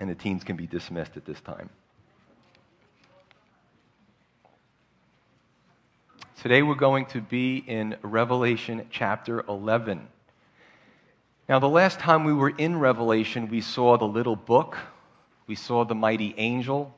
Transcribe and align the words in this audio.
And 0.00 0.10
the 0.10 0.14
teens 0.14 0.44
can 0.44 0.56
be 0.56 0.66
dismissed 0.66 1.16
at 1.16 1.24
this 1.24 1.40
time. 1.40 1.70
Today 6.42 6.62
we're 6.62 6.74
going 6.74 7.06
to 7.06 7.20
be 7.20 7.56
in 7.56 7.96
Revelation 8.02 8.86
chapter 8.90 9.44
11. 9.48 10.08
Now, 11.48 11.58
the 11.58 11.68
last 11.68 11.98
time 11.98 12.24
we 12.24 12.32
were 12.32 12.50
in 12.50 12.78
Revelation, 12.78 13.48
we 13.48 13.60
saw 13.60 13.96
the 13.96 14.06
little 14.06 14.36
book, 14.36 14.76
we 15.46 15.54
saw 15.54 15.84
the 15.84 15.94
mighty 15.94 16.34
angel, 16.36 16.94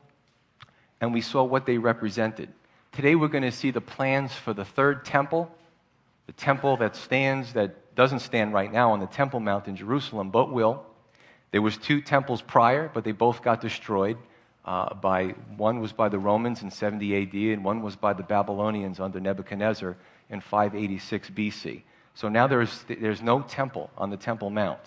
and 1.00 1.12
we 1.12 1.20
saw 1.20 1.44
what 1.44 1.66
they 1.66 1.78
represented. 1.78 2.48
Today 2.92 3.14
we're 3.14 3.28
going 3.28 3.44
to 3.44 3.52
see 3.52 3.70
the 3.70 3.80
plans 3.80 4.32
for 4.32 4.54
the 4.54 4.64
third 4.64 5.04
temple, 5.04 5.54
the 6.26 6.32
temple 6.32 6.76
that 6.78 6.96
stands, 6.96 7.52
that 7.52 7.94
doesn't 7.94 8.20
stand 8.20 8.52
right 8.52 8.72
now 8.72 8.92
on 8.92 9.00
the 9.00 9.06
Temple 9.06 9.40
Mount 9.40 9.68
in 9.68 9.76
Jerusalem, 9.76 10.30
but 10.30 10.52
will. 10.52 10.84
There 11.52 11.62
was 11.62 11.76
two 11.76 12.00
temples 12.00 12.42
prior, 12.42 12.90
but 12.92 13.04
they 13.04 13.12
both 13.12 13.42
got 13.42 13.60
destroyed. 13.60 14.18
Uh, 14.64 14.92
by 14.94 15.28
one 15.56 15.80
was 15.80 15.92
by 15.92 16.08
the 16.08 16.18
Romans 16.18 16.62
in 16.62 16.70
70 16.70 17.22
AD, 17.22 17.34
and 17.54 17.64
one 17.64 17.82
was 17.82 17.94
by 17.94 18.12
the 18.12 18.24
Babylonians 18.24 18.98
under 18.98 19.20
Nebuchadnezzar 19.20 19.96
in 20.28 20.40
586 20.40 21.30
BC. 21.30 21.82
So 22.14 22.28
now 22.28 22.46
there's, 22.46 22.84
there's 22.88 23.22
no 23.22 23.42
temple 23.42 23.90
on 23.96 24.10
the 24.10 24.16
Temple 24.16 24.50
Mount, 24.50 24.80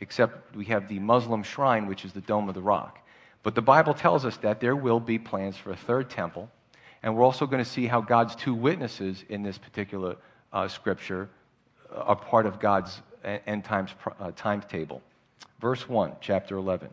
except 0.00 0.54
we 0.54 0.66
have 0.66 0.88
the 0.88 1.00
Muslim 1.00 1.42
shrine, 1.42 1.86
which 1.86 2.04
is 2.04 2.12
the 2.12 2.20
Dome 2.20 2.48
of 2.48 2.54
the 2.54 2.62
Rock. 2.62 3.00
But 3.42 3.54
the 3.54 3.62
Bible 3.62 3.92
tells 3.92 4.24
us 4.24 4.36
that 4.38 4.60
there 4.60 4.76
will 4.76 5.00
be 5.00 5.18
plans 5.18 5.56
for 5.56 5.72
a 5.72 5.76
third 5.76 6.10
temple, 6.10 6.48
and 7.02 7.16
we're 7.16 7.24
also 7.24 7.46
going 7.46 7.62
to 7.62 7.68
see 7.68 7.86
how 7.86 8.00
God's 8.00 8.36
two 8.36 8.54
witnesses 8.54 9.24
in 9.28 9.42
this 9.42 9.58
particular 9.58 10.16
uh, 10.52 10.68
scripture 10.68 11.28
are 11.90 12.16
part 12.16 12.46
of 12.46 12.60
God's 12.60 13.02
end 13.24 13.64
times 13.64 13.90
uh, 14.20 14.30
timetable. 14.36 15.02
Verse 15.64 15.88
1, 15.88 16.16
chapter 16.20 16.58
11. 16.58 16.90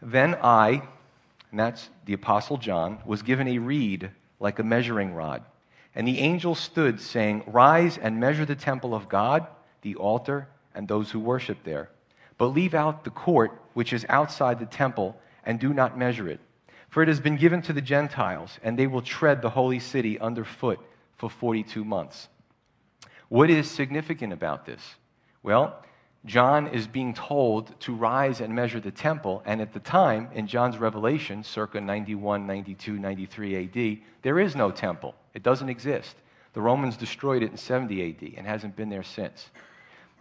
Then 0.00 0.36
I, 0.36 0.80
and 1.50 1.60
that's 1.60 1.90
the 2.06 2.14
Apostle 2.14 2.56
John, 2.56 2.98
was 3.04 3.20
given 3.20 3.46
a 3.46 3.58
reed 3.58 4.10
like 4.40 4.58
a 4.58 4.62
measuring 4.62 5.12
rod. 5.12 5.42
And 5.94 6.08
the 6.08 6.20
angel 6.20 6.54
stood, 6.54 6.98
saying, 6.98 7.42
Rise 7.46 7.98
and 7.98 8.18
measure 8.18 8.46
the 8.46 8.54
temple 8.54 8.94
of 8.94 9.10
God, 9.10 9.46
the 9.82 9.96
altar, 9.96 10.48
and 10.74 10.88
those 10.88 11.10
who 11.10 11.20
worship 11.20 11.58
there. 11.62 11.90
But 12.38 12.54
leave 12.54 12.72
out 12.72 13.04
the 13.04 13.10
court 13.10 13.60
which 13.74 13.92
is 13.92 14.06
outside 14.08 14.60
the 14.60 14.64
temple, 14.64 15.20
and 15.44 15.60
do 15.60 15.74
not 15.74 15.98
measure 15.98 16.26
it. 16.26 16.40
For 16.88 17.02
it 17.02 17.08
has 17.08 17.20
been 17.20 17.36
given 17.36 17.60
to 17.60 17.74
the 17.74 17.82
Gentiles, 17.82 18.58
and 18.62 18.78
they 18.78 18.86
will 18.86 19.02
tread 19.02 19.42
the 19.42 19.50
holy 19.50 19.78
city 19.78 20.18
underfoot 20.18 20.80
for 21.18 21.28
42 21.28 21.84
months. 21.84 22.28
What 23.28 23.50
is 23.50 23.70
significant 23.70 24.32
about 24.32 24.64
this? 24.64 24.80
Well, 25.42 25.84
John 26.26 26.68
is 26.68 26.86
being 26.86 27.12
told 27.12 27.78
to 27.80 27.94
rise 27.94 28.40
and 28.40 28.54
measure 28.54 28.80
the 28.80 28.90
temple, 28.90 29.42
and 29.44 29.60
at 29.60 29.74
the 29.74 29.80
time, 29.80 30.28
in 30.32 30.46
John's 30.46 30.78
revelation, 30.78 31.44
circa 31.44 31.80
91, 31.80 32.46
92, 32.46 32.98
93 32.98 33.64
AD, 33.64 33.98
there 34.22 34.40
is 34.40 34.56
no 34.56 34.70
temple. 34.70 35.14
It 35.34 35.42
doesn't 35.42 35.68
exist. 35.68 36.16
The 36.54 36.62
Romans 36.62 36.96
destroyed 36.96 37.42
it 37.42 37.50
in 37.50 37.56
70 37.58 38.08
AD 38.08 38.38
and 38.38 38.46
hasn't 38.46 38.74
been 38.74 38.88
there 38.88 39.02
since. 39.02 39.50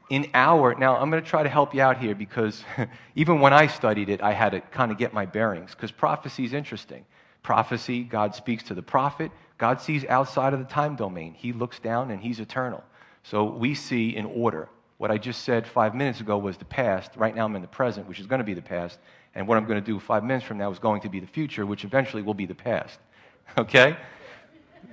In 0.10 0.30
our, 0.34 0.76
now 0.76 0.98
I'm 0.98 1.10
going 1.10 1.24
to 1.24 1.30
try 1.30 1.44
to 1.44 1.50
help 1.50 1.74
you 1.74 1.82
out 1.82 1.98
here 1.98 2.16
because 2.16 2.66
even 3.16 3.40
when 3.40 3.54
I 3.54 3.68
studied 3.68 4.10
it, 4.10 4.22
I 4.22 4.34
had 4.34 4.52
to 4.52 4.60
kind 4.60 4.92
of 4.92 4.98
get 4.98 5.14
my 5.14 5.26
bearings 5.26 5.72
because 5.72 5.92
prophecy 5.92 6.44
is 6.44 6.54
interesting. 6.54 7.06
Prophecy, 7.44 8.04
God 8.04 8.36
speaks 8.36 8.64
to 8.64 8.74
the 8.74 8.82
prophet, 8.82 9.32
God 9.58 9.80
sees 9.80 10.04
outside 10.06 10.54
of 10.54 10.60
the 10.60 10.66
time 10.66 10.96
domain. 10.98 11.34
He 11.34 11.54
looks 11.54 11.80
down 11.80 12.12
and 12.12 12.22
he's 12.22 12.42
eternal. 12.42 12.84
So 13.24 13.46
we 13.46 13.76
see 13.76 14.16
in 14.16 14.26
order. 14.26 14.68
What 15.04 15.12
I 15.12 15.18
just 15.18 15.42
said 15.42 15.68
five 15.68 15.94
minutes 15.94 16.22
ago 16.22 16.38
was 16.38 16.56
the 16.56 16.64
past. 16.64 17.12
Right 17.18 17.36
now 17.36 17.44
I'm 17.44 17.54
in 17.58 17.62
the 17.62 17.68
present, 17.68 18.08
which 18.08 18.22
is 18.22 18.26
going 18.26 18.40
to 18.40 18.46
be 18.46 18.54
the 18.54 18.62
past. 18.62 19.00
And 19.36 19.46
what 19.46 19.58
I'm 19.58 19.66
going 19.66 19.78
to 19.78 19.86
do 19.86 20.00
five 20.00 20.24
minutes 20.24 20.46
from 20.46 20.58
now 20.58 20.72
is 20.72 20.80
going 20.80 21.02
to 21.02 21.10
be 21.10 21.20
the 21.20 21.28
future, 21.28 21.66
which 21.66 21.84
eventually 21.84 22.22
will 22.22 22.34
be 22.34 22.46
the 22.46 22.56
past. 22.56 23.00
Okay? 23.58 23.98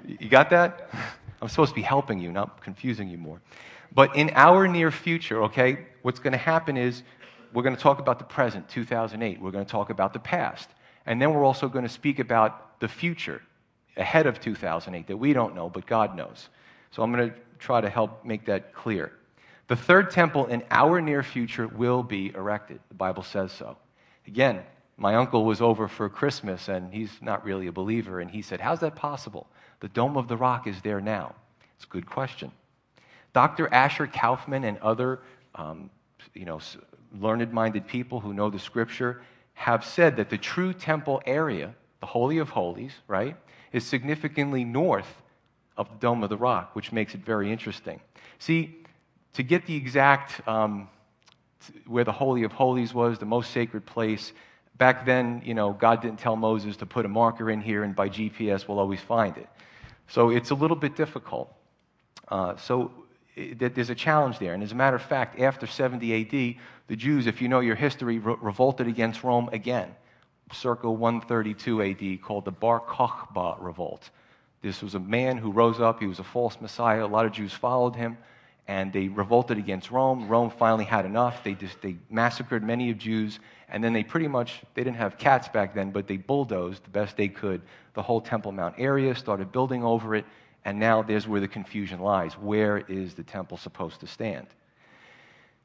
You 0.05 0.29
got 0.29 0.51
that? 0.51 0.91
I'm 1.41 1.49
supposed 1.49 1.69
to 1.69 1.77
be 1.77 1.83
helping 1.83 2.19
you, 2.19 2.33
not 2.33 2.61
confusing 2.61 3.09
you 3.09 3.19
more. 3.19 3.41
But 3.95 4.17
in 4.17 4.33
our 4.35 4.67
near 4.67 4.91
future, 4.91 5.45
okay, 5.45 5.87
what's 6.03 6.19
going 6.19 6.33
to 6.33 6.39
happen 6.39 6.77
is 6.77 7.05
we're 7.53 7.63
going 7.63 7.77
to 7.77 7.81
talk 7.81 8.01
about 8.01 8.19
the 8.19 8.25
present, 8.25 8.69
2008. 8.69 9.41
We're 9.41 9.53
going 9.53 9.65
to 9.65 9.71
talk 9.71 9.91
about 9.91 10.13
the 10.13 10.19
past. 10.19 10.71
And 11.07 11.23
then 11.23 11.33
we're 11.33 11.45
also 11.45 11.69
going 11.69 11.85
to 11.85 11.89
speak 11.89 12.19
about 12.19 12.81
the 12.81 12.89
future, 12.89 13.43
ahead 13.97 14.27
of 14.27 14.41
2008, 14.41 15.07
that 15.07 15.17
we 15.17 15.33
don't 15.33 15.55
know, 15.55 15.69
but 15.71 15.87
God 15.87 16.17
knows. 16.17 16.49
So 16.91 17.01
I'm 17.05 17.13
going 17.13 17.31
to 17.31 17.37
try 17.61 17.81
to 17.81 17.89
help 17.89 18.25
make 18.25 18.45
that 18.47 18.75
clear. 18.75 19.13
The 19.71 19.77
third 19.77 20.11
temple 20.11 20.47
in 20.47 20.65
our 20.73 21.01
near 21.01 21.23
future 21.23 21.69
will 21.69 22.03
be 22.03 22.33
erected. 22.35 22.81
The 22.89 22.97
Bible 22.97 23.23
says 23.23 23.53
so. 23.53 23.77
Again, 24.27 24.65
my 24.97 25.15
uncle 25.15 25.45
was 25.45 25.61
over 25.61 25.87
for 25.87 26.09
Christmas 26.09 26.67
and 26.67 26.93
he's 26.93 27.13
not 27.23 27.45
really 27.45 27.69
a 27.69 27.73
believer, 27.73 28.19
and 28.19 28.29
he 28.29 28.43
said, 28.43 28.61
How's 28.61 28.81
that 28.81 28.97
possible? 28.97 29.47
The 29.79 29.87
Dome 29.87 30.17
of 30.17 30.27
the 30.27 30.37
Rock 30.37 30.67
is 30.67 30.81
there 30.83 31.01
now. 31.01 31.37
It's 31.77 31.85
a 31.85 31.87
good 31.87 32.05
question. 32.05 32.51
Dr. 33.33 33.73
Asher 33.73 34.09
Kaufman 34.09 34.65
and 34.65 34.77
other 34.79 35.21
um, 35.55 35.89
you 36.35 36.47
know, 36.47 36.59
learned 37.21 37.53
minded 37.53 37.87
people 37.87 38.19
who 38.19 38.35
know 38.35 38.51
the 38.51 38.59
scripture 38.59 39.23
have 39.55 39.85
said 39.85 40.17
that 40.17 40.31
the 40.31 40.39
true 40.39 40.73
temple 40.73 41.23
area, 41.27 41.73
the 42.01 42.07
Holy 42.07 42.39
of 42.39 42.49
Holies, 42.49 42.95
right, 43.07 43.37
is 43.71 43.87
significantly 43.87 44.65
north 44.65 45.23
of 45.77 45.89
the 45.89 45.97
Dome 46.01 46.25
of 46.25 46.29
the 46.29 46.37
Rock, 46.37 46.75
which 46.75 46.91
makes 46.91 47.15
it 47.15 47.25
very 47.25 47.53
interesting. 47.53 48.01
See, 48.41 48.80
to 49.35 49.43
get 49.43 49.67
the 49.67 49.77
exact 49.77 50.47
um, 50.49 50.89
where 51.87 52.05
the 52.05 52.13
Holy 52.13 52.43
of 52.45 52.53
Holies 52.53 52.93
was, 52.95 53.19
the 53.19 53.27
most 53.27 53.51
sacred 53.53 53.87
place, 53.87 54.33
back 54.81 55.05
then, 55.05 55.43
you 55.45 55.55
know, 55.55 55.73
God 55.73 56.01
didn't 56.01 56.19
tell 56.19 56.37
Moses 56.37 56.77
to 56.79 56.87
put 56.87 57.05
a 57.05 57.09
marker 57.09 57.51
in 57.51 57.61
here 57.61 57.85
and 57.85 57.95
by 57.95 58.09
GPS 58.09 58.67
we'll 58.67 58.79
always 58.79 59.01
find 59.01 59.37
it. 59.37 59.49
So 60.09 60.31
it's 60.31 60.51
a 60.51 60.55
little 60.55 60.77
bit 60.77 60.97
difficult. 60.97 61.55
Uh, 62.29 62.57
so 62.57 62.91
it, 63.37 63.75
there's 63.75 63.91
a 63.91 63.95
challenge 63.95 64.39
there. 64.39 64.55
And 64.55 64.63
as 64.63 64.73
a 64.73 64.75
matter 64.75 64.97
of 64.97 65.03
fact, 65.03 65.39
after 65.39 65.67
70 65.67 66.23
AD, 66.23 66.57
the 66.89 66.97
Jews, 66.97 67.27
if 67.27 67.41
you 67.41 67.49
know 67.49 67.61
your 67.61 67.77
history, 67.77 68.19
re- 68.19 68.37
revolted 68.41 68.89
against 68.89 69.23
Rome 69.23 69.49
again, 69.53 69.95
circa 70.53 70.91
132 70.91 71.83
AD, 71.83 72.23
called 72.23 72.45
the 72.45 72.51
Bar 72.51 72.81
Kokhba 72.81 73.57
revolt. 73.61 74.11
This 74.63 74.83
was 74.83 74.95
a 74.95 74.99
man 74.99 75.37
who 75.39 75.53
rose 75.53 75.81
up. 75.81 76.01
He 76.01 76.07
was 76.07 76.19
a 76.19 76.25
false 76.25 76.61
Messiah. 76.61 77.05
A 77.05 77.07
lot 77.07 77.27
of 77.27 77.33
Jews 77.33 77.53
followed 77.53 77.95
him 77.95 78.19
and 78.71 78.93
they 78.93 79.09
revolted 79.09 79.59
against 79.59 79.91
Rome. 79.91 80.29
Rome 80.29 80.49
finally 80.49 80.85
had 80.85 81.05
enough. 81.05 81.43
They, 81.43 81.55
just, 81.55 81.83
they 81.83 81.97
massacred 82.09 82.63
many 82.63 82.93
of 82.93 82.99
Jews, 82.99 83.41
and 83.69 83.83
then 83.83 83.93
they 83.93 84.05
pretty 84.05 84.29
much, 84.29 84.63
they 84.75 84.85
didn't 84.85 84.99
have 84.99 85.19
cats 85.19 85.49
back 85.49 85.75
then, 85.75 85.91
but 85.91 86.07
they 86.07 86.17
bulldozed 86.17 86.85
the 86.85 86.91
best 86.91 87.17
they 87.17 87.27
could 87.27 87.63
the 87.95 88.03
whole 88.03 88.21
Temple 88.21 88.53
Mount 88.53 88.77
area, 88.79 89.13
started 89.17 89.51
building 89.51 89.83
over 89.83 90.15
it, 90.15 90.25
and 90.65 90.79
now 90.79 91.03
there's 91.03 91.27
where 91.27 91.41
the 91.41 91.49
confusion 91.49 91.99
lies. 91.99 92.35
Where 92.35 92.79
is 92.79 93.15
the 93.15 93.25
temple 93.25 93.57
supposed 93.57 93.99
to 94.01 94.07
stand? 94.07 94.47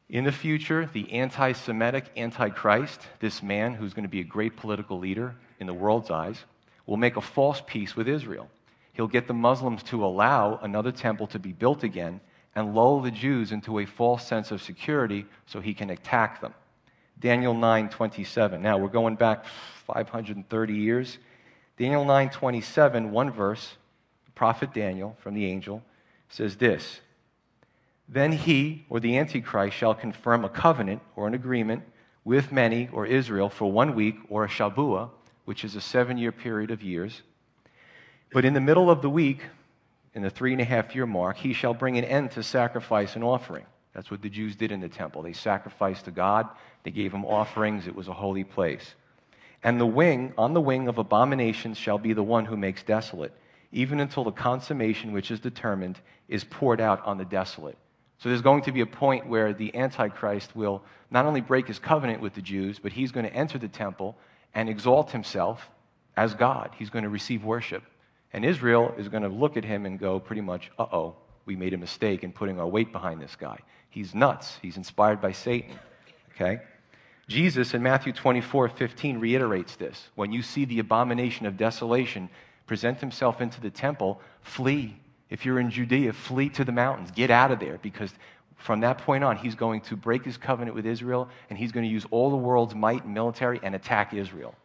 In 0.09 0.23
the 0.23 0.31
future, 0.31 0.89
the 0.91 1.11
anti 1.11 1.51
Semitic 1.51 2.05
Antichrist, 2.17 3.01
this 3.19 3.43
man 3.43 3.75
who's 3.75 3.93
going 3.93 4.05
to 4.05 4.09
be 4.09 4.21
a 4.21 4.23
great 4.23 4.57
political 4.57 4.97
leader 4.97 5.35
in 5.59 5.67
the 5.67 5.73
world's 5.75 6.09
eyes, 6.09 6.43
will 6.87 6.97
make 6.97 7.17
a 7.17 7.21
false 7.21 7.61
peace 7.67 7.95
with 7.95 8.07
Israel. 8.07 8.49
He'll 8.93 9.07
get 9.07 9.27
the 9.27 9.33
Muslims 9.35 9.83
to 9.83 10.03
allow 10.03 10.57
another 10.63 10.91
temple 10.91 11.27
to 11.27 11.37
be 11.37 11.51
built 11.51 11.83
again 11.83 12.19
and 12.55 12.73
lull 12.73 13.01
the 13.01 13.11
Jews 13.11 13.51
into 13.51 13.79
a 13.79 13.85
false 13.85 14.25
sense 14.25 14.51
of 14.51 14.61
security 14.61 15.25
so 15.45 15.59
he 15.59 15.73
can 15.73 15.89
attack 15.89 16.41
them. 16.41 16.53
Daniel 17.19 17.53
9:27. 17.53 18.61
Now 18.61 18.77
we're 18.77 18.87
going 18.87 19.15
back 19.15 19.45
530 19.87 20.73
years. 20.73 21.17
Daniel 21.77 22.05
9:27, 22.05 23.09
one 23.09 23.31
verse, 23.31 23.75
prophet 24.33 24.73
Daniel 24.73 25.15
from 25.19 25.33
the 25.33 25.45
angel 25.45 25.81
says 26.29 26.55
this: 26.57 27.01
Then 28.07 28.31
he 28.31 28.85
or 28.89 28.99
the 28.99 29.17
antichrist 29.17 29.75
shall 29.75 29.95
confirm 29.95 30.45
a 30.45 30.49
covenant 30.49 31.01
or 31.15 31.27
an 31.27 31.33
agreement 31.33 31.83
with 32.23 32.51
many 32.51 32.89
or 32.91 33.05
Israel 33.05 33.49
for 33.49 33.71
one 33.71 33.95
week 33.95 34.17
or 34.29 34.45
a 34.45 34.49
shabua, 34.49 35.09
which 35.45 35.63
is 35.63 35.75
a 35.75 35.79
7-year 35.79 36.31
period 36.31 36.71
of 36.71 36.81
years. 36.81 37.21
But 38.31 38.45
in 38.45 38.53
the 38.53 38.61
middle 38.61 38.89
of 38.89 39.01
the 39.01 39.09
week, 39.09 39.41
in 40.15 40.23
the 40.23 40.29
three 40.29 40.53
and 40.53 40.61
a 40.61 40.65
half 40.65 40.95
year 40.95 41.05
mark, 41.05 41.37
he 41.37 41.53
shall 41.53 41.73
bring 41.73 41.97
an 41.97 42.05
end 42.05 42.31
to 42.31 42.41
sacrifice 42.41 43.15
and 43.15 43.23
offering. 43.23 43.65
That's 43.93 44.09
what 44.09 44.21
the 44.21 44.29
Jews 44.29 44.55
did 44.55 44.71
in 44.71 44.79
the 44.79 44.89
temple. 44.89 45.21
They 45.21 45.33
sacrificed 45.33 46.05
to 46.05 46.11
God, 46.11 46.47
they 46.83 46.91
gave 46.91 47.13
him 47.13 47.25
offerings, 47.25 47.85
it 47.85 47.95
was 47.95 48.07
a 48.07 48.13
holy 48.13 48.43
place. 48.43 48.95
And 49.63 49.79
the 49.79 49.85
wing, 49.85 50.33
on 50.37 50.53
the 50.53 50.61
wing 50.61 50.87
of 50.87 50.97
abominations, 50.97 51.77
shall 51.77 51.97
be 51.97 52.13
the 52.13 52.23
one 52.23 52.45
who 52.45 52.55
makes 52.57 52.83
desolate, 52.83 53.33
even 53.71 53.99
until 53.99 54.23
the 54.23 54.31
consummation 54.31 55.11
which 55.11 55.31
is 55.31 55.39
determined 55.39 55.99
is 56.27 56.43
poured 56.43 56.79
out 56.79 57.05
on 57.05 57.17
the 57.17 57.25
desolate. 57.25 57.77
So 58.17 58.29
there's 58.29 58.41
going 58.41 58.61
to 58.63 58.71
be 58.71 58.81
a 58.81 58.85
point 58.85 59.27
where 59.27 59.53
the 59.53 59.75
Antichrist 59.75 60.55
will 60.55 60.81
not 61.11 61.25
only 61.25 61.41
break 61.41 61.67
his 61.67 61.79
covenant 61.79 62.21
with 62.21 62.33
the 62.33 62.41
Jews, 62.41 62.79
but 62.79 62.93
he's 62.93 63.11
going 63.11 63.25
to 63.25 63.33
enter 63.33 63.57
the 63.57 63.67
temple 63.67 64.15
and 64.53 64.69
exalt 64.69 65.11
himself 65.11 65.69
as 66.15 66.33
God. 66.33 66.71
He's 66.77 66.89
going 66.89 67.03
to 67.03 67.09
receive 67.09 67.43
worship. 67.43 67.83
And 68.33 68.43
Israel 68.43 68.93
is 68.97 69.07
going 69.07 69.23
to 69.23 69.29
look 69.29 69.57
at 69.57 69.63
him 69.63 69.85
and 69.85 69.99
go, 69.99 70.19
pretty 70.19 70.41
much, 70.41 70.71
uh 70.77 70.85
oh, 70.91 71.15
we 71.45 71.55
made 71.55 71.73
a 71.73 71.77
mistake 71.77 72.23
in 72.23 72.31
putting 72.31 72.59
our 72.59 72.67
weight 72.67 72.91
behind 72.91 73.21
this 73.21 73.35
guy. 73.35 73.59
He's 73.89 74.13
nuts. 74.13 74.57
He's 74.61 74.77
inspired 74.77 75.21
by 75.21 75.31
Satan. 75.31 75.79
Okay? 76.35 76.59
Jesus 77.27 77.73
in 77.73 77.81
Matthew 77.81 78.13
24 78.13 78.69
15 78.69 79.19
reiterates 79.19 79.75
this. 79.75 80.09
When 80.15 80.31
you 80.31 80.41
see 80.41 80.65
the 80.65 80.79
abomination 80.79 81.45
of 81.45 81.57
desolation 81.57 82.29
present 82.67 82.99
himself 82.99 83.41
into 83.41 83.61
the 83.61 83.69
temple, 83.69 84.19
flee. 84.41 84.97
If 85.29 85.45
you're 85.45 85.59
in 85.59 85.71
Judea, 85.71 86.13
flee 86.13 86.49
to 86.49 86.63
the 86.63 86.71
mountains. 86.71 87.11
Get 87.11 87.31
out 87.31 87.51
of 87.51 87.59
there 87.59 87.79
because 87.81 88.11
from 88.57 88.81
that 88.81 88.99
point 88.99 89.23
on, 89.23 89.37
he's 89.37 89.55
going 89.55 89.81
to 89.81 89.95
break 89.95 90.23
his 90.23 90.37
covenant 90.37 90.75
with 90.75 90.85
Israel 90.85 91.29
and 91.49 91.57
he's 91.57 91.71
going 91.71 91.85
to 91.85 91.91
use 91.91 92.05
all 92.11 92.29
the 92.29 92.37
world's 92.37 92.75
might 92.75 93.03
and 93.03 93.13
military 93.13 93.59
and 93.63 93.75
attack 93.75 94.13
Israel. 94.13 94.55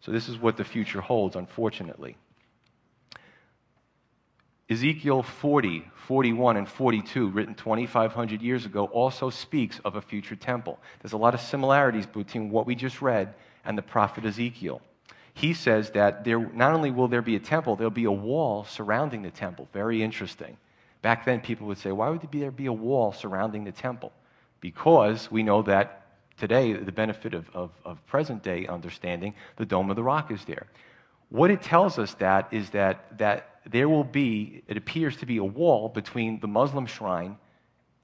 So, 0.00 0.12
this 0.12 0.28
is 0.28 0.38
what 0.38 0.56
the 0.56 0.64
future 0.64 1.00
holds, 1.00 1.36
unfortunately. 1.36 2.16
Ezekiel 4.68 5.22
40, 5.22 5.84
41, 5.94 6.56
and 6.56 6.68
42, 6.68 7.28
written 7.28 7.54
2,500 7.54 8.42
years 8.42 8.66
ago, 8.66 8.86
also 8.86 9.30
speaks 9.30 9.78
of 9.84 9.94
a 9.94 10.02
future 10.02 10.34
temple. 10.34 10.78
There's 11.00 11.12
a 11.12 11.18
lot 11.18 11.34
of 11.34 11.40
similarities 11.40 12.06
between 12.06 12.50
what 12.50 12.66
we 12.66 12.74
just 12.74 13.00
read 13.00 13.34
and 13.64 13.78
the 13.78 13.82
prophet 13.82 14.24
Ezekiel. 14.24 14.82
He 15.34 15.54
says 15.54 15.90
that 15.90 16.24
there, 16.24 16.40
not 16.52 16.72
only 16.72 16.90
will 16.90 17.06
there 17.06 17.22
be 17.22 17.36
a 17.36 17.40
temple, 17.40 17.76
there'll 17.76 17.90
be 17.90 18.04
a 18.04 18.10
wall 18.10 18.64
surrounding 18.64 19.22
the 19.22 19.30
temple. 19.30 19.68
Very 19.72 20.02
interesting. 20.02 20.56
Back 21.02 21.24
then, 21.24 21.40
people 21.40 21.68
would 21.68 21.78
say, 21.78 21.92
why 21.92 22.08
would 22.08 22.26
there 22.32 22.50
be 22.50 22.66
a 22.66 22.72
wall 22.72 23.12
surrounding 23.12 23.62
the 23.62 23.70
temple? 23.70 24.12
Because 24.60 25.30
we 25.30 25.44
know 25.44 25.62
that 25.62 26.06
today, 26.38 26.72
the 26.72 26.90
benefit 26.90 27.34
of, 27.34 27.48
of, 27.54 27.70
of 27.84 28.04
present 28.06 28.42
day 28.42 28.66
understanding, 28.66 29.34
the 29.56 29.66
Dome 29.66 29.90
of 29.90 29.96
the 29.96 30.02
Rock 30.02 30.32
is 30.32 30.44
there. 30.46 30.66
What 31.28 31.50
it 31.50 31.62
tells 31.62 31.98
us 31.98 32.14
that 32.14 32.48
is 32.50 32.70
that, 32.70 33.18
that 33.18 33.55
there 33.70 33.88
will 33.88 34.04
be, 34.04 34.62
it 34.68 34.76
appears 34.76 35.16
to 35.18 35.26
be 35.26 35.38
a 35.38 35.44
wall 35.44 35.88
between 35.88 36.40
the 36.40 36.46
Muslim 36.46 36.86
shrine 36.86 37.36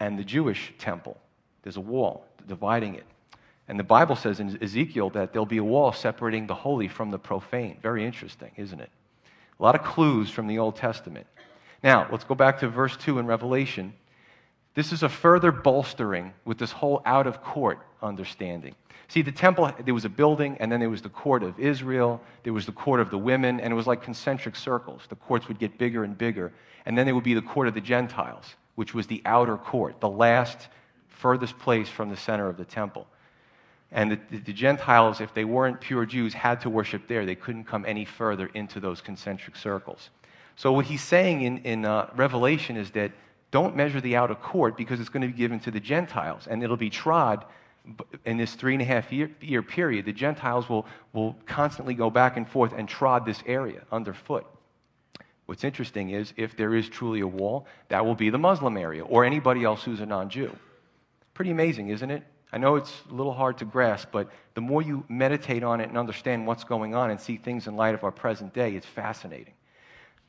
and 0.00 0.18
the 0.18 0.24
Jewish 0.24 0.72
temple. 0.78 1.16
There's 1.62 1.76
a 1.76 1.80
wall 1.80 2.26
dividing 2.46 2.96
it. 2.96 3.04
And 3.68 3.78
the 3.78 3.84
Bible 3.84 4.16
says 4.16 4.40
in 4.40 4.58
Ezekiel 4.62 5.10
that 5.10 5.32
there'll 5.32 5.46
be 5.46 5.58
a 5.58 5.64
wall 5.64 5.92
separating 5.92 6.46
the 6.46 6.54
holy 6.54 6.88
from 6.88 7.10
the 7.10 7.18
profane. 7.18 7.78
Very 7.80 8.04
interesting, 8.04 8.50
isn't 8.56 8.80
it? 8.80 8.90
A 9.58 9.62
lot 9.62 9.74
of 9.74 9.84
clues 9.84 10.30
from 10.30 10.48
the 10.48 10.58
Old 10.58 10.74
Testament. 10.74 11.26
Now, 11.82 12.08
let's 12.10 12.24
go 12.24 12.34
back 12.34 12.58
to 12.60 12.68
verse 12.68 12.96
2 12.96 13.20
in 13.20 13.26
Revelation. 13.26 13.94
This 14.74 14.92
is 14.92 15.02
a 15.02 15.08
further 15.08 15.52
bolstering 15.52 16.32
with 16.44 16.58
this 16.58 16.72
whole 16.72 17.02
out 17.04 17.26
of 17.26 17.42
court 17.42 17.78
understanding. 18.02 18.74
See, 19.08 19.20
the 19.20 19.32
temple, 19.32 19.70
there 19.84 19.92
was 19.92 20.06
a 20.06 20.08
building, 20.08 20.56
and 20.58 20.72
then 20.72 20.80
there 20.80 20.88
was 20.88 21.02
the 21.02 21.10
court 21.10 21.42
of 21.42 21.58
Israel, 21.58 22.20
there 22.44 22.54
was 22.54 22.64
the 22.64 22.72
court 22.72 22.98
of 22.98 23.10
the 23.10 23.18
women, 23.18 23.60
and 23.60 23.70
it 23.70 23.76
was 23.76 23.86
like 23.86 24.02
concentric 24.02 24.56
circles. 24.56 25.02
The 25.08 25.16
courts 25.16 25.48
would 25.48 25.58
get 25.58 25.76
bigger 25.76 26.04
and 26.04 26.16
bigger. 26.16 26.50
And 26.86 26.96
then 26.96 27.04
there 27.04 27.14
would 27.14 27.24
be 27.24 27.34
the 27.34 27.42
court 27.42 27.68
of 27.68 27.74
the 27.74 27.80
Gentiles, 27.80 28.54
which 28.76 28.94
was 28.94 29.06
the 29.06 29.20
outer 29.26 29.58
court, 29.58 30.00
the 30.00 30.08
last, 30.08 30.68
furthest 31.08 31.58
place 31.58 31.90
from 31.90 32.08
the 32.08 32.16
center 32.16 32.48
of 32.48 32.56
the 32.56 32.64
temple. 32.64 33.06
And 33.92 34.12
the, 34.12 34.38
the, 34.38 34.52
Gentiles, 34.54 35.20
if 35.20 35.34
they 35.34 35.44
weren't 35.44 35.78
pure 35.78 36.06
Jews, 36.06 36.32
had 36.32 36.62
to 36.62 36.70
worship 36.70 37.06
there. 37.06 37.26
They 37.26 37.34
couldn't 37.34 37.64
come 37.64 37.84
any 37.86 38.06
further 38.06 38.46
into 38.54 38.80
those 38.80 39.02
concentric 39.02 39.54
circles. 39.54 40.08
So, 40.56 40.72
what 40.72 40.86
he's 40.86 41.02
saying 41.02 41.42
in, 41.42 41.58
in 41.58 41.84
uh, 41.84 42.08
Revelation 42.16 42.78
is 42.78 42.90
that 42.92 43.12
don't 43.52 43.76
measure 43.76 44.00
the 44.00 44.16
outer 44.16 44.34
court 44.34 44.76
because 44.76 44.98
it's 44.98 45.08
going 45.08 45.20
to 45.20 45.28
be 45.28 45.38
given 45.38 45.60
to 45.60 45.70
the 45.70 45.78
Gentiles, 45.78 46.48
and 46.50 46.64
it'll 46.64 46.76
be 46.76 46.90
trod 46.90 47.44
in 48.24 48.36
this 48.36 48.54
three 48.54 48.74
and 48.74 48.82
a 48.82 48.84
half 48.84 49.12
year, 49.12 49.30
year 49.40 49.62
period, 49.62 50.04
the 50.04 50.12
Gentiles 50.12 50.68
will, 50.68 50.86
will 51.12 51.36
constantly 51.46 51.94
go 51.94 52.10
back 52.10 52.36
and 52.36 52.48
forth 52.48 52.72
and 52.76 52.88
trod 52.88 53.26
this 53.26 53.42
area 53.46 53.82
underfoot. 53.92 54.46
What's 55.46 55.64
interesting 55.64 56.10
is 56.10 56.32
if 56.36 56.56
there 56.56 56.74
is 56.74 56.88
truly 56.88 57.20
a 57.20 57.26
wall, 57.26 57.66
that 57.88 58.04
will 58.04 58.14
be 58.14 58.30
the 58.30 58.38
Muslim 58.38 58.76
area 58.76 59.04
or 59.04 59.24
anybody 59.24 59.64
else 59.64 59.82
who's 59.82 60.00
a 60.00 60.06
non 60.06 60.30
Jew. 60.30 60.56
Pretty 61.34 61.50
amazing, 61.50 61.88
isn't 61.88 62.10
it? 62.10 62.22
I 62.52 62.58
know 62.58 62.76
it's 62.76 63.02
a 63.10 63.14
little 63.14 63.32
hard 63.32 63.58
to 63.58 63.64
grasp, 63.64 64.08
but 64.12 64.30
the 64.54 64.60
more 64.60 64.82
you 64.82 65.04
meditate 65.08 65.62
on 65.62 65.80
it 65.80 65.88
and 65.88 65.98
understand 65.98 66.46
what's 66.46 66.64
going 66.64 66.94
on 66.94 67.10
and 67.10 67.20
see 67.20 67.36
things 67.36 67.66
in 67.66 67.76
light 67.76 67.94
of 67.94 68.04
our 68.04 68.12
present 68.12 68.52
day, 68.52 68.74
it's 68.74 68.86
fascinating. 68.86 69.54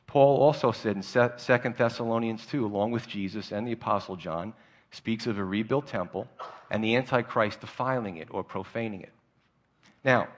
Paul 0.06 0.38
also 0.38 0.70
said 0.72 0.96
in 0.96 1.02
2 1.02 1.74
Thessalonians 1.76 2.46
2, 2.46 2.64
along 2.64 2.92
with 2.92 3.08
Jesus 3.08 3.52
and 3.52 3.66
the 3.66 3.72
Apostle 3.72 4.16
John, 4.16 4.52
speaks 4.90 5.26
of 5.26 5.38
a 5.38 5.44
rebuilt 5.44 5.86
temple 5.86 6.28
and 6.70 6.82
the 6.82 6.96
Antichrist 6.96 7.60
defiling 7.60 8.18
it 8.18 8.28
or 8.30 8.44
profaning 8.44 9.00
it. 9.00 9.12
Now, 10.04 10.28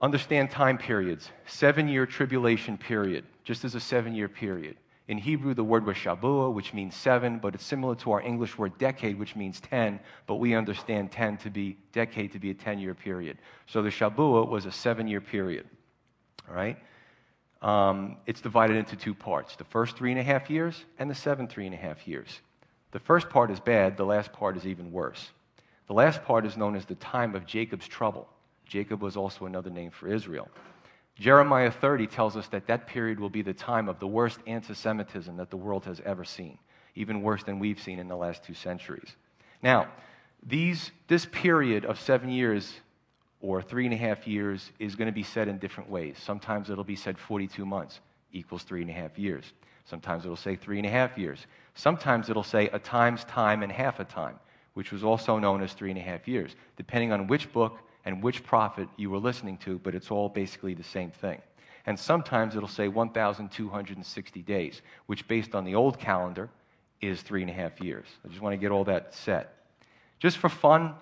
understand 0.00 0.50
time 0.50 0.78
periods. 0.78 1.30
Seven 1.46 1.88
year 1.88 2.06
tribulation 2.06 2.78
period, 2.78 3.24
just 3.42 3.64
as 3.64 3.74
a 3.74 3.80
seven 3.80 4.14
year 4.14 4.28
period. 4.28 4.76
In 5.06 5.18
Hebrew, 5.18 5.52
the 5.52 5.64
word 5.64 5.84
was 5.84 5.96
Shabuah, 5.96 6.54
which 6.54 6.72
means 6.72 6.94
seven, 6.94 7.38
but 7.38 7.54
it's 7.54 7.64
similar 7.64 7.94
to 7.96 8.12
our 8.12 8.22
English 8.22 8.56
word 8.56 8.78
decade, 8.78 9.18
which 9.18 9.36
means 9.36 9.60
ten, 9.60 10.00
but 10.26 10.36
we 10.36 10.54
understand 10.54 11.12
ten 11.12 11.36
to 11.38 11.50
be, 11.50 11.76
decade 11.92 12.32
to 12.32 12.38
be 12.38 12.50
a 12.50 12.54
10 12.54 12.78
year 12.78 12.94
period. 12.94 13.36
So 13.66 13.82
the 13.82 13.90
Shabuah 13.90 14.48
was 14.48 14.64
a 14.64 14.72
seven 14.72 15.06
year 15.06 15.20
period. 15.20 15.66
All 16.48 16.54
right? 16.54 16.78
Um, 17.64 18.18
it's 18.26 18.42
divided 18.42 18.76
into 18.76 18.94
two 18.94 19.14
parts 19.14 19.56
the 19.56 19.64
first 19.64 19.96
three 19.96 20.10
and 20.10 20.20
a 20.20 20.22
half 20.22 20.50
years 20.50 20.84
and 20.98 21.10
the 21.10 21.14
seven 21.14 21.48
three 21.48 21.64
and 21.64 21.74
a 21.74 21.78
half 21.78 22.06
years. 22.06 22.42
The 22.92 23.00
first 23.00 23.30
part 23.30 23.50
is 23.50 23.58
bad, 23.58 23.96
the 23.96 24.04
last 24.04 24.32
part 24.34 24.56
is 24.58 24.66
even 24.66 24.92
worse. 24.92 25.30
The 25.86 25.94
last 25.94 26.22
part 26.24 26.44
is 26.44 26.58
known 26.58 26.76
as 26.76 26.84
the 26.84 26.94
time 26.96 27.34
of 27.34 27.46
Jacob's 27.46 27.88
trouble. 27.88 28.28
Jacob 28.66 29.00
was 29.00 29.16
also 29.16 29.46
another 29.46 29.70
name 29.70 29.90
for 29.90 30.08
Israel. 30.08 30.48
Jeremiah 31.18 31.70
30 31.70 32.06
tells 32.06 32.36
us 32.36 32.48
that 32.48 32.66
that 32.66 32.86
period 32.86 33.18
will 33.18 33.30
be 33.30 33.42
the 33.42 33.54
time 33.54 33.88
of 33.88 33.98
the 33.98 34.06
worst 34.06 34.40
anti 34.46 34.74
Semitism 34.74 35.34
that 35.38 35.48
the 35.48 35.56
world 35.56 35.86
has 35.86 36.00
ever 36.04 36.24
seen, 36.24 36.58
even 36.94 37.22
worse 37.22 37.44
than 37.44 37.58
we've 37.58 37.80
seen 37.80 37.98
in 37.98 38.08
the 38.08 38.16
last 38.16 38.44
two 38.44 38.54
centuries. 38.54 39.16
Now, 39.62 39.88
these, 40.46 40.90
this 41.08 41.24
period 41.24 41.86
of 41.86 41.98
seven 41.98 42.28
years 42.28 42.74
or 43.44 43.60
three 43.60 43.84
and 43.84 43.92
a 43.92 43.96
half 43.98 44.26
years 44.26 44.72
is 44.78 44.96
going 44.96 45.06
to 45.06 45.12
be 45.12 45.22
said 45.22 45.48
in 45.48 45.58
different 45.58 45.90
ways. 45.90 46.16
Sometimes 46.18 46.70
it'll 46.70 46.82
be 46.82 46.96
said 46.96 47.18
42 47.18 47.66
months 47.66 48.00
equals 48.32 48.62
three 48.62 48.80
and 48.80 48.90
a 48.90 48.94
half 48.94 49.18
years. 49.18 49.52
Sometimes 49.84 50.24
it'll 50.24 50.34
say 50.34 50.56
three 50.56 50.78
and 50.78 50.86
a 50.86 50.90
half 50.90 51.18
years. 51.18 51.46
Sometimes 51.74 52.30
it'll 52.30 52.42
say 52.42 52.70
a 52.72 52.78
time's 52.78 53.22
time 53.24 53.62
and 53.62 53.70
half 53.70 54.00
a 54.00 54.04
time, 54.04 54.36
which 54.72 54.92
was 54.92 55.04
also 55.04 55.38
known 55.38 55.62
as 55.62 55.74
three 55.74 55.90
and 55.90 55.98
a 55.98 56.02
half 56.02 56.26
years, 56.26 56.56
depending 56.78 57.12
on 57.12 57.26
which 57.26 57.52
book 57.52 57.76
and 58.06 58.22
which 58.22 58.42
prophet 58.44 58.88
you 58.96 59.10
were 59.10 59.18
listening 59.18 59.58
to, 59.58 59.78
but 59.80 59.94
it's 59.94 60.10
all 60.10 60.30
basically 60.30 60.72
the 60.72 60.82
same 60.82 61.10
thing. 61.10 61.42
And 61.84 61.98
sometimes 61.98 62.56
it'll 62.56 62.66
say 62.66 62.88
1,260 62.88 64.40
days, 64.40 64.80
which, 65.04 65.28
based 65.28 65.54
on 65.54 65.64
the 65.64 65.74
old 65.74 65.98
calendar, 65.98 66.48
is 67.02 67.20
three 67.20 67.42
and 67.42 67.50
a 67.50 67.54
half 67.54 67.78
years. 67.82 68.06
I 68.24 68.28
just 68.28 68.40
want 68.40 68.54
to 68.54 68.56
get 68.56 68.70
all 68.70 68.84
that 68.84 69.14
set. 69.14 69.66
Just 70.18 70.38
for 70.38 70.48
fun, 70.48 70.94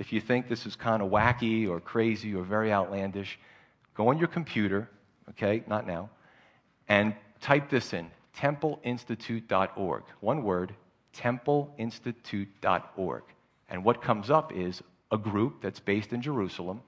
if 0.00 0.12
you 0.12 0.20
think 0.20 0.48
this 0.48 0.66
is 0.66 0.74
kind 0.74 1.00
of 1.02 1.10
wacky 1.10 1.68
or 1.68 1.78
crazy 1.78 2.34
or 2.34 2.42
very 2.42 2.72
outlandish, 2.72 3.38
go 3.94 4.08
on 4.08 4.18
your 4.18 4.28
computer, 4.28 4.88
okay, 5.28 5.62
not 5.68 5.86
now, 5.86 6.10
and 6.88 7.14
type 7.40 7.70
this 7.70 7.92
in 7.92 8.10
templeinstitute.org. 8.36 10.02
One 10.20 10.42
word, 10.42 10.74
templeinstitute.org. 11.14 13.22
And 13.68 13.84
what 13.84 14.02
comes 14.02 14.30
up 14.30 14.56
is 14.56 14.82
a 15.12 15.18
group 15.18 15.60
that's 15.60 15.80
based 15.80 16.14
in 16.14 16.22
Jerusalem 16.22 16.80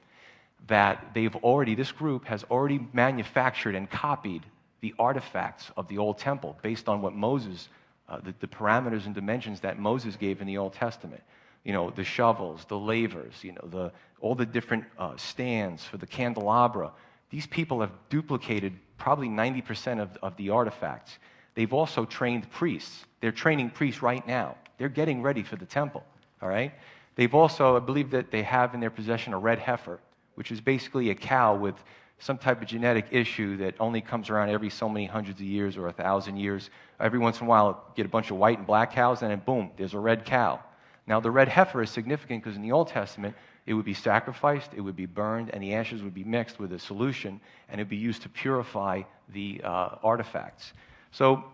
that 0.68 1.10
they've 1.12 1.34
already, 1.36 1.74
this 1.74 1.92
group 1.92 2.24
has 2.24 2.44
already 2.44 2.80
manufactured 2.92 3.74
and 3.74 3.90
copied 3.90 4.46
the 4.80 4.94
artifacts 4.98 5.70
of 5.76 5.86
the 5.88 5.98
Old 5.98 6.16
Temple 6.18 6.56
based 6.62 6.88
on 6.88 7.02
what 7.02 7.14
Moses, 7.14 7.68
uh, 8.08 8.20
the, 8.20 8.32
the, 8.40 8.46
parameters 8.46 9.04
and 9.06 9.14
dimensions 9.14 9.60
that 9.60 9.78
Moses 9.78 10.16
gave 10.16 10.40
in 10.40 10.46
the 10.46 10.56
Old 10.56 10.72
Testament. 10.72 11.22
You 11.64 11.72
know, 11.72 11.90
the 11.90 12.04
shovels, 12.04 12.64
the 12.66 12.78
lavers, 12.78 13.34
you 13.42 13.52
know, 13.52 13.68
the, 13.68 13.92
all 14.20 14.34
the 14.34 14.46
different 14.46 14.84
uh, 14.98 15.16
stands 15.16 15.84
for 15.84 15.96
the 15.96 16.06
candelabra. 16.06 16.92
These 17.30 17.46
people 17.46 17.80
have 17.80 17.92
duplicated 18.08 18.74
probably 18.98 19.28
90% 19.28 20.00
of, 20.00 20.16
of 20.22 20.36
the 20.36 20.50
artifacts. 20.50 21.18
They've 21.54 21.72
also 21.72 22.04
trained 22.04 22.50
priests. 22.50 23.04
They're 23.20 23.32
training 23.32 23.70
priests 23.70 24.02
right 24.02 24.26
now. 24.26 24.56
They're 24.78 24.88
getting 24.88 25.22
ready 25.22 25.42
for 25.42 25.56
the 25.56 25.66
temple, 25.66 26.04
all 26.40 26.48
right? 26.48 26.72
They've 27.14 27.34
also, 27.34 27.76
I 27.76 27.80
believe 27.80 28.10
that 28.10 28.30
they 28.30 28.42
have 28.42 28.74
in 28.74 28.80
their 28.80 28.90
possession 28.90 29.32
a 29.32 29.38
red 29.38 29.58
heifer, 29.58 30.00
which 30.34 30.50
is 30.50 30.60
basically 30.60 31.10
a 31.10 31.14
cow 31.14 31.54
with 31.54 31.74
some 32.18 32.38
type 32.38 32.62
of 32.62 32.68
genetic 32.68 33.06
issue 33.10 33.56
that 33.56 33.74
only 33.80 34.00
comes 34.00 34.30
around 34.30 34.48
every 34.48 34.70
so 34.70 34.88
many 34.88 35.06
hundreds 35.06 35.40
of 35.40 35.46
years 35.46 35.76
or 35.76 35.88
a 35.88 35.92
thousand 35.92 36.36
years. 36.36 36.70
Every 37.00 37.18
once 37.18 37.40
in 37.40 37.46
a 37.46 37.48
while, 37.48 37.84
get 37.96 38.06
a 38.06 38.08
bunch 38.08 38.30
of 38.30 38.36
white 38.36 38.58
and 38.58 38.66
black 38.66 38.92
cows, 38.92 39.22
and 39.22 39.30
then 39.30 39.42
boom, 39.44 39.70
there's 39.76 39.94
a 39.94 39.98
red 39.98 40.24
cow. 40.24 40.60
Now, 41.06 41.20
the 41.20 41.30
red 41.30 41.48
heifer 41.48 41.82
is 41.82 41.90
significant 41.90 42.42
because 42.42 42.56
in 42.56 42.62
the 42.62 42.72
Old 42.72 42.88
Testament, 42.88 43.34
it 43.66 43.74
would 43.74 43.84
be 43.84 43.94
sacrificed, 43.94 44.70
it 44.74 44.80
would 44.80 44.96
be 44.96 45.06
burned, 45.06 45.50
and 45.50 45.62
the 45.62 45.74
ashes 45.74 46.02
would 46.02 46.14
be 46.14 46.24
mixed 46.24 46.58
with 46.58 46.72
a 46.72 46.78
solution, 46.78 47.40
and 47.68 47.80
it 47.80 47.84
would 47.84 47.90
be 47.90 47.96
used 47.96 48.22
to 48.22 48.28
purify 48.28 49.02
the 49.28 49.60
uh, 49.64 49.96
artifacts. 50.02 50.72
So, 51.10 51.44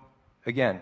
again, 0.46 0.80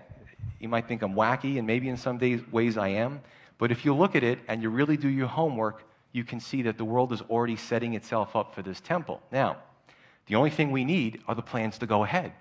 you 0.61 0.69
might 0.69 0.89
think 0.89 1.03
I'm 1.03 1.15
wacky, 1.15 1.59
and 1.59 1.67
maybe 1.67 1.89
in 1.89 1.97
some 1.97 2.19
days, 2.19 2.41
ways 2.51 2.77
I 2.77 2.89
am. 2.89 3.21
But 3.59 3.71
if 3.71 3.85
you 3.85 3.95
look 3.95 4.15
at 4.15 4.23
it 4.23 4.39
and 4.49 4.63
you 4.63 4.71
really 4.71 4.97
do 4.97 5.09
your 5.09 5.29
homework, 5.29 5.85
you 6.13 6.25
can 6.25 6.41
see 6.41 6.63
that 6.63 6.79
the 6.79 6.85
world 6.85 7.13
is 7.13 7.23
already 7.23 7.57
setting 7.57 7.95
itself 7.95 8.37
up 8.37 8.55
for 8.55 8.63
this 8.63 8.81
temple. 8.81 9.21
Now, 9.31 9.59
the 10.27 10.35
only 10.35 10.51
thing 10.51 10.73
we 10.73 10.85
need 10.85 11.23
are 11.29 11.35
the 11.35 11.43
plans 11.43 11.79
to 11.79 11.87
go 11.87 12.05
ahead. 12.05 12.33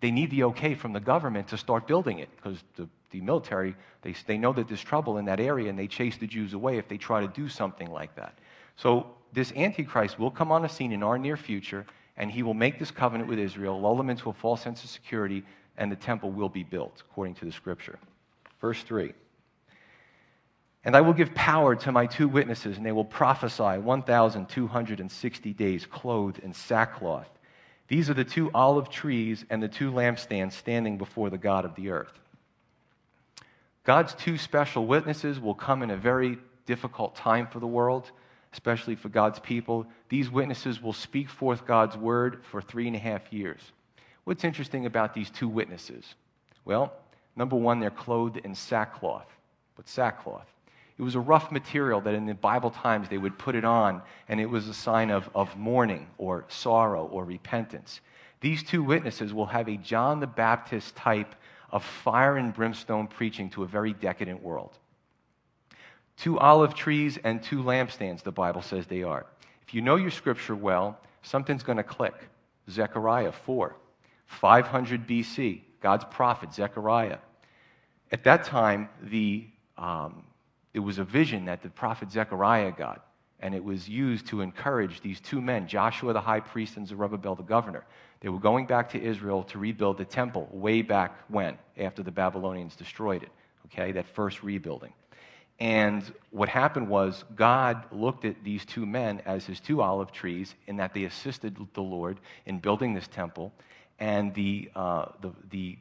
They 0.00 0.10
need 0.10 0.30
the 0.30 0.44
okay 0.44 0.74
from 0.74 0.92
the 0.92 1.00
government 1.00 1.48
to 1.48 1.56
start 1.56 1.86
building 1.86 2.18
it 2.18 2.28
because 2.36 2.62
the, 2.76 2.88
the 3.10 3.20
military, 3.20 3.74
they, 4.02 4.14
they 4.26 4.38
know 4.38 4.52
that 4.52 4.68
there's 4.68 4.82
trouble 4.82 5.18
in 5.18 5.24
that 5.26 5.40
area 5.40 5.70
and 5.70 5.78
they 5.78 5.86
chase 5.86 6.16
the 6.16 6.26
Jews 6.26 6.52
away 6.52 6.78
if 6.78 6.88
they 6.88 6.96
try 6.96 7.20
to 7.20 7.28
do 7.28 7.48
something 7.48 7.90
like 7.90 8.14
that. 8.16 8.38
So 8.76 9.06
this 9.32 9.52
Antichrist 9.52 10.18
will 10.18 10.30
come 10.30 10.52
on 10.52 10.62
the 10.62 10.68
scene 10.68 10.92
in 10.92 11.02
our 11.02 11.18
near 11.18 11.36
future, 11.36 11.86
and 12.16 12.30
he 12.30 12.42
will 12.42 12.54
make 12.54 12.78
this 12.78 12.90
covenant 12.90 13.28
with 13.28 13.38
Israel, 13.38 13.80
lull 13.80 13.96
them 13.96 14.10
into 14.10 14.30
a 14.30 14.32
false 14.32 14.62
sense 14.62 14.82
of 14.84 14.90
security, 14.90 15.44
and 15.76 15.90
the 15.90 15.96
temple 15.96 16.30
will 16.30 16.48
be 16.48 16.62
built, 16.62 17.02
according 17.10 17.34
to 17.36 17.44
the 17.44 17.52
scripture. 17.52 17.98
Verse 18.60 18.82
3. 18.82 19.12
And 20.84 20.96
I 20.96 21.00
will 21.00 21.12
give 21.12 21.34
power 21.34 21.74
to 21.74 21.92
my 21.92 22.06
two 22.06 22.28
witnesses, 22.28 22.76
and 22.76 22.86
they 22.86 22.92
will 22.92 23.04
prophesy 23.04 23.78
1,260 23.78 25.52
days, 25.52 25.84
clothed 25.84 26.38
in 26.38 26.54
sackcloth. 26.54 27.28
These 27.88 28.08
are 28.08 28.14
the 28.14 28.24
two 28.24 28.50
olive 28.54 28.88
trees 28.88 29.44
and 29.50 29.62
the 29.62 29.68
two 29.68 29.90
lampstands 29.92 30.52
standing 30.52 30.98
before 30.98 31.30
the 31.30 31.38
God 31.38 31.64
of 31.64 31.74
the 31.74 31.90
earth. 31.90 32.18
God's 33.86 34.14
two 34.14 34.36
special 34.36 34.84
witnesses 34.84 35.38
will 35.38 35.54
come 35.54 35.84
in 35.84 35.92
a 35.92 35.96
very 35.96 36.38
difficult 36.66 37.14
time 37.14 37.46
for 37.46 37.60
the 37.60 37.68
world, 37.68 38.10
especially 38.52 38.96
for 38.96 39.08
God's 39.08 39.38
people. 39.38 39.86
These 40.08 40.28
witnesses 40.28 40.82
will 40.82 40.92
speak 40.92 41.30
forth 41.30 41.64
God's 41.64 41.96
word 41.96 42.42
for 42.50 42.60
three 42.60 42.88
and 42.88 42.96
a 42.96 42.98
half 42.98 43.32
years. 43.32 43.60
What's 44.24 44.42
interesting 44.42 44.86
about 44.86 45.14
these 45.14 45.30
two 45.30 45.46
witnesses? 45.46 46.16
Well, 46.64 46.92
number 47.36 47.54
one, 47.54 47.78
they're 47.78 47.90
clothed 47.90 48.38
in 48.38 48.56
sackcloth. 48.56 49.28
But 49.76 49.88
sackcloth? 49.88 50.52
It 50.98 51.02
was 51.02 51.14
a 51.14 51.20
rough 51.20 51.52
material 51.52 52.00
that 52.00 52.14
in 52.14 52.26
the 52.26 52.34
Bible 52.34 52.70
times 52.70 53.08
they 53.08 53.18
would 53.18 53.38
put 53.38 53.54
it 53.54 53.64
on, 53.64 54.02
and 54.28 54.40
it 54.40 54.46
was 54.46 54.66
a 54.66 54.74
sign 54.74 55.10
of, 55.10 55.30
of 55.32 55.56
mourning 55.56 56.08
or 56.18 56.44
sorrow 56.48 57.06
or 57.06 57.24
repentance. 57.24 58.00
These 58.40 58.64
two 58.64 58.82
witnesses 58.82 59.32
will 59.32 59.46
have 59.46 59.68
a 59.68 59.76
John 59.76 60.18
the 60.18 60.26
Baptist 60.26 60.96
type 60.96 61.36
of 61.70 61.84
fire 61.84 62.36
and 62.36 62.54
brimstone 62.54 63.06
preaching 63.06 63.50
to 63.50 63.62
a 63.62 63.66
very 63.66 63.92
decadent 63.92 64.42
world. 64.42 64.78
Two 66.16 66.38
olive 66.38 66.74
trees 66.74 67.18
and 67.24 67.42
two 67.42 67.62
lampstands, 67.62 68.22
the 68.22 68.32
Bible 68.32 68.62
says 68.62 68.86
they 68.86 69.02
are. 69.02 69.26
If 69.66 69.74
you 69.74 69.82
know 69.82 69.96
your 69.96 70.10
scripture 70.10 70.54
well, 70.54 70.98
something's 71.22 71.62
going 71.62 71.78
to 71.78 71.84
click. 71.84 72.14
Zechariah 72.70 73.32
4, 73.32 73.76
500 74.26 75.06
BC, 75.06 75.60
God's 75.80 76.04
prophet, 76.10 76.52
Zechariah. 76.52 77.18
At 78.10 78.24
that 78.24 78.44
time, 78.44 78.88
the 79.02 79.46
um, 79.76 80.24
it 80.76 80.80
was 80.80 80.98
a 80.98 81.04
vision 81.04 81.46
that 81.46 81.62
the 81.62 81.70
prophet 81.70 82.10
Zechariah 82.10 82.70
got, 82.70 83.06
and 83.40 83.54
it 83.54 83.64
was 83.64 83.88
used 83.88 84.26
to 84.26 84.42
encourage 84.42 85.00
these 85.00 85.20
two 85.20 85.40
men, 85.40 85.66
Joshua 85.66 86.12
the 86.12 86.20
high 86.20 86.40
priest 86.40 86.76
and 86.76 86.86
Zerubbabel 86.86 87.34
the 87.34 87.42
governor. 87.42 87.84
They 88.26 88.30
were 88.30 88.40
going 88.40 88.66
back 88.66 88.90
to 88.90 89.00
Israel 89.00 89.44
to 89.44 89.58
rebuild 89.60 89.98
the 89.98 90.04
temple 90.04 90.48
way 90.50 90.82
back 90.82 91.16
when, 91.28 91.56
after 91.78 92.02
the 92.02 92.10
Babylonians 92.10 92.74
destroyed 92.74 93.22
it, 93.22 93.28
okay, 93.66 93.92
that 93.92 94.04
first 94.16 94.42
rebuilding. 94.42 94.92
And 95.60 96.02
what 96.32 96.48
happened 96.48 96.88
was 96.88 97.24
God 97.36 97.84
looked 97.92 98.24
at 98.24 98.42
these 98.42 98.64
two 98.64 98.84
men 98.84 99.22
as 99.26 99.46
his 99.46 99.60
two 99.60 99.80
olive 99.80 100.10
trees 100.10 100.56
in 100.66 100.78
that 100.78 100.92
they 100.92 101.04
assisted 101.04 101.56
the 101.72 101.80
Lord 101.80 102.18
in 102.46 102.58
building 102.58 102.94
this 102.94 103.06
temple. 103.06 103.52
And 104.00 104.34
the, 104.34 104.72
uh, 104.74 105.04
the, 105.20 105.30
the, 105.52 105.78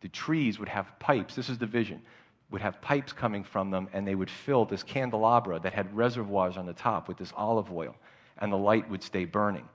the 0.00 0.08
trees 0.08 0.58
would 0.58 0.68
have 0.68 0.98
pipes. 0.98 1.36
This 1.36 1.48
is 1.48 1.58
the 1.58 1.66
vision 1.66 2.02
would 2.50 2.60
have 2.60 2.82
pipes 2.82 3.12
coming 3.12 3.44
from 3.44 3.70
them, 3.70 3.88
and 3.92 4.04
they 4.04 4.16
would 4.16 4.30
fill 4.30 4.64
this 4.64 4.82
candelabra 4.82 5.60
that 5.60 5.72
had 5.72 5.96
reservoirs 5.96 6.56
on 6.56 6.66
the 6.66 6.72
top 6.72 7.06
with 7.06 7.18
this 7.18 7.32
olive 7.36 7.70
oil, 7.70 7.94
and 8.38 8.52
the 8.52 8.56
light 8.56 8.90
would 8.90 9.04
stay 9.04 9.24
burning. 9.24 9.68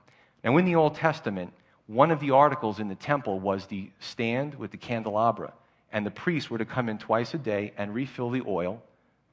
Now, 0.44 0.56
in 0.58 0.66
the 0.66 0.74
Old 0.74 0.94
Testament, 0.94 1.52
one 1.90 2.12
of 2.12 2.20
the 2.20 2.30
articles 2.30 2.78
in 2.78 2.86
the 2.86 2.94
temple 2.94 3.40
was 3.40 3.66
the 3.66 3.90
stand 3.98 4.54
with 4.54 4.70
the 4.70 4.76
candelabra, 4.76 5.52
and 5.90 6.06
the 6.06 6.10
priests 6.10 6.48
were 6.48 6.58
to 6.58 6.64
come 6.64 6.88
in 6.88 6.98
twice 6.98 7.34
a 7.34 7.38
day 7.38 7.72
and 7.76 7.92
refill 7.92 8.30
the 8.30 8.42
oil. 8.46 8.80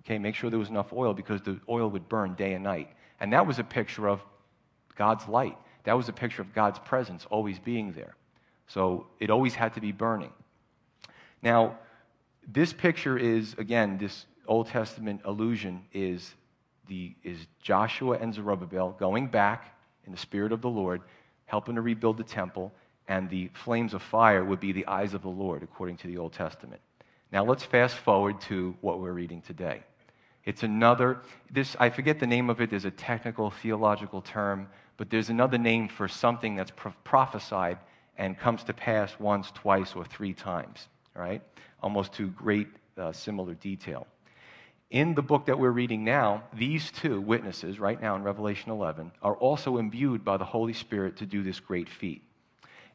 Okay, 0.01 0.17
make 0.17 0.33
sure 0.33 0.49
there 0.49 0.57
was 0.57 0.69
enough 0.69 0.91
oil 0.91 1.13
because 1.13 1.39
the 1.43 1.59
oil 1.69 1.87
would 1.91 2.09
burn 2.09 2.33
day 2.33 2.53
and 2.53 2.63
night. 2.63 2.89
And 3.19 3.31
that 3.33 3.45
was 3.45 3.59
a 3.59 3.63
picture 3.63 4.09
of 4.09 4.23
God's 4.95 5.27
light. 5.27 5.55
That 5.83 5.93
was 5.93 6.09
a 6.09 6.13
picture 6.13 6.41
of 6.41 6.51
God's 6.55 6.79
presence 6.79 7.27
always 7.29 7.59
being 7.59 7.91
there. 7.91 8.15
So 8.65 9.05
it 9.19 9.29
always 9.29 9.53
had 9.53 9.75
to 9.75 9.81
be 9.81 9.91
burning. 9.91 10.33
Now, 11.43 11.77
this 12.47 12.73
picture 12.73 13.19
is, 13.19 13.53
again, 13.59 13.99
this 13.99 14.25
Old 14.47 14.65
Testament 14.67 15.21
allusion 15.25 15.83
is, 15.93 16.33
the, 16.87 17.13
is 17.23 17.37
Joshua 17.61 18.17
and 18.17 18.33
Zerubbabel 18.33 18.95
going 18.99 19.27
back 19.27 19.77
in 20.07 20.11
the 20.11 20.17
Spirit 20.17 20.51
of 20.51 20.61
the 20.61 20.69
Lord, 20.69 21.01
helping 21.47 21.75
to 21.75 21.81
rebuild 21.81 22.17
the 22.17 22.23
temple, 22.23 22.71
and 23.07 23.29
the 23.29 23.49
flames 23.53 23.93
of 23.93 24.01
fire 24.01 24.45
would 24.45 24.59
be 24.59 24.71
the 24.71 24.85
eyes 24.87 25.13
of 25.13 25.21
the 25.21 25.29
Lord, 25.29 25.63
according 25.63 25.97
to 25.97 26.07
the 26.07 26.17
Old 26.17 26.33
Testament. 26.33 26.79
Now 27.31 27.43
let's 27.43 27.63
fast 27.63 27.97
forward 27.97 28.39
to 28.41 28.75
what 28.81 28.99
we're 28.99 29.11
reading 29.11 29.41
today. 29.41 29.83
It's 30.45 30.63
another, 30.63 31.21
this, 31.51 31.75
I 31.79 31.89
forget 31.89 32.19
the 32.19 32.27
name 32.27 32.49
of 32.49 32.61
it, 32.61 32.69
there's 32.69 32.85
a 32.85 32.91
technical 32.91 33.49
theological 33.49 34.21
term, 34.21 34.69
but 34.95 35.09
there's 35.09 35.29
another 35.29 35.57
name 35.57 35.89
for 35.89 36.07
something 36.07 36.55
that's 36.55 36.71
pro- 36.75 36.93
prophesied 37.03 37.79
and 38.17 38.37
comes 38.37 38.63
to 38.63 38.73
pass 38.73 39.19
once, 39.19 39.51
twice, 39.51 39.93
or 39.95 40.05
three 40.05 40.33
times, 40.33 40.87
right? 41.15 41.41
almost 41.81 42.13
to 42.13 42.27
great 42.29 42.67
uh, 42.97 43.11
similar 43.11 43.53
detail. 43.55 44.07
In 44.89 45.15
the 45.15 45.21
book 45.21 45.47
that 45.47 45.59
we're 45.59 45.71
reading 45.71 46.05
now, 46.05 46.43
these 46.53 46.91
two 46.91 47.19
witnesses, 47.19 47.77
right 47.77 48.01
now 48.01 48.15
in 48.15 48.23
Revelation 48.23 48.71
11, 48.71 49.11
are 49.21 49.35
also 49.35 49.77
imbued 49.77 50.23
by 50.23 50.37
the 50.37 50.45
Holy 50.45 50.71
Spirit 50.71 51.17
to 51.17 51.25
do 51.25 51.43
this 51.43 51.59
great 51.59 51.89
feat. 51.89 52.23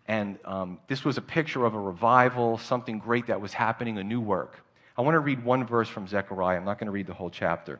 And 0.08 0.38
um, 0.46 0.78
this 0.88 1.04
was 1.04 1.18
a 1.18 1.22
picture 1.22 1.64
of 1.66 1.74
a 1.74 1.80
revival, 1.80 2.56
something 2.56 2.98
great 2.98 3.26
that 3.26 3.40
was 3.40 3.52
happening, 3.52 3.98
a 3.98 4.04
new 4.04 4.20
work. 4.20 4.64
I 4.96 5.02
want 5.02 5.14
to 5.14 5.20
read 5.20 5.44
one 5.44 5.66
verse 5.66 5.88
from 5.88 6.08
Zechariah. 6.08 6.56
I'm 6.56 6.64
not 6.64 6.78
going 6.78 6.86
to 6.86 6.92
read 6.92 7.06
the 7.06 7.14
whole 7.14 7.30
chapter. 7.30 7.78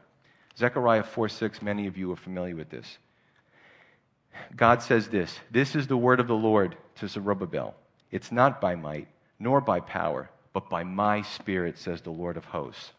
Zechariah 0.58 1.02
4 1.02 1.28
6, 1.30 1.62
many 1.62 1.86
of 1.86 1.96
you 1.96 2.12
are 2.12 2.16
familiar 2.16 2.54
with 2.54 2.68
this. 2.68 2.98
God 4.56 4.82
says 4.82 5.08
this 5.08 5.38
This 5.50 5.74
is 5.74 5.86
the 5.86 5.96
word 5.96 6.20
of 6.20 6.28
the 6.28 6.34
Lord 6.34 6.76
to 6.96 7.08
Zerubbabel. 7.08 7.74
It's 8.10 8.30
not 8.30 8.60
by 8.60 8.74
might, 8.74 9.08
nor 9.38 9.62
by 9.62 9.80
power, 9.80 10.30
but 10.52 10.68
by 10.68 10.84
my 10.84 11.22
Spirit, 11.22 11.78
says 11.78 12.02
the 12.02 12.10
Lord 12.10 12.36
of 12.36 12.44
hosts. 12.44 12.92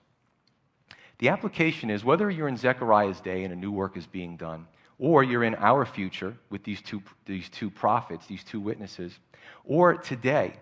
The 1.23 1.29
application 1.29 1.89
is 1.89 2.03
whether 2.03 2.29
you're 2.29 2.49
in 2.49 2.57
Zechariah's 2.57 3.21
day 3.21 3.45
and 3.45 3.53
a 3.53 3.55
new 3.55 3.71
work 3.71 3.95
is 3.95 4.05
being 4.05 4.35
done, 4.35 4.67
or 4.99 5.23
you're 5.23 5.45
in 5.45 5.55
our 5.55 5.85
future 5.85 6.35
with 6.49 6.65
these 6.65 6.81
two, 6.81 7.01
these 7.25 7.47
two 7.47 7.69
prophets, 7.69 8.27
these 8.27 8.43
two 8.43 8.59
witnesses, 8.59 9.17
or 9.63 9.95
today, 9.95 10.53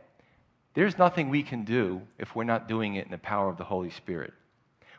there's 0.76 1.00
nothing 1.00 1.30
we 1.30 1.42
can 1.42 1.64
do 1.64 2.00
if 2.20 2.36
we're 2.36 2.44
not 2.44 2.68
doing 2.68 2.94
it 2.94 3.06
in 3.06 3.12
the 3.12 3.18
power 3.18 3.50
of 3.50 3.58
the 3.58 3.64
Holy 3.64 3.90
Spirit. 3.90 4.36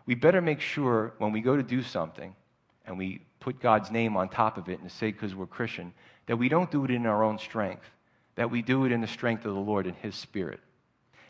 We 0.05 0.17
better 0.17 0.41
make 0.41 0.59
sure 0.59 1.15
when 1.19 1.31
we 1.31 1.41
go 1.41 1.57
to 1.57 1.63
do 1.63 1.81
something 1.81 2.35
and 2.85 2.99
we 2.99 3.23
put 3.39 3.61
God's 3.61 3.93
name 3.93 4.17
on 4.17 4.31
top 4.31 4.59
of 4.59 4.69
it 4.69 4.81
and 4.81 4.91
say 4.91 5.13
because 5.13 5.33
we're 5.33 5.47
Christian, 5.47 5.95
that 6.27 6.39
we 6.39 6.49
don't 6.49 6.73
do 6.73 6.85
it 6.85 6.91
in 6.91 7.07
our 7.07 7.23
own 7.23 7.39
strength, 7.39 7.89
that 8.35 8.51
we 8.51 8.63
do 8.63 8.85
it 8.85 8.91
in 8.91 9.01
the 9.01 9.07
strength 9.07 9.45
of 9.45 9.55
the 9.55 9.61
Lord 9.61 9.87
and 9.87 9.95
His 9.99 10.17
Spirit. 10.17 10.59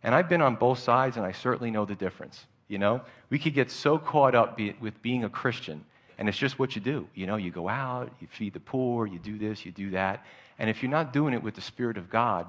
And 0.03 0.15
I've 0.15 0.31
been 0.31 0.41
on 0.41 0.57
both 0.57 0.79
sides, 0.79 1.19
and 1.19 1.27
I 1.27 1.33
certainly 1.33 1.71
know 1.71 1.85
the 1.85 1.95
difference. 1.95 2.47
You 2.73 2.79
know, 2.79 3.03
we 3.29 3.39
could 3.39 3.53
get 3.53 3.71
so 3.71 3.99
caught 3.99 4.35
up 4.35 4.57
be, 4.57 4.75
with 4.81 5.03
being 5.03 5.25
a 5.25 5.29
Christian, 5.29 5.85
and 6.17 6.27
it's 6.27 6.39
just 6.39 6.59
what 6.59 6.75
you 6.75 6.81
do. 6.81 7.07
You 7.15 7.27
know, 7.27 7.37
you 7.37 7.51
go 7.51 7.69
out, 7.69 8.11
you 8.19 8.27
feed 8.31 8.55
the 8.55 8.61
poor, 8.61 9.07
you 9.07 9.19
do 9.19 9.37
this, 9.37 9.67
you 9.67 9.73
do 9.73 9.91
that. 9.91 10.25
And 10.59 10.71
if 10.71 10.83
you're 10.83 10.91
not 10.91 11.13
doing 11.13 11.35
it 11.35 11.43
with 11.43 11.55
the 11.55 11.61
Spirit 11.61 11.99
of 11.99 12.09
God, 12.09 12.47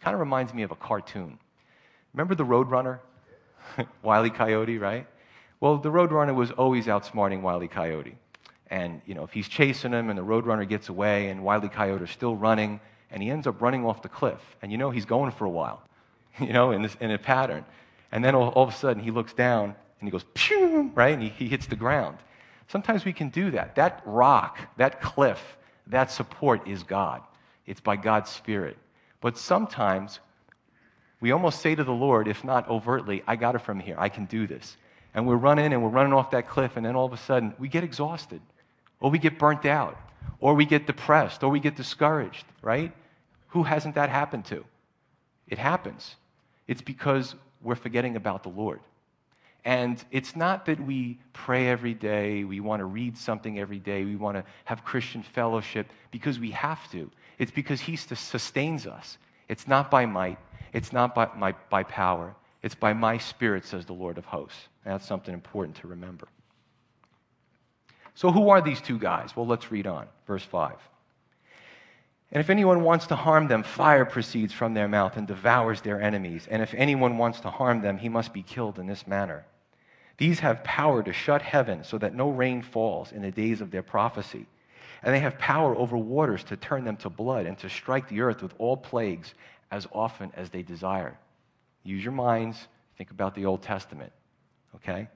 kind 0.00 0.14
of 0.14 0.20
reminds 0.20 0.54
me 0.54 0.62
of 0.62 0.70
a 0.70 0.76
cartoon. 0.76 1.40
Remember 2.14 2.36
the 2.36 2.44
Roadrunner? 2.44 3.00
Wiley 4.04 4.30
Coyote, 4.30 4.78
right? 4.78 5.08
Well, 5.58 5.76
the 5.76 5.90
Roadrunner 5.90 6.36
was 6.36 6.52
always 6.52 6.86
outsmarting 6.86 7.40
Wiley 7.40 7.66
Coyote. 7.66 8.14
And, 8.70 9.02
you 9.06 9.16
know, 9.16 9.24
if 9.24 9.32
he's 9.32 9.48
chasing 9.48 9.90
him 9.90 10.08
and 10.08 10.16
the 10.16 10.24
Roadrunner 10.24 10.68
gets 10.68 10.88
away 10.88 11.30
and 11.30 11.42
Wiley 11.42 11.68
Coyote 11.68 12.04
is 12.04 12.10
still 12.10 12.36
running 12.36 12.78
and 13.10 13.20
he 13.20 13.28
ends 13.28 13.48
up 13.48 13.60
running 13.60 13.84
off 13.84 14.02
the 14.02 14.08
cliff, 14.08 14.40
and 14.62 14.70
you 14.70 14.78
know 14.78 14.90
he's 14.90 15.04
going 15.04 15.32
for 15.32 15.46
a 15.46 15.50
while. 15.50 15.82
you 16.40 16.52
know, 16.52 16.70
in, 16.70 16.82
this, 16.82 16.96
in 17.00 17.10
a 17.10 17.18
pattern. 17.18 17.64
And 18.12 18.24
then 18.24 18.34
all, 18.34 18.50
all, 18.50 18.64
of 18.64 18.68
a 18.68 18.76
sudden 18.76 19.02
he 19.02 19.10
looks 19.10 19.32
down 19.32 19.74
and 20.00 20.06
he 20.06 20.10
goes, 20.10 20.24
Pew! 20.34 20.92
right? 20.94 21.14
And 21.14 21.22
he, 21.22 21.30
he 21.30 21.48
hits 21.48 21.66
the 21.66 21.76
ground. 21.76 22.18
Sometimes 22.68 23.04
we 23.04 23.12
can 23.12 23.30
do 23.30 23.50
that. 23.50 23.74
That 23.74 24.02
rock, 24.04 24.58
that 24.76 25.00
cliff, 25.00 25.58
that 25.88 26.10
support 26.10 26.68
is 26.68 26.82
God. 26.82 27.22
It's 27.66 27.80
by 27.80 27.96
God's 27.96 28.30
Spirit. 28.30 28.76
But 29.20 29.38
sometimes 29.38 30.20
we 31.20 31.30
almost 31.30 31.60
say 31.60 31.74
to 31.74 31.84
the 31.84 31.92
Lord, 31.92 32.28
if 32.28 32.44
not 32.44 32.68
overtly, 32.68 33.22
I 33.26 33.36
got 33.36 33.54
it 33.54 33.60
from 33.60 33.78
here. 33.78 33.94
I 33.98 34.08
can 34.08 34.26
do 34.26 34.46
this. 34.46 34.76
And 35.14 35.26
we're 35.26 35.36
running 35.36 35.72
and 35.72 35.82
we're 35.82 35.90
running 35.90 36.12
off 36.12 36.30
that 36.32 36.48
cliff, 36.48 36.76
and 36.76 36.84
then 36.84 36.96
all 36.96 37.06
of 37.06 37.12
a 37.12 37.18
sudden 37.18 37.54
we 37.58 37.68
get 37.68 37.84
exhausted, 37.84 38.40
or 39.00 39.10
we 39.10 39.18
get 39.18 39.38
burnt 39.38 39.66
out, 39.66 39.96
or 40.40 40.54
we 40.54 40.64
get 40.64 40.86
depressed, 40.86 41.44
or 41.44 41.50
we 41.50 41.60
get 41.60 41.76
discouraged, 41.76 42.44
right? 42.62 42.92
Who 43.48 43.62
hasn't 43.62 43.94
that 43.94 44.08
happened 44.08 44.46
to? 44.46 44.64
It 45.46 45.58
happens. 45.58 46.16
It's 46.66 46.82
because 46.82 47.34
we're 47.62 47.74
forgetting 47.74 48.16
about 48.16 48.42
the 48.42 48.48
Lord. 48.48 48.80
And 49.64 50.02
it's 50.10 50.34
not 50.34 50.66
that 50.66 50.80
we 50.80 51.18
pray 51.32 51.68
every 51.68 51.94
day, 51.94 52.42
we 52.42 52.58
want 52.60 52.80
to 52.80 52.84
read 52.84 53.16
something 53.16 53.60
every 53.60 53.78
day, 53.78 54.04
we 54.04 54.16
want 54.16 54.36
to 54.36 54.44
have 54.64 54.84
Christian 54.84 55.22
fellowship 55.22 55.86
because 56.10 56.38
we 56.38 56.50
have 56.50 56.90
to. 56.90 57.10
It's 57.38 57.52
because 57.52 57.80
He 57.80 57.96
sustains 57.96 58.86
us. 58.86 59.18
It's 59.48 59.68
not 59.68 59.90
by 59.90 60.06
might, 60.06 60.38
it's 60.72 60.92
not 60.92 61.14
by, 61.14 61.28
my, 61.36 61.54
by 61.70 61.84
power, 61.84 62.34
it's 62.62 62.74
by 62.74 62.92
my 62.92 63.18
spirit, 63.18 63.64
says 63.64 63.86
the 63.86 63.92
Lord 63.92 64.18
of 64.18 64.24
hosts. 64.24 64.68
And 64.84 64.94
that's 64.94 65.06
something 65.06 65.32
important 65.32 65.76
to 65.76 65.88
remember. 65.88 66.26
So, 68.14 68.30
who 68.30 68.50
are 68.50 68.60
these 68.60 68.80
two 68.80 68.98
guys? 68.98 69.36
Well, 69.36 69.46
let's 69.46 69.70
read 69.70 69.86
on. 69.86 70.06
Verse 70.26 70.44
5. 70.44 70.74
And 72.32 72.40
if 72.40 72.48
anyone 72.48 72.82
wants 72.82 73.06
to 73.08 73.16
harm 73.16 73.46
them, 73.46 73.62
fire 73.62 74.06
proceeds 74.06 74.54
from 74.54 74.72
their 74.72 74.88
mouth 74.88 75.18
and 75.18 75.26
devours 75.26 75.82
their 75.82 76.00
enemies. 76.00 76.48
And 76.50 76.62
if 76.62 76.72
anyone 76.72 77.18
wants 77.18 77.40
to 77.40 77.50
harm 77.50 77.82
them, 77.82 77.98
he 77.98 78.08
must 78.08 78.32
be 78.32 78.42
killed 78.42 78.78
in 78.78 78.86
this 78.86 79.06
manner. 79.06 79.44
These 80.16 80.40
have 80.40 80.64
power 80.64 81.02
to 81.02 81.12
shut 81.12 81.42
heaven 81.42 81.84
so 81.84 81.98
that 81.98 82.14
no 82.14 82.30
rain 82.30 82.62
falls 82.62 83.12
in 83.12 83.20
the 83.20 83.30
days 83.30 83.60
of 83.60 83.70
their 83.70 83.82
prophecy. 83.82 84.46
And 85.02 85.14
they 85.14 85.20
have 85.20 85.38
power 85.38 85.76
over 85.76 85.98
waters 85.98 86.42
to 86.44 86.56
turn 86.56 86.84
them 86.84 86.96
to 86.98 87.10
blood 87.10 87.44
and 87.44 87.58
to 87.58 87.68
strike 87.68 88.08
the 88.08 88.22
earth 88.22 88.40
with 88.42 88.54
all 88.56 88.76
plagues 88.78 89.34
as 89.70 89.86
often 89.92 90.32
as 90.34 90.48
they 90.48 90.62
desire. 90.62 91.18
Use 91.82 92.02
your 92.02 92.12
minds, 92.12 92.68
think 92.96 93.10
about 93.10 93.34
the 93.34 93.44
Old 93.44 93.62
Testament, 93.62 94.12
okay? 94.76 95.08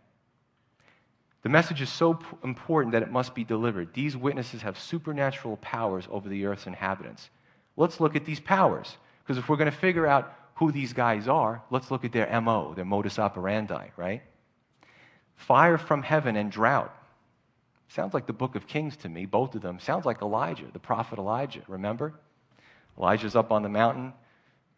The 1.46 1.50
message 1.50 1.80
is 1.80 1.88
so 1.88 2.18
important 2.42 2.90
that 2.90 3.04
it 3.04 3.12
must 3.12 3.32
be 3.32 3.44
delivered. 3.44 3.94
These 3.94 4.16
witnesses 4.16 4.62
have 4.62 4.76
supernatural 4.76 5.58
powers 5.58 6.08
over 6.10 6.28
the 6.28 6.44
earth's 6.44 6.66
inhabitants. 6.66 7.30
Let's 7.76 8.00
look 8.00 8.16
at 8.16 8.24
these 8.24 8.40
powers, 8.40 8.96
because 9.22 9.38
if 9.38 9.48
we're 9.48 9.56
going 9.56 9.70
to 9.70 9.78
figure 9.78 10.08
out 10.08 10.34
who 10.56 10.72
these 10.72 10.92
guys 10.92 11.28
are, 11.28 11.62
let's 11.70 11.92
look 11.92 12.04
at 12.04 12.10
their 12.10 12.40
MO, 12.40 12.74
their 12.74 12.84
modus 12.84 13.20
operandi, 13.20 13.90
right? 13.96 14.22
Fire 15.36 15.78
from 15.78 16.02
heaven 16.02 16.34
and 16.34 16.50
drought. 16.50 16.92
Sounds 17.90 18.12
like 18.12 18.26
the 18.26 18.32
book 18.32 18.56
of 18.56 18.66
Kings 18.66 18.96
to 18.96 19.08
me, 19.08 19.24
both 19.24 19.54
of 19.54 19.62
them. 19.62 19.78
Sounds 19.78 20.04
like 20.04 20.22
Elijah, 20.22 20.66
the 20.72 20.80
prophet 20.80 21.16
Elijah, 21.16 21.62
remember? 21.68 22.12
Elijah's 22.98 23.36
up 23.36 23.52
on 23.52 23.62
the 23.62 23.68
mountain. 23.68 24.12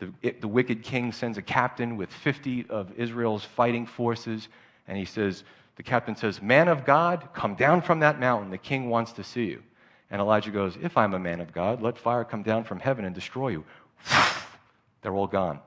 The, 0.00 0.12
it, 0.20 0.42
the 0.42 0.48
wicked 0.48 0.82
king 0.82 1.12
sends 1.12 1.38
a 1.38 1.42
captain 1.42 1.96
with 1.96 2.12
50 2.12 2.66
of 2.68 2.92
Israel's 2.98 3.42
fighting 3.42 3.86
forces, 3.86 4.48
and 4.86 4.98
he 4.98 5.06
says, 5.06 5.44
the 5.78 5.84
captain 5.84 6.16
says, 6.16 6.42
Man 6.42 6.66
of 6.66 6.84
God, 6.84 7.28
come 7.32 7.54
down 7.54 7.82
from 7.82 8.00
that 8.00 8.18
mountain. 8.18 8.50
The 8.50 8.58
king 8.58 8.90
wants 8.90 9.12
to 9.12 9.24
see 9.24 9.44
you. 9.44 9.62
And 10.10 10.20
Elijah 10.20 10.50
goes, 10.50 10.76
If 10.82 10.96
I'm 10.96 11.14
a 11.14 11.20
man 11.20 11.40
of 11.40 11.52
God, 11.52 11.80
let 11.80 11.96
fire 11.96 12.24
come 12.24 12.42
down 12.42 12.64
from 12.64 12.80
heaven 12.80 13.04
and 13.04 13.14
destroy 13.14 13.50
you. 13.50 13.64
They're 15.02 15.14
all 15.14 15.28
gone. 15.28 15.60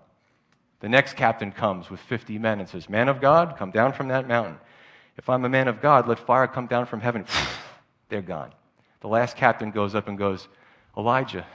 The 0.81 0.89
next 0.89 1.15
captain 1.15 1.53
comes 1.53 1.89
with 1.89 2.01
50 2.01 2.37
men 2.39 2.59
and 2.59 2.67
says, 2.67 2.89
Man 2.89 3.07
of 3.07 3.21
God, 3.21 3.55
come 3.57 3.71
down 3.71 3.93
from 3.93 4.09
that 4.09 4.27
mountain. 4.27 4.57
If 5.17 5.29
I'm 5.29 5.45
a 5.45 5.49
man 5.49 5.69
of 5.69 5.81
God, 5.81 6.09
let 6.09 6.19
fire 6.19 6.47
come 6.47 6.67
down 6.67 6.87
from 6.87 6.99
heaven. 6.99 7.25
They're 8.09 8.21
gone. 8.21 8.51
The 8.99 9.07
last 9.07 9.37
captain 9.37 9.71
goes 9.71 9.95
up 9.95 10.09
and 10.09 10.17
goes, 10.17 10.49
Elijah, 10.97 11.45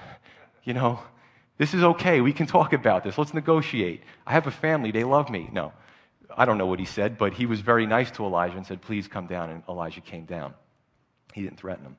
you 0.65 0.73
know, 0.73 0.99
this 1.59 1.75
is 1.75 1.83
okay. 1.83 2.23
We 2.23 2.33
can 2.33 2.47
talk 2.47 2.73
about 2.73 3.05
this. 3.05 3.19
Let's 3.19 3.35
negotiate. 3.35 4.03
I 4.27 4.33
have 4.33 4.47
a 4.47 4.51
family. 4.51 4.93
They 4.93 5.05
love 5.05 5.29
me. 5.29 5.51
No. 5.53 5.75
I 6.35 6.45
don't 6.45 6.59
know 6.59 6.67
what 6.67 6.79
he 6.79 6.85
said, 6.85 7.19
but 7.19 7.35
he 7.35 7.47
was 7.47 7.61
very 7.61 7.87
nice 7.87 8.11
to 8.13 8.25
Elijah 8.25 8.57
and 8.57 8.67
said, 8.67 8.81
Please 8.81 9.09
come 9.09 9.27
down. 9.27 9.51
And 9.51 9.63
Elijah 9.69 10.01
came 10.01 10.25
down. 10.25 10.55
He 11.33 11.43
didn't 11.43 11.59
threaten 11.59 11.85
him. 11.85 11.97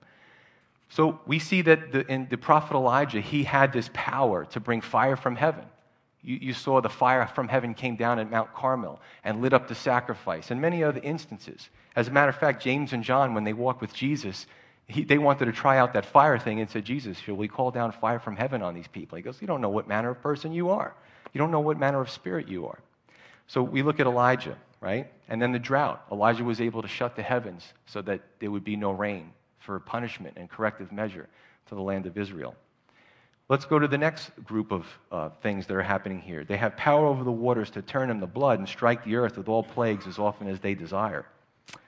So 0.89 1.19
we 1.25 1.39
see 1.39 1.62
that 1.63 1.91
the, 1.91 2.12
in 2.12 2.27
the 2.29 2.38
prophet 2.38 2.75
Elijah, 2.75 3.19
he 3.19 3.43
had 3.43 3.74
this 3.74 3.89
power 3.93 4.46
to 4.46 4.60
bring 4.60 4.81
fire 4.81 5.15
from 5.15 5.36
heaven. 5.36 5.65
You, 6.24 6.38
you, 6.41 6.53
saw 6.53 6.81
the 6.81 6.89
fire 6.89 7.27
from 7.27 7.48
heaven 7.48 7.74
came 7.74 7.96
down 7.96 8.19
at 8.19 8.29
Mount 8.31 8.53
Carmel 8.53 9.00
and 9.24 9.41
lit 9.41 9.53
up 9.53 9.67
the 9.67 9.75
sacrifice, 9.75 10.50
and 10.50 10.60
many 10.60 10.84
other 10.84 11.00
instances. 11.03 11.69
As 11.96 12.07
a 12.07 12.12
matter 12.12 12.29
of 12.29 12.38
fact, 12.38 12.62
James 12.62 12.93
and 12.93 13.03
John, 13.03 13.34
when 13.34 13.43
they 13.43 13.53
walked 13.53 13.81
with 13.81 13.93
Jesus, 13.93 14.48
he, 14.88 15.03
they 15.03 15.17
wanted 15.17 15.46
to 15.46 15.51
try 15.51 15.77
out 15.77 15.93
that 15.93 16.05
fire 16.05 16.39
thing 16.39 16.60
and 16.60 16.69
said, 16.69 16.86
Jesus, 16.86 17.17
shall 17.19 17.36
we 17.36 17.48
call 17.48 17.72
down 17.72 17.91
fire 17.91 18.19
from 18.19 18.36
heaven 18.36 18.62
on 18.62 18.74
these 18.74 18.88
people? 18.88 19.17
He 19.17 19.22
goes, 19.22 19.39
You 19.41 19.48
don't 19.48 19.62
know 19.62 19.69
what 19.69 19.88
manner 19.88 20.10
of 20.10 20.22
person 20.22 20.53
you 20.53 20.69
are. 20.69 20.96
You 21.34 21.39
don't 21.39 21.51
know 21.51 21.60
what 21.60 21.77
manner 21.77 22.01
of 22.01 22.10
spirit 22.10 22.48
you 22.48 22.65
are. 22.67 22.79
So 23.48 23.63
we 23.63 23.82
look 23.82 24.00
at 24.00 24.08
Elijah, 24.08 24.58
right? 24.82 25.08
And 25.30 25.42
then 25.42 25.51
the 25.51 25.60
drought. 25.60 26.06
Elijah 26.12 26.44
was 26.44 26.62
able 26.62 26.82
to 26.82 26.88
shut 26.88 27.16
the 27.16 27.24
heavens 27.24 27.74
so 27.86 28.01
that 28.04 28.22
there 28.39 28.51
would 28.51 28.63
be 28.63 28.75
no 28.75 28.92
rain 28.92 29.32
for 29.60 29.80
punishment 29.80 30.36
and 30.38 30.50
corrective 30.50 30.92
measure 30.92 31.27
to 31.68 31.75
the 31.75 31.82
land 31.82 32.06
of 32.06 32.18
Israel. 32.18 32.56
Let's 33.50 33.63
go 33.63 33.80
to 33.80 33.88
the 33.88 33.98
next 33.98 34.32
group 34.44 34.72
of 34.72 34.86
uh, 35.10 35.29
things 35.42 35.68
that 35.68 35.75
are 35.75 35.81
happening 35.81 36.20
here. 36.20 36.44
They 36.44 36.57
have 36.57 36.75
power 36.75 37.05
over 37.05 37.24
the 37.24 37.31
waters 37.31 37.70
to 37.72 37.81
turn 37.81 38.10
them 38.10 38.20
to 38.20 38.27
blood 38.27 38.60
and 38.60 38.68
strike 38.68 39.05
the 39.05 39.16
earth 39.16 39.38
with 39.38 39.48
all 39.48 39.64
plagues 39.64 40.05
as 40.05 40.20
often 40.20 40.50
as 40.50 40.60
they 40.60 40.75
desire. 40.75 41.25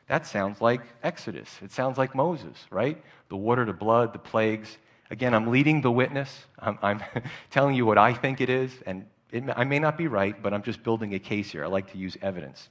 That 0.07 0.25
sounds 0.25 0.61
like 0.61 0.81
Exodus. 1.03 1.59
It 1.61 1.71
sounds 1.71 1.97
like 1.97 2.15
Moses, 2.15 2.57
right? 2.71 2.97
The 3.27 3.35
water 3.35 3.65
to 3.65 3.73
blood, 3.73 4.13
the 4.13 4.19
plagues. 4.19 4.77
Again, 5.11 5.33
I'm 5.33 5.47
leading 5.47 5.81
the 5.81 5.91
witness. 5.91 6.45
I'm, 6.57 6.79
I'm 6.81 7.01
telling 7.51 7.75
you 7.75 7.85
what 7.85 7.97
I 7.97 8.13
think 8.13 8.39
it 8.39 8.49
is, 8.49 8.71
and 8.85 9.05
it, 9.31 9.43
I 9.55 9.63
may 9.63 9.79
not 9.79 9.97
be 9.97 10.07
right, 10.07 10.41
but 10.41 10.53
I'm 10.53 10.63
just 10.63 10.83
building 10.83 11.13
a 11.13 11.19
case 11.19 11.51
here. 11.51 11.63
I 11.63 11.67
like 11.67 11.91
to 11.91 11.97
use 11.97 12.17
evidence. 12.21 12.69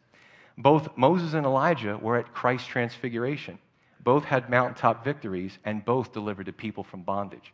Both 0.57 0.97
Moses 0.97 1.35
and 1.35 1.47
Elijah 1.47 1.97
were 1.97 2.17
at 2.17 2.33
Christ's 2.35 2.67
transfiguration. 2.67 3.59
Both 4.03 4.25
had 4.25 4.51
mountaintop 4.51 5.05
victories, 5.05 5.59
and 5.65 5.85
both 5.85 6.13
delivered 6.13 6.47
the 6.47 6.53
people 6.53 6.83
from 6.83 7.03
bondage. 7.03 7.53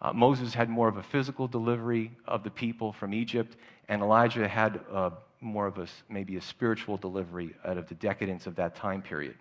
Uh, 0.00 0.12
Moses 0.12 0.54
had 0.54 0.68
more 0.68 0.88
of 0.88 0.96
a 0.98 1.02
physical 1.02 1.48
delivery 1.48 2.10
of 2.26 2.44
the 2.44 2.50
people 2.50 2.92
from 2.92 3.14
Egypt, 3.14 3.56
and 3.88 4.02
Elijah 4.02 4.46
had 4.46 4.80
uh, 4.92 5.10
more 5.40 5.66
of 5.66 5.78
a 5.78 5.86
maybe 6.08 6.36
a 6.36 6.40
spiritual 6.40 6.96
delivery 6.96 7.54
out 7.64 7.78
of 7.78 7.88
the 7.88 7.94
decadence 7.94 8.46
of 8.46 8.56
that 8.56 8.74
time 8.74 9.02
period. 9.02 9.34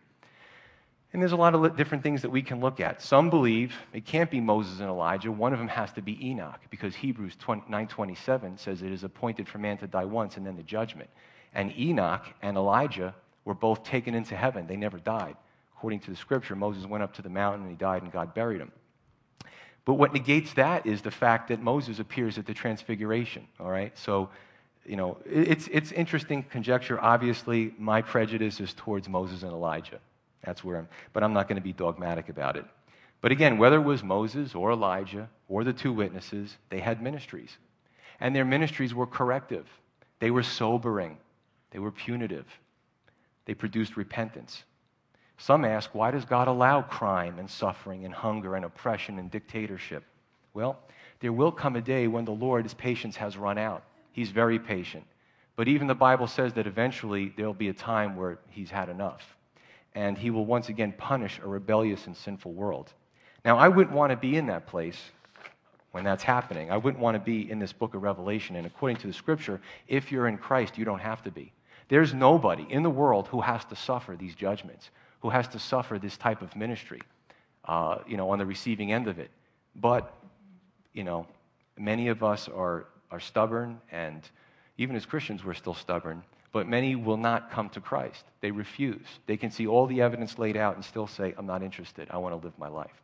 And 1.13 1.21
there's 1.21 1.31
a 1.31 1.37
lot 1.37 1.55
of 1.55 1.77
different 1.77 2.03
things 2.03 2.23
that 2.23 2.29
we 2.29 2.41
can 2.41 2.59
look 2.59 2.81
at. 2.81 3.01
Some 3.01 3.29
believe 3.29 3.73
it 3.93 4.05
can't 4.05 4.29
be 4.29 4.41
Moses 4.41 4.79
and 4.79 4.89
Elijah. 4.89 5.31
One 5.31 5.53
of 5.53 5.59
them 5.59 5.69
has 5.69 5.91
to 5.93 6.01
be 6.01 6.29
Enoch 6.29 6.59
because 6.69 6.93
Hebrews 6.95 7.37
9:27 7.37 8.59
says 8.59 8.81
it 8.81 8.91
is 8.91 9.03
appointed 9.03 9.47
for 9.47 9.57
man 9.57 9.77
to 9.77 9.87
die 9.87 10.03
once 10.03 10.35
and 10.35 10.45
then 10.45 10.57
the 10.57 10.63
judgment. 10.63 11.09
And 11.53 11.71
Enoch 11.77 12.25
and 12.41 12.57
Elijah 12.57 13.15
were 13.45 13.53
both 13.53 13.83
taken 13.83 14.13
into 14.13 14.35
heaven. 14.35 14.67
They 14.67 14.75
never 14.75 14.97
died. 14.97 15.37
According 15.77 16.01
to 16.01 16.09
the 16.09 16.17
scripture, 16.17 16.55
Moses 16.55 16.85
went 16.85 17.03
up 17.03 17.13
to 17.13 17.21
the 17.21 17.29
mountain 17.29 17.61
and 17.61 17.69
he 17.69 17.77
died 17.77 18.01
and 18.01 18.11
God 18.11 18.33
buried 18.33 18.59
him. 18.59 18.71
But 19.85 19.93
what 19.93 20.13
negates 20.13 20.53
that 20.55 20.85
is 20.87 21.01
the 21.01 21.11
fact 21.11 21.49
that 21.49 21.61
Moses 21.61 21.99
appears 21.99 22.37
at 22.39 22.47
the 22.47 22.53
transfiguration, 22.55 23.47
all 23.59 23.69
right? 23.69 23.95
So, 23.97 24.29
you 24.83 24.95
know, 24.95 25.17
it's, 25.25 25.69
it's 25.71 25.91
interesting 25.91 26.43
conjecture. 26.43 26.99
Obviously, 26.99 27.73
my 27.77 28.01
prejudice 28.01 28.59
is 28.59 28.73
towards 28.73 29.07
Moses 29.07 29.43
and 29.43 29.51
Elijah. 29.51 29.99
That's 30.45 30.63
where 30.63 30.77
I'm, 30.77 30.88
but 31.13 31.23
I'm 31.23 31.34
not 31.34 31.47
going 31.47 31.58
to 31.58 31.62
be 31.62 31.73
dogmatic 31.73 32.29
about 32.29 32.55
it. 32.55 32.65
But 33.21 33.31
again, 33.31 33.58
whether 33.58 33.77
it 33.77 33.84
was 33.84 34.03
Moses 34.03 34.53
or 34.53 34.71
Elijah 34.71 35.29
or 35.47 35.63
the 35.63 35.73
two 35.73 35.91
witnesses, 35.91 36.58
they 36.69 36.79
had 36.79 37.01
ministries. 37.01 37.58
And 38.19 38.36
their 38.36 38.45
ministries 38.45 38.93
were 38.93 39.08
corrective, 39.08 39.65
they 40.19 40.31
were 40.31 40.43
sobering, 40.43 41.17
they 41.71 41.79
were 41.79 41.91
punitive, 41.91 42.45
they 43.45 43.53
produced 43.53 43.97
repentance. 43.97 44.63
Some 45.38 45.65
ask, 45.65 45.93
why 45.93 46.12
does 46.12 46.23
God 46.23 46.47
allow 46.47 46.81
crime 46.81 47.39
and 47.39 47.49
suffering 47.49 48.05
and 48.05 48.13
hunger 48.13 48.55
and 48.55 48.63
oppression 48.63 49.19
and 49.19 49.29
dictatorship? 49.29 50.03
Well, 50.53 50.79
there 51.19 51.34
will 51.34 51.51
come 51.51 51.75
a 51.75 51.81
day 51.81 52.08
when 52.08 52.23
the 52.23 52.31
Lord's 52.31 52.73
patience 52.73 53.17
has 53.17 53.36
run 53.36 53.58
out. 53.58 53.84
He's 54.13 54.31
very 54.31 54.60
patient. 54.60 55.03
But 55.58 55.67
even 55.67 55.88
the 55.88 55.95
Bible 55.95 56.27
says 56.27 56.53
that 56.53 56.67
eventually 56.67 57.34
there'll 57.36 57.53
be 57.53 57.67
a 57.67 57.73
time 57.73 58.15
where 58.15 58.39
he's 58.49 58.69
had 58.69 58.88
enough 58.88 59.35
and 59.95 60.17
he 60.17 60.29
will 60.29 60.45
once 60.45 60.69
again 60.69 60.93
punish 60.97 61.39
a 61.41 61.47
rebellious 61.47 62.05
and 62.05 62.15
sinful 62.15 62.53
world. 62.53 62.91
Now, 63.45 63.58
I 63.58 63.69
wouldn't 63.69 63.95
want 63.95 64.12
to 64.12 64.17
be 64.17 64.36
in 64.36 64.47
that 64.47 64.67
place 64.67 65.01
when 65.91 66.03
that's 66.03 66.23
happening. 66.23 66.69
I 66.69 66.77
wouldn't 66.77 67.01
want 67.01 67.15
to 67.15 67.19
be 67.19 67.49
in 67.49 67.58
this 67.58 67.71
book 67.71 67.93
of 67.93 68.03
Revelation. 68.03 68.58
And 68.58 68.67
according 68.67 68.97
to 68.97 69.08
the 69.08 69.13
scripture, 69.13 69.62
if 69.88 70.12
you're 70.12 70.27
in 70.27 70.38
Christ, 70.38 70.77
you 70.77 70.84
don't 70.84 70.99
have 70.99 71.23
to 71.23 71.31
be. 71.31 71.53
There's 71.88 72.13
nobody 72.13 72.67
in 72.69 72.84
the 72.84 72.89
world 72.89 73.27
who 73.27 73.39
has 73.39 73.63
to 73.65 73.75
suffer 73.75 74.15
these 74.17 74.36
judgments, 74.36 74.89
who 75.21 75.29
has 75.29 75.47
to 75.49 75.60
suffer 75.60 75.97
this 75.97 76.17
type 76.17 76.41
of 76.41 76.53
ministry, 76.55 77.01
uh, 77.65 77.99
you 78.05 78.17
know, 78.17 78.29
on 78.31 78.39
the 78.39 78.45
receiving 78.45 78.91
end 78.91 79.08
of 79.08 79.19
it. 79.19 79.31
But, 79.75 80.13
you 80.93 81.03
know, 81.03 81.27
many 81.77 82.10
of 82.10 82.23
us 82.23 82.49
are, 82.49 82.88
are 83.12 83.19
stubborn, 83.19 83.79
and 83.91 84.27
even 84.77 84.95
as 84.95 85.05
Christians, 85.05 85.45
we're 85.45 85.53
still 85.53 85.73
stubborn 85.73 86.23
but 86.55 86.69
many 86.69 86.95
will 86.95 87.17
not 87.17 87.51
come 87.51 87.67
to 87.67 87.81
Christ. 87.81 88.23
They 88.39 88.49
refuse. 88.49 89.05
They 89.25 89.35
can 89.35 89.51
see 89.51 89.67
all 89.67 89.87
the 89.87 90.01
evidence 90.01 90.39
laid 90.39 90.55
out 90.55 90.75
and 90.75 90.85
still 90.85 91.05
say, 91.05 91.33
I'm 91.37 91.45
not 91.45 91.61
interested. 91.61 92.07
I 92.09 92.15
want 92.15 92.31
to 92.31 92.45
live 92.45 92.57
my 92.57 92.69
life. 92.69 93.03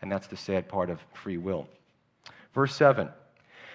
And 0.00 0.12
that's 0.12 0.28
the 0.28 0.36
sad 0.36 0.68
part 0.68 0.88
of 0.88 1.00
free 1.12 1.38
will. 1.38 1.66
Verse 2.54 2.72
7 2.76 3.08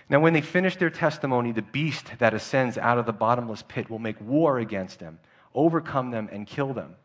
Now, 0.07 0.21
when 0.21 0.31
they 0.31 0.39
finish 0.39 0.77
their 0.77 0.89
testimony, 0.89 1.51
the 1.51 1.61
beast 1.61 2.13
that 2.19 2.33
ascends 2.33 2.77
out 2.77 2.97
of 2.97 3.05
the 3.05 3.11
bottomless 3.11 3.61
pit 3.67 3.89
will 3.89 3.99
make 3.99 4.15
war 4.21 4.59
against 4.59 4.99
them, 4.99 5.19
overcome 5.53 6.09
them, 6.11 6.29
and 6.31 6.47
kill 6.47 6.73
them. 6.73 6.95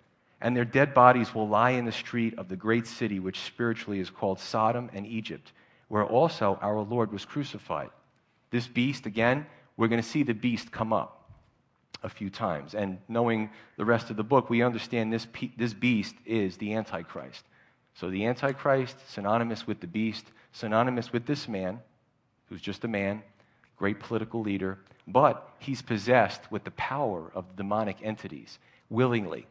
And 0.41 0.57
their 0.57 0.65
dead 0.65 0.95
bodies 0.95 1.35
will 1.35 1.49
lie 1.49 1.71
in 1.71 1.85
the 1.85 1.91
street 1.91 2.39
of 2.39 2.49
the 2.49 2.55
great 2.55 2.87
city, 2.87 3.19
which 3.19 3.41
spiritually 3.41 3.99
is 3.99 4.09
called 4.09 4.39
Sodom 4.39 4.89
and 4.93 5.05
Egypt, 5.05 5.51
where 5.89 6.05
also 6.05 6.61
our 6.63 6.79
Lord 6.79 7.11
was 7.11 7.25
crucified. 7.25 7.91
This 8.53 8.69
beast, 8.69 9.07
again, 9.07 9.47
we're 9.77 9.89
going 9.89 10.01
to 10.01 10.09
see 10.09 10.23
the 10.23 10.33
beast 10.33 10.71
come 10.71 10.93
up 10.93 11.18
a 12.03 12.09
few 12.09 12.31
times. 12.31 12.75
And 12.75 12.99
knowing 13.09 13.51
the 13.77 13.85
rest 13.85 14.11
of 14.11 14.17
the 14.17 14.23
book, 14.23 14.51
we 14.51 14.63
understand 14.63 15.13
this, 15.13 15.27
this 15.57 15.75
beast 15.75 16.15
is 16.25 16.57
the 16.57 16.75
Antichrist. 16.75 17.45
So 17.95 18.11
the 18.11 18.27
Antichrist, 18.27 18.97
synonymous 19.09 19.67
with 19.67 19.81
the 19.81 19.87
beast, 19.87 20.25
synonymous 20.53 21.13
with 21.13 21.27
this 21.27 21.49
man, 21.49 21.81
who's 22.49 22.61
just 22.61 22.85
a 22.85 22.89
man, 22.89 23.23
great 23.77 24.01
political 24.01 24.41
leader, 24.41 24.79
but 25.07 25.55
he's 25.59 25.83
possessed 25.83 26.51
with 26.51 26.65
the 26.65 26.71
power 26.73 27.31
of 27.35 27.57
demonic 27.57 27.97
entities 28.03 28.59
willingly. 28.91 29.47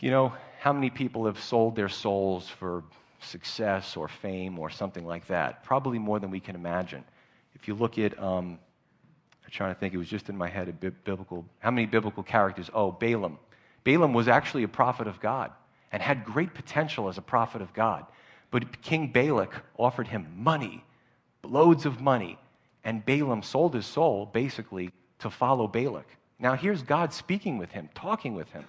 You 0.00 0.10
know, 0.10 0.32
how 0.60 0.72
many 0.72 0.90
people 0.90 1.26
have 1.26 1.40
sold 1.40 1.76
their 1.76 1.88
souls 1.88 2.48
for 2.48 2.82
success 3.20 3.96
or 3.96 4.08
fame 4.08 4.58
or 4.58 4.70
something 4.70 5.06
like 5.06 5.26
that? 5.28 5.64
Probably 5.64 5.98
more 5.98 6.18
than 6.18 6.30
we 6.30 6.40
can 6.40 6.54
imagine. 6.54 7.04
If 7.54 7.68
you 7.68 7.74
look 7.74 7.98
at, 7.98 8.20
um, 8.20 8.58
trying 9.52 9.74
to 9.74 9.78
think, 9.78 9.94
it 9.94 9.98
was 9.98 10.08
just 10.08 10.28
in 10.28 10.36
my 10.36 10.48
head, 10.48 10.68
a 10.68 10.72
biblical, 10.72 11.44
how 11.60 11.70
many 11.70 11.86
biblical 11.86 12.22
characters? 12.22 12.70
Oh, 12.72 12.90
Balaam. 12.90 13.38
Balaam 13.84 14.14
was 14.14 14.26
actually 14.26 14.62
a 14.62 14.68
prophet 14.68 15.06
of 15.06 15.20
God 15.20 15.52
and 15.92 16.02
had 16.02 16.24
great 16.24 16.54
potential 16.54 17.08
as 17.08 17.18
a 17.18 17.22
prophet 17.22 17.60
of 17.60 17.72
God. 17.74 18.06
But 18.50 18.80
King 18.82 19.08
Balak 19.12 19.54
offered 19.78 20.08
him 20.08 20.26
money, 20.36 20.82
loads 21.44 21.84
of 21.84 22.00
money, 22.00 22.38
and 22.84 23.04
Balaam 23.04 23.42
sold 23.42 23.74
his 23.74 23.86
soul 23.86 24.26
basically 24.26 24.90
to 25.18 25.30
follow 25.30 25.68
Balak. 25.68 26.06
Now, 26.38 26.54
here's 26.54 26.82
God 26.82 27.12
speaking 27.12 27.58
with 27.58 27.70
him, 27.70 27.88
talking 27.94 28.34
with 28.34 28.50
him, 28.50 28.64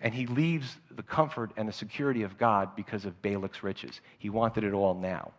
and 0.00 0.14
he 0.14 0.26
leaves 0.26 0.76
the 0.90 1.02
comfort 1.02 1.50
and 1.56 1.66
the 1.66 1.72
security 1.72 2.22
of 2.22 2.38
God 2.38 2.76
because 2.76 3.04
of 3.04 3.20
Balak's 3.22 3.62
riches. 3.62 4.00
He 4.18 4.30
wanted 4.30 4.62
it 4.62 4.72
all 4.72 4.94
now. 4.94 5.32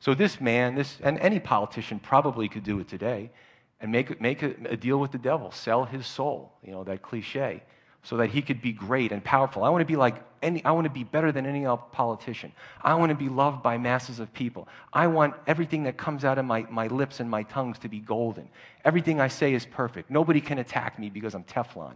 So, 0.00 0.14
this 0.14 0.40
man, 0.40 0.74
this, 0.74 0.98
and 1.02 1.18
any 1.20 1.38
politician 1.38 2.00
probably 2.00 2.48
could 2.48 2.64
do 2.64 2.80
it 2.80 2.88
today 2.88 3.30
and 3.82 3.92
make, 3.92 4.20
make 4.20 4.42
a, 4.42 4.54
a 4.70 4.76
deal 4.76 4.98
with 4.98 5.12
the 5.12 5.18
devil, 5.18 5.50
sell 5.50 5.84
his 5.84 6.06
soul, 6.06 6.52
you 6.64 6.70
know, 6.70 6.84
that 6.84 7.02
cliche 7.02 7.62
so 8.04 8.16
that 8.16 8.30
he 8.30 8.42
could 8.42 8.60
be 8.60 8.72
great 8.72 9.12
and 9.12 9.22
powerful. 9.22 9.62
I 9.62 9.68
want 9.68 9.82
to 9.82 9.86
be 9.86 9.96
like 9.96 10.16
any, 10.42 10.64
I 10.64 10.72
want 10.72 10.86
to 10.86 10.90
be 10.90 11.04
better 11.04 11.30
than 11.30 11.46
any 11.46 11.64
politician. 11.92 12.52
I 12.82 12.94
want 12.94 13.10
to 13.10 13.16
be 13.16 13.28
loved 13.28 13.62
by 13.62 13.78
masses 13.78 14.18
of 14.18 14.32
people. 14.32 14.66
I 14.92 15.06
want 15.06 15.34
everything 15.46 15.84
that 15.84 15.96
comes 15.96 16.24
out 16.24 16.38
of 16.38 16.44
my, 16.44 16.62
my 16.68 16.88
lips 16.88 17.20
and 17.20 17.30
my 17.30 17.44
tongues 17.44 17.78
to 17.80 17.88
be 17.88 18.00
golden. 18.00 18.48
Everything 18.84 19.20
I 19.20 19.28
say 19.28 19.54
is 19.54 19.64
perfect. 19.66 20.10
Nobody 20.10 20.40
can 20.40 20.58
attack 20.58 20.98
me 20.98 21.10
because 21.10 21.34
I'm 21.34 21.44
Teflon. 21.44 21.94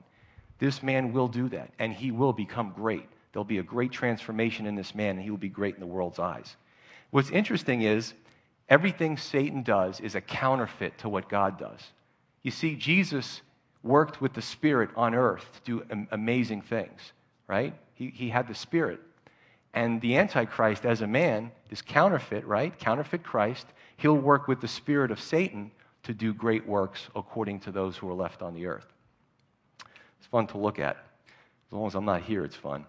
This 0.59 0.83
man 0.83 1.13
will 1.13 1.29
do 1.29 1.49
that, 1.51 1.71
and 1.79 1.93
he 1.93 2.13
will 2.13 2.33
become 2.33 2.73
great. 2.75 3.07
There'll 3.33 3.45
be 3.45 3.59
a 3.59 3.65
great 3.65 3.91
transformation 3.91 4.67
in 4.67 4.77
this 4.77 4.95
man, 4.95 5.17
and 5.17 5.23
he 5.23 5.31
will 5.31 5.37
be 5.39 5.49
great 5.49 5.75
in 5.75 5.81
the 5.81 5.87
world's 5.87 6.19
eyes. 6.19 6.57
What's 7.11 7.31
interesting 7.31 7.83
is 7.83 8.15
everything 8.69 9.17
Satan 9.17 9.63
does 9.63 10.01
is 10.01 10.15
a 10.15 10.21
counterfeit 10.21 10.99
to 10.99 11.09
what 11.09 11.29
God 11.29 11.59
does. 11.59 11.81
You 12.43 12.51
see, 12.51 12.77
Jesus 12.77 13.43
worked 13.83 14.21
with 14.21 14.33
the 14.35 14.43
Spirit 14.43 14.91
on 14.97 15.15
earth 15.15 15.45
to 15.65 15.81
do 15.81 16.07
amazing 16.13 16.63
things, 16.63 17.13
right? 17.47 17.75
He, 17.95 18.11
he 18.11 18.29
had 18.29 18.49
the 18.49 18.55
Spirit. 18.55 19.01
And 19.75 20.01
the 20.01 20.17
Antichrist, 20.17 20.87
as 20.87 21.03
a 21.03 21.07
man, 21.07 21.53
is 21.71 21.83
counterfeit, 21.83 22.47
right? 22.47 22.77
Counterfeit 22.79 23.23
Christ. 23.23 23.67
He'll 23.99 24.17
work 24.17 24.49
with 24.49 24.61
the 24.61 24.69
Spirit 24.69 25.11
of 25.11 25.21
Satan 25.21 25.71
to 26.03 26.15
do 26.15 26.33
great 26.33 26.67
works 26.67 27.09
according 27.15 27.61
to 27.61 27.73
those 27.73 27.97
who 27.97 28.09
are 28.09 28.15
left 28.15 28.43
on 28.43 28.55
the 28.55 28.67
earth. 28.67 28.87
It's 30.19 30.27
fun 30.29 30.47
to 30.49 30.59
look 30.59 30.79
at. 30.79 30.97
As 30.97 31.73
long 31.73 31.87
as 31.87 31.95
I'm 31.95 32.05
not 32.05 32.23
here, 32.23 32.45
it's 32.45 32.57
fun. 32.57 32.87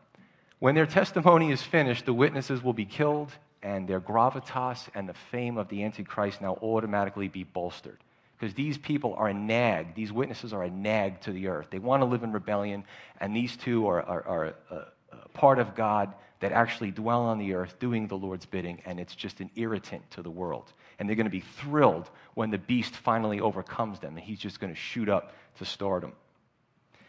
When 0.60 0.76
their 0.76 0.86
testimony 0.86 1.52
is 1.52 1.62
finished, 1.62 2.06
the 2.06 2.14
witnesses 2.14 2.64
will 2.64 2.74
be 2.74 2.86
killed, 2.86 3.32
and 3.68 3.86
their 3.86 4.00
gravitas 4.00 4.88
and 4.96 5.10
the 5.10 5.14
fame 5.14 5.58
of 5.58 5.68
the 5.68 5.84
Antichrist 5.84 6.42
now 6.42 6.58
automatically 6.62 7.28
be 7.28 7.44
bolstered 7.44 7.98
because 8.40 8.56
these 8.56 8.78
people 8.78 9.14
are 9.16 9.28
a 9.28 9.34
nag. 9.34 9.94
These 9.94 10.12
witnesses 10.12 10.54
are 10.54 10.64
a 10.64 10.70
nag 10.70 11.20
to 11.22 11.34
the 11.34 11.50
earth. 11.50 11.68
They 11.70 11.80
want 11.80 12.02
to 12.02 12.06
live 12.06 12.24
in 12.24 12.32
rebellion, 12.32 12.86
and 13.20 13.36
these 13.36 13.58
two 13.58 13.86
are, 13.88 14.02
are, 14.02 14.26
are 14.26 14.46
a, 14.70 14.76
a 15.12 15.28
part 15.34 15.60
of 15.60 15.76
God 15.76 16.14
that 16.40 16.54
actually 16.54 16.92
dwell 16.92 17.24
on 17.24 17.40
the 17.40 17.56
earth 17.56 17.78
doing 17.78 18.08
the 18.08 18.16
Lord's 18.16 18.46
bidding, 18.46 18.82
and 18.86 19.02
it's 19.02 19.16
just 19.16 19.42
an 19.42 19.50
irritant 19.58 20.10
to 20.12 20.22
the 20.22 20.32
world. 20.32 20.72
And 20.98 21.10
they're 21.10 21.18
going 21.18 21.26
to 21.26 21.30
be 21.32 21.42
thrilled 21.42 22.10
when 22.36 22.52
the 22.52 22.58
beast 22.58 22.96
finally 22.96 23.42
overcomes 23.42 24.00
them, 24.00 24.16
and 24.16 24.24
he's 24.24 24.40
just 24.40 24.62
going 24.62 24.74
to 24.74 24.80
shoot 24.80 25.10
up 25.10 25.34
to 25.58 25.66
stardom. 25.66 26.14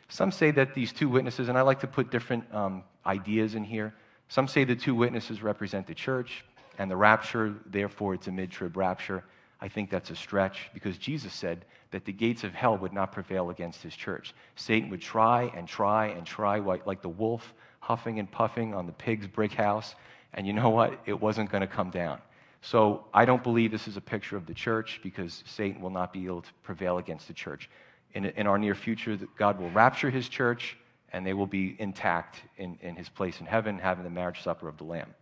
Some 0.08 0.32
say 0.32 0.50
that 0.50 0.74
these 0.74 0.92
two 0.92 1.08
witnesses, 1.08 1.48
and 1.48 1.56
I 1.56 1.60
like 1.60 1.80
to 1.80 1.86
put 1.86 2.10
different 2.10 2.52
um, 2.52 2.82
ideas 3.06 3.54
in 3.54 3.62
here. 3.62 3.94
Some 4.28 4.48
say 4.48 4.64
the 4.64 4.76
two 4.76 4.94
witnesses 4.94 5.40
represent 5.40 5.86
the 5.86 5.94
church 5.94 6.44
and 6.78 6.90
the 6.90 6.96
rapture, 6.96 7.54
therefore, 7.66 8.14
it's 8.14 8.28
a 8.28 8.32
mid 8.32 8.50
trib 8.50 8.76
rapture. 8.76 9.24
I 9.60 9.68
think 9.68 9.90
that's 9.90 10.10
a 10.10 10.16
stretch 10.16 10.70
because 10.72 10.96
Jesus 10.98 11.34
said 11.34 11.64
that 11.90 12.04
the 12.04 12.12
gates 12.12 12.44
of 12.44 12.54
hell 12.54 12.78
would 12.78 12.92
not 12.92 13.10
prevail 13.10 13.50
against 13.50 13.82
his 13.82 13.94
church. 13.94 14.32
Satan 14.54 14.88
would 14.90 15.00
try 15.00 15.50
and 15.56 15.66
try 15.66 16.06
and 16.06 16.24
try, 16.24 16.58
like, 16.58 17.02
the 17.02 17.08
wolf 17.08 17.52
huffing 17.80 18.20
and 18.20 18.30
puffing 18.30 18.74
on 18.74 18.86
the 18.86 18.92
pig's 18.92 19.26
brick 19.26 19.52
house. 19.52 19.96
And 20.34 20.46
you 20.46 20.52
know 20.52 20.70
what? 20.70 21.00
It 21.06 21.20
wasn't 21.20 21.50
going 21.50 21.62
to 21.62 21.66
come 21.66 21.90
down. 21.90 22.20
So 22.60 23.06
I 23.14 23.24
don't 23.24 23.42
believe 23.42 23.70
this 23.70 23.88
is 23.88 23.96
a 23.96 24.00
picture 24.00 24.36
of 24.36 24.46
the 24.46 24.54
church 24.54 25.00
because 25.02 25.42
Satan 25.46 25.80
will 25.80 25.90
not 25.90 26.12
be 26.12 26.26
able 26.26 26.42
to 26.42 26.52
prevail 26.62 26.98
against 26.98 27.26
the 27.26 27.34
church. 27.34 27.70
In, 28.14 28.26
in 28.26 28.46
our 28.46 28.58
near 28.58 28.74
future, 28.74 29.18
God 29.36 29.58
will 29.58 29.70
rapture 29.70 30.10
his 30.10 30.28
church 30.28 30.76
and 31.12 31.26
they 31.26 31.34
will 31.34 31.46
be 31.46 31.76
intact 31.78 32.42
in, 32.58 32.78
in 32.82 32.94
his 32.94 33.08
place 33.08 33.40
in 33.40 33.46
heaven, 33.46 33.78
having 33.78 34.04
the 34.04 34.10
marriage 34.10 34.42
supper 34.42 34.68
of 34.68 34.76
the 34.76 34.84
Lamb. 34.84 35.14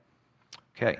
Okay. 0.76 0.96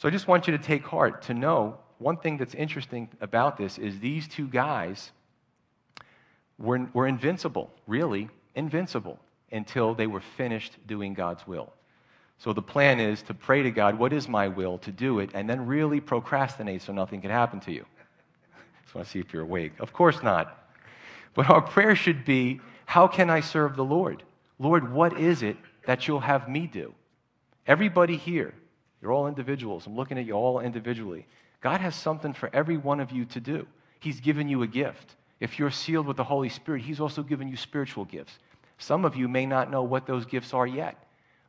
So 0.00 0.08
I 0.08 0.10
just 0.10 0.26
want 0.26 0.46
you 0.46 0.56
to 0.56 0.62
take 0.62 0.82
heart 0.82 1.20
to 1.24 1.34
know 1.34 1.76
one 1.98 2.16
thing 2.16 2.38
that's 2.38 2.54
interesting 2.54 3.06
about 3.20 3.58
this 3.58 3.76
is 3.76 4.00
these 4.00 4.26
two 4.26 4.48
guys 4.48 5.10
were, 6.58 6.88
were 6.94 7.06
invincible, 7.06 7.70
really 7.86 8.30
invincible, 8.54 9.18
until 9.52 9.94
they 9.94 10.06
were 10.06 10.22
finished 10.38 10.78
doing 10.86 11.12
God's 11.12 11.46
will. 11.46 11.70
So 12.38 12.54
the 12.54 12.62
plan 12.62 12.98
is 12.98 13.20
to 13.24 13.34
pray 13.34 13.62
to 13.62 13.70
God, 13.70 13.98
what 13.98 14.14
is 14.14 14.26
my 14.26 14.48
will, 14.48 14.78
to 14.78 14.90
do 14.90 15.18
it, 15.18 15.32
and 15.34 15.46
then 15.46 15.66
really 15.66 16.00
procrastinate 16.00 16.80
so 16.80 16.94
nothing 16.94 17.20
can 17.20 17.30
happen 17.30 17.60
to 17.60 17.70
you. 17.70 17.84
Just 18.84 18.94
want 18.94 19.06
to 19.06 19.12
see 19.12 19.18
if 19.18 19.34
you're 19.34 19.42
awake. 19.42 19.72
Of 19.80 19.92
course 19.92 20.22
not. 20.22 20.64
But 21.34 21.50
our 21.50 21.60
prayer 21.60 21.94
should 21.94 22.24
be, 22.24 22.62
how 22.86 23.06
can 23.06 23.28
I 23.28 23.40
serve 23.40 23.76
the 23.76 23.84
Lord? 23.84 24.22
Lord, 24.58 24.90
what 24.94 25.20
is 25.20 25.42
it 25.42 25.58
that 25.84 26.08
you'll 26.08 26.20
have 26.20 26.48
me 26.48 26.66
do? 26.66 26.94
Everybody 27.66 28.16
here, 28.16 28.54
you're 29.00 29.12
all 29.12 29.26
individuals. 29.26 29.86
I'm 29.86 29.96
looking 29.96 30.18
at 30.18 30.26
you 30.26 30.34
all 30.34 30.60
individually. 30.60 31.26
God 31.60 31.80
has 31.80 31.94
something 31.94 32.32
for 32.32 32.50
every 32.52 32.76
one 32.76 33.00
of 33.00 33.10
you 33.12 33.24
to 33.26 33.40
do. 33.40 33.66
He's 33.98 34.20
given 34.20 34.48
you 34.48 34.62
a 34.62 34.66
gift. 34.66 35.16
If 35.40 35.58
you're 35.58 35.70
sealed 35.70 36.06
with 36.06 36.16
the 36.16 36.24
Holy 36.24 36.48
Spirit, 36.48 36.82
He's 36.82 37.00
also 37.00 37.22
given 37.22 37.48
you 37.48 37.56
spiritual 37.56 38.04
gifts. 38.04 38.38
Some 38.78 39.04
of 39.04 39.16
you 39.16 39.28
may 39.28 39.46
not 39.46 39.70
know 39.70 39.82
what 39.82 40.06
those 40.06 40.24
gifts 40.24 40.54
are 40.54 40.66
yet, 40.66 41.06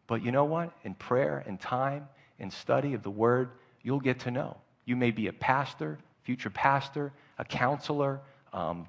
but 0.07 0.23
you 0.23 0.31
know 0.31 0.45
what? 0.45 0.71
In 0.83 0.95
prayer 0.95 1.43
and 1.45 1.59
time, 1.59 2.07
and 2.41 2.51
study 2.51 2.93
of 2.93 3.03
the 3.03 3.09
Word, 3.09 3.51
you'll 3.83 3.99
get 3.99 4.19
to 4.21 4.31
know. 4.31 4.57
You 4.85 4.95
may 4.95 5.11
be 5.11 5.27
a 5.27 5.33
pastor, 5.33 5.97
future 6.23 6.49
pastor, 6.49 7.13
a 7.37 7.45
counselor, 7.45 8.19
um, 8.51 8.87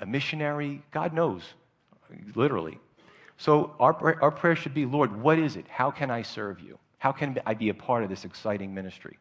a 0.00 0.06
missionary. 0.06 0.82
God 0.90 1.12
knows, 1.12 1.42
literally. 2.34 2.78
So 3.36 3.74
our, 3.78 4.18
our 4.22 4.30
prayer 4.30 4.56
should 4.56 4.74
be 4.74 4.86
Lord, 4.86 5.14
what 5.20 5.38
is 5.38 5.56
it? 5.56 5.66
How 5.68 5.90
can 5.90 6.10
I 6.10 6.22
serve 6.22 6.60
you? 6.60 6.78
How 7.04 7.12
can 7.12 7.38
I 7.44 7.52
be 7.52 7.68
a 7.68 7.74
part 7.74 8.02
of 8.02 8.08
this 8.08 8.24
exciting 8.24 8.72
ministry? 8.72 9.18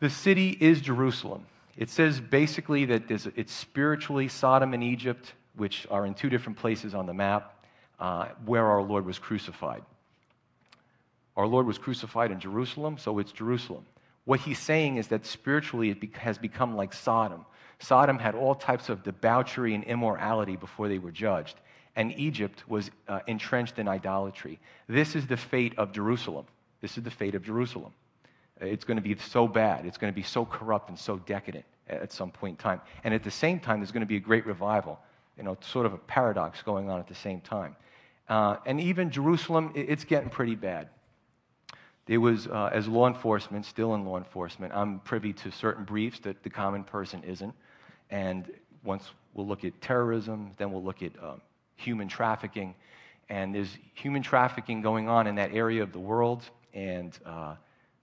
The 0.00 0.10
city 0.10 0.50
is 0.50 0.82
Jerusalem. 0.82 1.46
It 1.78 1.88
says 1.88 2.20
basically 2.20 2.84
that 2.84 3.10
it's 3.10 3.54
spiritually 3.54 4.28
Sodom 4.28 4.74
and 4.74 4.84
Egypt, 4.84 5.32
which 5.54 5.86
are 5.90 6.04
in 6.04 6.12
two 6.12 6.28
different 6.28 6.58
places 6.58 6.94
on 6.94 7.06
the 7.06 7.14
map, 7.14 7.64
uh, 7.98 8.28
where 8.44 8.66
our 8.66 8.82
Lord 8.82 9.06
was 9.06 9.18
crucified. 9.18 9.82
Our 11.38 11.46
Lord 11.46 11.66
was 11.66 11.78
crucified 11.78 12.30
in 12.30 12.38
Jerusalem, 12.38 12.98
so 12.98 13.18
it's 13.18 13.32
Jerusalem. 13.32 13.86
What 14.26 14.40
he's 14.40 14.58
saying 14.58 14.98
is 14.98 15.08
that 15.08 15.24
spiritually 15.24 15.88
it 15.88 16.16
has 16.16 16.36
become 16.36 16.76
like 16.76 16.92
Sodom. 16.92 17.46
Sodom 17.78 18.18
had 18.18 18.34
all 18.34 18.54
types 18.54 18.90
of 18.90 19.02
debauchery 19.02 19.74
and 19.74 19.84
immorality 19.84 20.56
before 20.56 20.88
they 20.88 20.98
were 20.98 21.12
judged, 21.12 21.56
and 21.96 22.16
Egypt 22.18 22.62
was 22.68 22.90
uh, 23.08 23.20
entrenched 23.26 23.78
in 23.78 23.88
idolatry. 23.88 24.60
This 24.86 25.16
is 25.16 25.26
the 25.26 25.36
fate 25.36 25.76
of 25.78 25.92
Jerusalem. 25.92 26.46
This 26.80 26.96
is 26.98 27.02
the 27.02 27.10
fate 27.10 27.34
of 27.34 27.42
Jerusalem. 27.42 27.92
It's 28.60 28.84
going 28.84 28.96
to 28.96 29.02
be 29.02 29.16
so 29.16 29.48
bad. 29.48 29.84
It's 29.86 29.98
going 29.98 30.12
to 30.12 30.14
be 30.14 30.22
so 30.22 30.44
corrupt 30.44 30.88
and 30.90 30.98
so 30.98 31.16
decadent 31.18 31.64
at 31.88 32.12
some 32.12 32.30
point 32.30 32.52
in 32.52 32.62
time. 32.62 32.80
And 33.04 33.12
at 33.12 33.22
the 33.22 33.30
same 33.30 33.58
time, 33.58 33.80
there's 33.80 33.92
going 33.92 34.02
to 34.02 34.06
be 34.06 34.16
a 34.16 34.20
great 34.20 34.46
revival. 34.46 34.98
You 35.36 35.42
know, 35.42 35.56
sort 35.60 35.86
of 35.86 35.92
a 35.92 35.98
paradox 35.98 36.62
going 36.62 36.88
on 36.88 36.98
at 36.98 37.08
the 37.08 37.14
same 37.14 37.40
time. 37.40 37.76
Uh, 38.28 38.56
and 38.66 38.80
even 38.80 39.10
Jerusalem, 39.10 39.72
it's 39.74 40.04
getting 40.04 40.30
pretty 40.30 40.54
bad. 40.54 40.88
There 42.06 42.20
was, 42.20 42.46
uh, 42.46 42.70
as 42.72 42.88
law 42.88 43.08
enforcement, 43.08 43.66
still 43.66 43.94
in 43.94 44.04
law 44.04 44.16
enforcement, 44.16 44.72
I'm 44.74 45.00
privy 45.00 45.32
to 45.34 45.50
certain 45.50 45.84
briefs 45.84 46.20
that 46.20 46.42
the 46.42 46.50
common 46.50 46.84
person 46.84 47.22
isn't. 47.24 47.54
And 48.10 48.50
once 48.84 49.10
we'll 49.34 49.46
look 49.46 49.64
at 49.64 49.80
terrorism, 49.80 50.52
then 50.56 50.72
we'll 50.72 50.84
look 50.84 51.02
at 51.02 51.12
um, 51.22 51.40
human 51.76 52.08
trafficking. 52.08 52.74
And 53.28 53.54
there's 53.54 53.76
human 53.94 54.22
trafficking 54.22 54.82
going 54.82 55.08
on 55.08 55.26
in 55.26 55.34
that 55.36 55.52
area 55.52 55.82
of 55.82 55.92
the 55.92 55.98
world. 55.98 56.42
And 56.74 57.16
uh, 57.24 57.56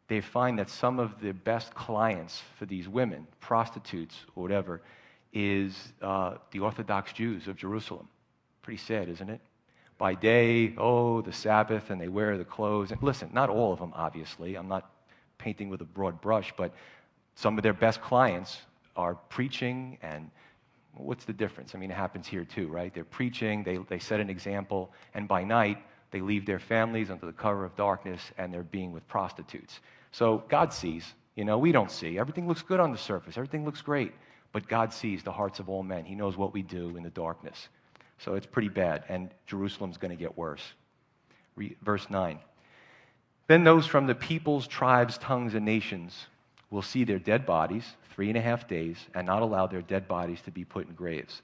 they 0.07 0.21
find 0.21 0.59
that 0.59 0.69
some 0.69 0.99
of 0.99 1.19
the 1.21 1.31
best 1.31 1.73
clients 1.73 2.41
for 2.57 2.65
these 2.65 2.87
women, 2.87 3.27
prostitutes 3.39 4.15
or 4.35 4.43
whatever, 4.43 4.81
is 5.31 5.93
uh, 6.01 6.35
the 6.51 6.59
Orthodox 6.59 7.13
Jews 7.13 7.47
of 7.47 7.55
Jerusalem. 7.55 8.07
Pretty 8.61 8.77
sad, 8.77 9.09
isn't 9.09 9.29
it? 9.29 9.41
By 9.97 10.15
day, 10.15 10.73
oh, 10.77 11.21
the 11.21 11.31
Sabbath, 11.33 11.89
and 11.89 11.99
they 11.99 12.07
wear 12.07 12.37
the 12.37 12.45
clothes. 12.45 12.91
And 12.91 13.01
listen, 13.01 13.29
not 13.33 13.49
all 13.49 13.73
of 13.73 13.79
them, 13.79 13.93
obviously. 13.95 14.55
I'm 14.55 14.67
not 14.67 14.91
painting 15.37 15.69
with 15.69 15.81
a 15.81 15.85
broad 15.85 16.19
brush, 16.21 16.53
but 16.57 16.73
some 17.35 17.57
of 17.57 17.63
their 17.63 17.73
best 17.73 18.01
clients 18.01 18.61
are 18.95 19.15
preaching 19.15 19.97
and 20.01 20.29
what's 20.95 21.25
the 21.25 21.33
difference? 21.33 21.73
I 21.75 21.77
mean, 21.77 21.91
it 21.91 21.97
happens 21.97 22.27
here 22.27 22.45
too, 22.45 22.67
right? 22.67 22.93
They're 22.93 23.03
preaching, 23.03 23.63
they, 23.63 23.77
they 23.77 23.99
set 23.99 24.19
an 24.19 24.29
example, 24.29 24.91
and 25.13 25.27
by 25.27 25.43
night, 25.43 25.77
they 26.11 26.21
leave 26.21 26.45
their 26.45 26.59
families 26.59 27.09
under 27.09 27.25
the 27.25 27.33
cover 27.33 27.65
of 27.65 27.75
darkness, 27.75 28.21
and 28.37 28.53
they're 28.53 28.63
being 28.63 28.91
with 28.91 29.07
prostitutes. 29.07 29.79
So 30.11 30.43
God 30.47 30.71
sees. 30.71 31.13
You 31.35 31.45
know, 31.45 31.57
we 31.57 31.71
don't 31.71 31.89
see. 31.89 32.19
Everything 32.19 32.47
looks 32.47 32.61
good 32.61 32.79
on 32.79 32.91
the 32.91 32.97
surface, 32.97 33.37
everything 33.37 33.65
looks 33.65 33.81
great. 33.81 34.13
But 34.51 34.67
God 34.67 34.93
sees 34.93 35.23
the 35.23 35.31
hearts 35.31 35.57
of 35.57 35.67
all 35.67 35.81
men. 35.81 36.05
He 36.05 36.13
knows 36.13 36.37
what 36.37 36.53
we 36.53 36.61
do 36.61 36.95
in 36.95 37.01
the 37.01 37.09
darkness. 37.09 37.69
So 38.19 38.35
it's 38.35 38.45
pretty 38.45 38.69
bad, 38.69 39.03
and 39.09 39.31
Jerusalem's 39.47 39.97
going 39.97 40.15
to 40.15 40.21
get 40.21 40.37
worse. 40.37 40.61
Re- 41.55 41.75
verse 41.81 42.07
9. 42.07 42.37
Then 43.47 43.63
those 43.63 43.87
from 43.87 44.05
the 44.05 44.13
peoples, 44.13 44.67
tribes, 44.67 45.17
tongues, 45.17 45.55
and 45.55 45.65
nations 45.65 46.27
will 46.73 46.81
see 46.81 47.03
their 47.03 47.19
dead 47.19 47.45
bodies 47.45 47.85
three 48.15 48.29
and 48.29 48.37
a 48.37 48.41
half 48.41 48.67
days 48.67 48.97
and 49.13 49.27
not 49.27 49.43
allow 49.43 49.67
their 49.67 49.83
dead 49.83 50.07
bodies 50.07 50.41
to 50.41 50.49
be 50.49 50.65
put 50.65 50.87
in 50.87 50.95
graves. 50.95 51.43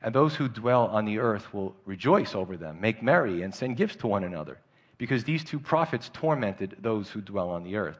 And 0.00 0.14
those 0.14 0.34
who 0.34 0.48
dwell 0.48 0.86
on 0.86 1.04
the 1.04 1.18
earth 1.18 1.52
will 1.52 1.76
rejoice 1.84 2.34
over 2.34 2.56
them, 2.56 2.80
make 2.80 3.02
merry, 3.02 3.42
and 3.42 3.54
send 3.54 3.76
gifts 3.76 3.96
to 3.96 4.06
one 4.06 4.24
another, 4.24 4.56
because 4.96 5.22
these 5.22 5.44
two 5.44 5.60
prophets 5.60 6.10
tormented 6.14 6.76
those 6.80 7.10
who 7.10 7.20
dwell 7.20 7.50
on 7.50 7.62
the 7.62 7.76
earth. 7.76 7.98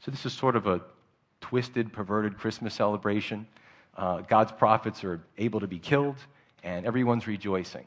So, 0.00 0.10
this 0.10 0.26
is 0.26 0.34
sort 0.34 0.56
of 0.56 0.66
a 0.66 0.82
twisted, 1.40 1.90
perverted 1.90 2.36
Christmas 2.36 2.74
celebration. 2.74 3.46
Uh, 3.96 4.20
God's 4.20 4.52
prophets 4.52 5.02
are 5.04 5.22
able 5.38 5.60
to 5.60 5.66
be 5.66 5.78
killed, 5.78 6.16
and 6.64 6.84
everyone's 6.84 7.26
rejoicing. 7.26 7.86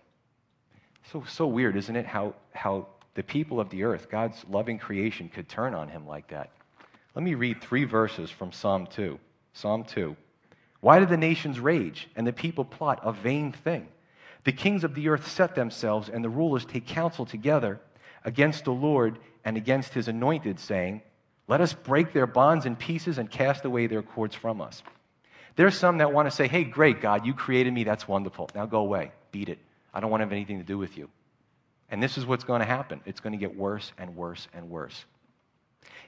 So, 1.11 1.23
so 1.27 1.45
weird, 1.45 1.77
isn't 1.77 1.95
it? 1.95 2.07
How, 2.07 2.33
how 2.53 2.87
the 3.13 3.21
people 3.21 3.59
of 3.59 3.69
the 3.69 3.83
earth, 3.83 4.09
God's 4.09 4.43
loving 4.49 4.79
creation, 4.79 5.29
could 5.29 5.47
turn 5.47 5.75
on 5.75 5.87
him 5.87 6.07
like 6.07 6.27
that. 6.29 6.49
Let 7.15 7.23
me 7.23 7.33
read 7.33 7.61
three 7.61 7.85
verses 7.85 8.29
from 8.29 8.51
Psalm 8.51 8.87
2. 8.87 9.19
Psalm 9.53 9.83
2. 9.83 10.15
Why 10.81 10.99
do 10.99 11.05
the 11.05 11.17
nations 11.17 11.59
rage 11.59 12.07
and 12.15 12.25
the 12.25 12.33
people 12.33 12.63
plot 12.63 13.01
a 13.03 13.11
vain 13.11 13.51
thing? 13.51 13.87
The 14.43 14.51
kings 14.51 14.83
of 14.83 14.95
the 14.95 15.09
earth 15.09 15.27
set 15.27 15.55
themselves, 15.55 16.07
and 16.07 16.23
the 16.23 16.29
rulers 16.29 16.65
take 16.65 16.85
counsel 16.85 17.25
together 17.25 17.79
against 18.23 18.63
the 18.63 18.71
Lord 18.71 19.19
and 19.43 19.57
against 19.57 19.93
his 19.93 20.07
anointed, 20.07 20.59
saying, 20.59 21.01
Let 21.47 21.61
us 21.61 21.73
break 21.73 22.13
their 22.13 22.27
bonds 22.27 22.65
in 22.65 22.75
pieces 22.75 23.17
and 23.17 23.29
cast 23.29 23.65
away 23.65 23.87
their 23.87 24.01
cords 24.01 24.35
from 24.35 24.61
us. 24.61 24.81
There's 25.55 25.77
some 25.77 25.97
that 25.97 26.13
want 26.13 26.27
to 26.27 26.31
say, 26.31 26.47
Hey, 26.47 26.63
great, 26.63 27.01
God, 27.01 27.25
you 27.25 27.33
created 27.33 27.73
me. 27.73 27.83
That's 27.83 28.07
wonderful. 28.07 28.49
Now 28.55 28.65
go 28.65 28.79
away. 28.79 29.11
Beat 29.31 29.49
it. 29.49 29.59
I 29.93 29.99
don't 29.99 30.09
want 30.09 30.21
to 30.21 30.25
have 30.25 30.31
anything 30.31 30.59
to 30.59 30.63
do 30.63 30.77
with 30.77 30.97
you. 30.97 31.09
And 31.91 32.01
this 32.01 32.17
is 32.17 32.25
what's 32.25 32.43
going 32.43 32.59
to 32.59 32.65
happen 32.65 33.01
it's 33.05 33.19
going 33.19 33.33
to 33.33 33.39
get 33.39 33.57
worse 33.57 33.91
and 33.97 34.15
worse 34.15 34.47
and 34.53 34.69
worse. 34.69 35.05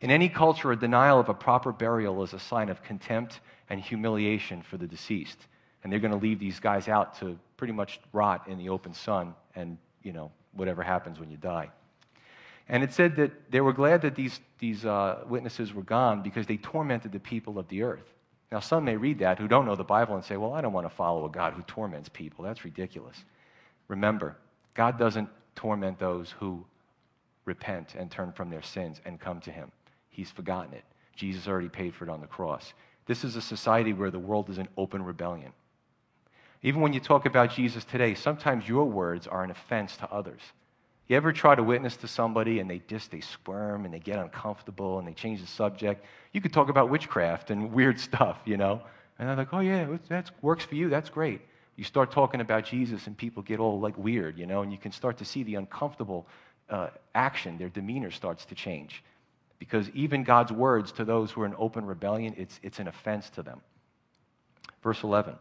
In 0.01 0.09
any 0.09 0.29
culture, 0.29 0.71
a 0.71 0.75
denial 0.75 1.19
of 1.19 1.29
a 1.29 1.33
proper 1.33 1.71
burial 1.71 2.23
is 2.23 2.33
a 2.33 2.39
sign 2.39 2.69
of 2.69 2.81
contempt 2.83 3.39
and 3.69 3.79
humiliation 3.79 4.63
for 4.63 4.77
the 4.77 4.87
deceased. 4.87 5.37
And 5.83 5.93
they're 5.93 5.99
going 5.99 6.11
to 6.11 6.17
leave 6.17 6.39
these 6.39 6.59
guys 6.59 6.87
out 6.87 7.19
to 7.19 7.37
pretty 7.55 7.73
much 7.73 7.99
rot 8.11 8.47
in 8.47 8.57
the 8.57 8.69
open 8.69 8.93
sun 8.93 9.35
and, 9.55 9.77
you 10.01 10.11
know, 10.11 10.31
whatever 10.53 10.81
happens 10.81 11.19
when 11.19 11.29
you 11.29 11.37
die. 11.37 11.69
And 12.67 12.83
it 12.83 12.93
said 12.93 13.15
that 13.17 13.51
they 13.51 13.61
were 13.61 13.73
glad 13.73 14.01
that 14.01 14.15
these, 14.15 14.39
these 14.59 14.85
uh, 14.85 15.19
witnesses 15.27 15.73
were 15.73 15.83
gone 15.83 16.23
because 16.23 16.47
they 16.47 16.57
tormented 16.57 17.11
the 17.11 17.19
people 17.19 17.59
of 17.59 17.67
the 17.67 17.83
earth. 17.83 18.13
Now, 18.51 18.59
some 18.59 18.85
may 18.85 18.97
read 18.97 19.19
that 19.19 19.39
who 19.39 19.47
don't 19.47 19.65
know 19.65 19.75
the 19.75 19.83
Bible 19.83 20.15
and 20.15 20.25
say, 20.25 20.35
well, 20.35 20.53
I 20.53 20.61
don't 20.61 20.73
want 20.73 20.89
to 20.89 20.95
follow 20.95 21.25
a 21.25 21.29
God 21.29 21.53
who 21.53 21.61
torments 21.63 22.09
people. 22.09 22.43
That's 22.43 22.65
ridiculous. 22.65 23.23
Remember, 23.87 24.35
God 24.73 24.97
doesn't 24.97 25.29
torment 25.55 25.99
those 25.99 26.31
who 26.31 26.65
repent 27.45 27.95
and 27.95 28.09
turn 28.09 28.31
from 28.31 28.49
their 28.49 28.61
sins 28.61 28.99
and 29.05 29.19
come 29.19 29.39
to 29.41 29.51
Him. 29.51 29.71
He's 30.11 30.29
forgotten 30.29 30.73
it. 30.73 30.83
Jesus 31.15 31.47
already 31.47 31.69
paid 31.69 31.95
for 31.95 32.05
it 32.05 32.09
on 32.09 32.21
the 32.21 32.27
cross. 32.27 32.73
This 33.05 33.23
is 33.23 33.35
a 33.35 33.41
society 33.41 33.93
where 33.93 34.11
the 34.11 34.19
world 34.19 34.49
is 34.49 34.57
in 34.57 34.67
open 34.77 35.03
rebellion. 35.03 35.51
Even 36.61 36.81
when 36.81 36.93
you 36.93 36.99
talk 36.99 37.25
about 37.25 37.51
Jesus 37.51 37.83
today, 37.83 38.13
sometimes 38.13 38.67
your 38.67 38.85
words 38.85 39.25
are 39.25 39.43
an 39.43 39.51
offense 39.51 39.97
to 39.97 40.11
others. 40.11 40.41
You 41.07 41.17
ever 41.17 41.33
try 41.33 41.55
to 41.55 41.63
witness 41.63 41.97
to 41.97 42.07
somebody 42.07 42.59
and 42.59 42.69
they 42.69 42.81
just 42.87 43.11
they 43.11 43.19
squirm 43.19 43.85
and 43.85 43.93
they 43.93 43.99
get 43.99 44.19
uncomfortable 44.19 44.99
and 44.99 45.07
they 45.07 45.13
change 45.13 45.41
the 45.41 45.47
subject? 45.47 46.05
You 46.31 46.39
could 46.39 46.53
talk 46.53 46.69
about 46.69 46.89
witchcraft 46.89 47.49
and 47.49 47.71
weird 47.73 47.99
stuff, 47.99 48.37
you 48.45 48.57
know, 48.57 48.81
and 49.17 49.27
they're 49.27 49.35
like, 49.35 49.53
"Oh 49.53 49.59
yeah, 49.59 49.97
that 50.09 50.31
works 50.41 50.63
for 50.63 50.75
you. 50.75 50.89
That's 50.89 51.09
great." 51.09 51.41
You 51.75 51.83
start 51.83 52.11
talking 52.11 52.41
about 52.41 52.65
Jesus 52.65 53.07
and 53.07 53.17
people 53.17 53.41
get 53.41 53.59
all 53.59 53.79
like 53.79 53.97
weird, 53.97 54.37
you 54.37 54.45
know, 54.45 54.61
and 54.61 54.71
you 54.71 54.77
can 54.77 54.91
start 54.91 55.17
to 55.17 55.25
see 55.25 55.43
the 55.43 55.55
uncomfortable 55.55 56.27
uh, 56.69 56.89
action. 57.15 57.57
Their 57.57 57.69
demeanor 57.69 58.11
starts 58.11 58.45
to 58.45 58.55
change 58.55 59.03
because 59.61 59.91
even 59.91 60.23
God's 60.23 60.51
words 60.51 60.91
to 60.93 61.05
those 61.05 61.29
who 61.29 61.43
are 61.43 61.45
in 61.45 61.53
open 61.55 61.85
rebellion, 61.85 62.33
it's, 62.35 62.59
it's 62.63 62.79
an 62.79 62.87
offense 62.87 63.29
to 63.29 63.43
them. 63.43 63.61
Verse 64.81 65.03
11. 65.03 65.35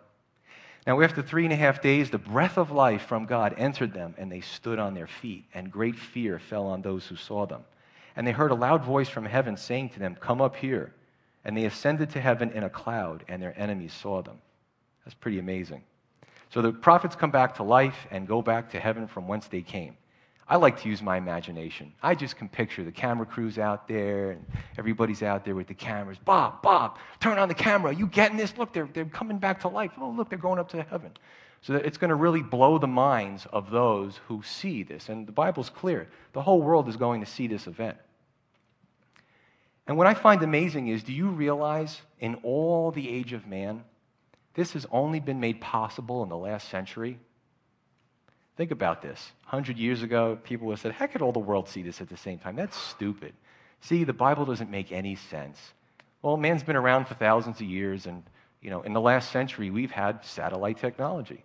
Now, 0.86 1.00
after 1.00 1.22
three 1.22 1.44
and 1.44 1.54
a 1.54 1.56
half 1.56 1.80
days, 1.80 2.10
the 2.10 2.18
breath 2.18 2.58
of 2.58 2.70
life 2.70 3.00
from 3.06 3.24
God 3.24 3.54
entered 3.56 3.94
them, 3.94 4.14
and 4.18 4.30
they 4.30 4.42
stood 4.42 4.78
on 4.78 4.92
their 4.92 5.06
feet, 5.06 5.46
and 5.54 5.72
great 5.72 5.96
fear 5.96 6.38
fell 6.38 6.66
on 6.66 6.82
those 6.82 7.06
who 7.06 7.16
saw 7.16 7.46
them. 7.46 7.62
And 8.14 8.26
they 8.26 8.32
heard 8.32 8.50
a 8.50 8.54
loud 8.54 8.84
voice 8.84 9.08
from 9.08 9.24
heaven 9.24 9.56
saying 9.56 9.88
to 9.90 9.98
them, 9.98 10.14
Come 10.20 10.42
up 10.42 10.54
here. 10.54 10.92
And 11.46 11.56
they 11.56 11.64
ascended 11.64 12.10
to 12.10 12.20
heaven 12.20 12.50
in 12.50 12.64
a 12.64 12.68
cloud, 12.68 13.24
and 13.26 13.42
their 13.42 13.58
enemies 13.58 13.94
saw 13.94 14.20
them. 14.20 14.36
That's 15.06 15.14
pretty 15.14 15.38
amazing. 15.38 15.82
So 16.50 16.60
the 16.60 16.72
prophets 16.72 17.16
come 17.16 17.30
back 17.30 17.54
to 17.54 17.62
life 17.62 18.06
and 18.10 18.28
go 18.28 18.42
back 18.42 18.70
to 18.72 18.80
heaven 18.80 19.06
from 19.06 19.26
whence 19.26 19.48
they 19.48 19.62
came. 19.62 19.96
I 20.50 20.56
like 20.56 20.80
to 20.80 20.88
use 20.88 21.00
my 21.00 21.16
imagination. 21.16 21.92
I 22.02 22.16
just 22.16 22.36
can 22.36 22.48
picture 22.48 22.82
the 22.82 22.90
camera 22.90 23.24
crews 23.24 23.56
out 23.56 23.86
there 23.86 24.32
and 24.32 24.44
everybody's 24.76 25.22
out 25.22 25.44
there 25.44 25.54
with 25.54 25.68
the 25.68 25.74
cameras. 25.74 26.18
Bob, 26.18 26.60
Bob, 26.60 26.98
turn 27.20 27.38
on 27.38 27.46
the 27.46 27.54
camera. 27.54 27.94
You 27.94 28.08
getting 28.08 28.36
this? 28.36 28.58
Look, 28.58 28.72
they're, 28.72 28.88
they're 28.92 29.04
coming 29.04 29.38
back 29.38 29.60
to 29.60 29.68
life. 29.68 29.92
Oh, 29.96 30.10
look, 30.10 30.28
they're 30.28 30.40
going 30.40 30.58
up 30.58 30.68
to 30.70 30.82
heaven. 30.82 31.12
So 31.62 31.76
it's 31.76 31.98
going 31.98 32.08
to 32.08 32.16
really 32.16 32.42
blow 32.42 32.78
the 32.78 32.88
minds 32.88 33.46
of 33.52 33.70
those 33.70 34.18
who 34.26 34.42
see 34.42 34.82
this. 34.82 35.08
And 35.08 35.24
the 35.24 35.30
Bible's 35.30 35.70
clear. 35.70 36.08
The 36.32 36.42
whole 36.42 36.60
world 36.60 36.88
is 36.88 36.96
going 36.96 37.20
to 37.20 37.26
see 37.26 37.46
this 37.46 37.68
event. 37.68 37.96
And 39.86 39.96
what 39.96 40.08
I 40.08 40.14
find 40.14 40.42
amazing 40.42 40.88
is 40.88 41.04
do 41.04 41.12
you 41.12 41.28
realize 41.28 42.00
in 42.18 42.34
all 42.42 42.90
the 42.90 43.08
age 43.08 43.34
of 43.34 43.46
man, 43.46 43.84
this 44.54 44.72
has 44.72 44.84
only 44.90 45.20
been 45.20 45.38
made 45.38 45.60
possible 45.60 46.24
in 46.24 46.28
the 46.28 46.36
last 46.36 46.70
century 46.70 47.20
Think 48.60 48.72
about 48.72 49.00
this. 49.00 49.32
100 49.48 49.78
years 49.78 50.02
ago, 50.02 50.38
people 50.44 50.66
would 50.66 50.74
have 50.74 50.80
said, 50.80 50.92
How 50.92 51.06
could 51.06 51.22
all 51.22 51.32
the 51.32 51.38
world 51.38 51.66
see 51.66 51.80
this 51.80 52.02
at 52.02 52.10
the 52.10 52.16
same 52.18 52.38
time? 52.38 52.56
That's 52.56 52.76
stupid. 52.76 53.32
See, 53.80 54.04
the 54.04 54.12
Bible 54.12 54.44
doesn't 54.44 54.70
make 54.70 54.92
any 54.92 55.14
sense. 55.14 55.58
Well, 56.20 56.36
man's 56.36 56.62
been 56.62 56.76
around 56.76 57.06
for 57.06 57.14
thousands 57.14 57.62
of 57.62 57.66
years, 57.66 58.04
and 58.04 58.22
you 58.60 58.68
know, 58.68 58.82
in 58.82 58.92
the 58.92 59.00
last 59.00 59.32
century, 59.32 59.70
we've 59.70 59.90
had 59.90 60.22
satellite 60.26 60.76
technology. 60.76 61.42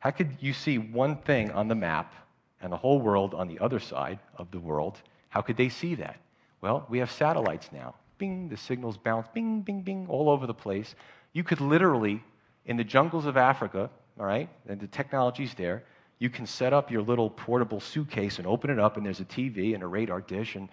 How 0.00 0.10
could 0.10 0.36
you 0.40 0.52
see 0.52 0.78
one 0.78 1.18
thing 1.18 1.52
on 1.52 1.68
the 1.68 1.76
map 1.76 2.12
and 2.60 2.72
the 2.72 2.76
whole 2.76 3.00
world 3.00 3.34
on 3.34 3.46
the 3.46 3.60
other 3.60 3.78
side 3.78 4.18
of 4.36 4.50
the 4.50 4.58
world? 4.58 5.00
How 5.28 5.42
could 5.42 5.56
they 5.56 5.68
see 5.68 5.94
that? 5.94 6.16
Well, 6.60 6.86
we 6.88 6.98
have 6.98 7.12
satellites 7.12 7.68
now. 7.70 7.94
Bing, 8.18 8.48
the 8.48 8.56
signals 8.56 8.96
bounce, 8.96 9.28
bing, 9.32 9.60
bing, 9.60 9.82
bing, 9.82 10.08
all 10.08 10.28
over 10.28 10.44
the 10.44 10.54
place. 10.54 10.96
You 11.32 11.44
could 11.44 11.60
literally, 11.60 12.20
in 12.66 12.76
the 12.76 12.82
jungles 12.82 13.26
of 13.26 13.36
Africa, 13.36 13.90
all 14.18 14.26
right, 14.26 14.48
and 14.68 14.80
the 14.80 14.88
technology's 14.88 15.54
there, 15.54 15.84
you 16.18 16.30
can 16.30 16.46
set 16.46 16.72
up 16.72 16.90
your 16.90 17.02
little 17.02 17.30
portable 17.30 17.80
suitcase 17.80 18.38
and 18.38 18.46
open 18.46 18.70
it 18.70 18.78
up, 18.78 18.96
and 18.96 19.06
there's 19.06 19.20
a 19.20 19.24
TV 19.24 19.74
and 19.74 19.82
a 19.82 19.86
radar 19.86 20.20
dish, 20.20 20.56
and 20.56 20.68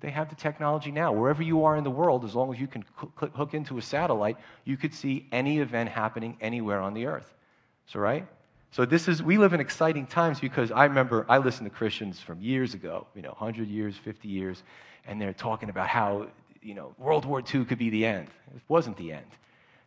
they 0.00 0.10
have 0.10 0.28
the 0.28 0.34
technology 0.34 0.90
now. 0.90 1.12
Wherever 1.12 1.42
you 1.42 1.64
are 1.64 1.76
in 1.76 1.84
the 1.84 1.90
world, 1.90 2.24
as 2.24 2.34
long 2.34 2.52
as 2.52 2.60
you 2.60 2.66
can 2.66 2.84
hook 3.16 3.54
into 3.54 3.78
a 3.78 3.82
satellite, 3.82 4.36
you 4.64 4.76
could 4.76 4.92
see 4.92 5.28
any 5.30 5.60
event 5.60 5.88
happening 5.88 6.36
anywhere 6.40 6.80
on 6.80 6.94
the 6.94 7.06
earth. 7.06 7.32
So, 7.86 8.00
right? 8.00 8.26
So 8.72 8.84
this 8.84 9.06
is 9.06 9.22
we 9.22 9.38
live 9.38 9.52
in 9.52 9.60
exciting 9.60 10.06
times 10.06 10.40
because 10.40 10.72
I 10.72 10.84
remember 10.84 11.26
I 11.28 11.38
listened 11.38 11.70
to 11.70 11.76
Christians 11.76 12.18
from 12.18 12.40
years 12.40 12.74
ago, 12.74 13.06
you 13.14 13.22
know, 13.22 13.28
100 13.30 13.68
years, 13.68 13.96
50 13.96 14.28
years, 14.28 14.62
and 15.06 15.20
they're 15.20 15.34
talking 15.34 15.68
about 15.68 15.88
how, 15.88 16.28
you 16.62 16.74
know, 16.74 16.94
World 16.98 17.24
War 17.24 17.42
II 17.54 17.64
could 17.66 17.78
be 17.78 17.90
the 17.90 18.04
end. 18.06 18.28
It 18.54 18.62
wasn't 18.68 18.96
the 18.96 19.12
end. 19.12 19.26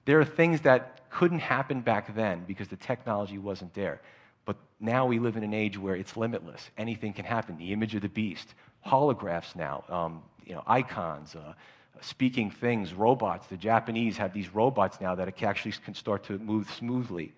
There 0.05 0.19
are 0.19 0.25
things 0.25 0.61
that 0.61 1.09
couldn't 1.09 1.39
happen 1.39 1.81
back 1.81 2.15
then 2.15 2.43
because 2.45 2.67
the 2.67 2.75
technology 2.75 3.39
wasn't 3.39 3.73
there. 3.73 4.01
But 4.45 4.57
now 4.79 5.05
we 5.05 5.19
live 5.19 5.37
in 5.37 5.43
an 5.43 5.53
age 5.53 5.77
where 5.77 5.95
it's 5.95 6.15
limitless. 6.15 6.69
Anything 6.77 7.13
can 7.13 7.25
happen. 7.25 7.57
The 7.57 7.73
image 7.73 7.95
of 7.95 8.01
the 8.01 8.09
beast, 8.09 8.53
holographs 8.85 9.55
now, 9.55 9.83
um, 9.89 10.21
you 10.45 10.53
know, 10.53 10.63
icons, 10.67 11.35
uh, 11.35 11.53
speaking 12.01 12.51
things, 12.51 12.93
robots. 12.93 13.47
The 13.47 13.57
Japanese 13.57 14.17
have 14.17 14.33
these 14.33 14.53
robots 14.53 15.01
now 15.01 15.15
that 15.15 15.41
actually 15.43 15.73
can 15.83 15.95
start 15.95 16.23
to 16.25 16.37
move 16.37 16.69
smoothly. 16.71 17.33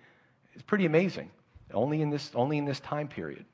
It's 0.53 0.63
pretty 0.63 0.85
amazing. 0.85 1.31
Only 1.73 2.01
in 2.01 2.09
this, 2.09 2.31
only 2.35 2.57
in 2.57 2.65
this 2.65 2.79
time 2.79 3.07
period. 3.07 3.45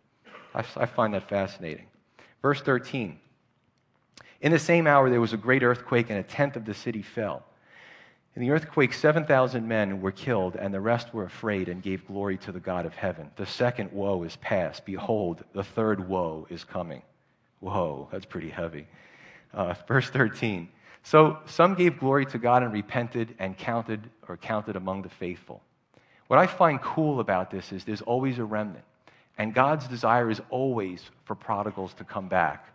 I, 0.54 0.64
I 0.76 0.86
find 0.86 1.14
that 1.14 1.28
fascinating. 1.28 1.86
Verse 2.42 2.62
13. 2.62 3.20
In 4.42 4.52
the 4.52 4.60
same 4.60 4.88
hour, 4.88 5.10
there 5.10 5.22
was 5.22 5.34
a 5.34 5.38
great 5.38 5.64
earthquake, 5.64 6.10
and 6.10 6.20
a 6.20 6.24
tenth 6.24 6.56
of 6.56 6.66
the 6.66 6.74
city 6.74 7.02
fell. 7.02 7.46
In 8.36 8.42
the 8.42 8.50
earthquake, 8.50 8.94
7,000 8.94 9.68
men 9.68 10.02
were 10.02 10.12
killed, 10.12 10.56
and 10.56 10.74
the 10.74 10.82
rest 10.82 11.14
were 11.14 11.26
afraid 11.26 11.70
and 11.70 11.84
gave 11.84 12.08
glory 12.08 12.38
to 12.40 12.52
the 12.52 12.60
God 12.60 12.88
of 12.88 12.96
heaven. 12.96 13.30
The 13.36 13.46
second 13.46 13.92
woe 13.92 14.24
is 14.24 14.36
past. 14.38 14.86
Behold, 14.86 15.44
the 15.54 15.64
third 15.64 16.08
woe 16.08 16.48
is 16.50 16.64
coming. 16.64 17.04
Whoa, 17.60 18.10
that's 18.12 18.26
pretty 18.26 18.50
heavy. 18.50 18.88
Uh, 19.54 19.76
verse 19.88 20.10
13. 20.10 20.68
So 21.04 21.38
some 21.46 21.76
gave 21.76 22.00
glory 22.00 22.26
to 22.28 22.40
God 22.40 22.64
and 22.64 22.74
repented 22.74 23.36
and 23.38 23.56
counted 23.56 24.10
or 24.28 24.38
counted 24.38 24.76
among 24.76 25.04
the 25.04 25.10
faithful. 25.10 25.62
What 26.28 26.40
I 26.40 26.48
find 26.48 26.82
cool 26.82 27.20
about 27.20 27.52
this 27.52 27.72
is 27.72 27.84
there's 27.84 28.02
always 28.02 28.40
a 28.40 28.46
remnant. 28.46 28.86
And 29.38 29.54
God's 29.54 29.88
desire 29.88 30.32
is 30.32 30.42
always 30.50 31.04
for 31.26 31.36
prodigals 31.36 31.94
to 31.96 32.04
come 32.04 32.30
back. 32.30 32.68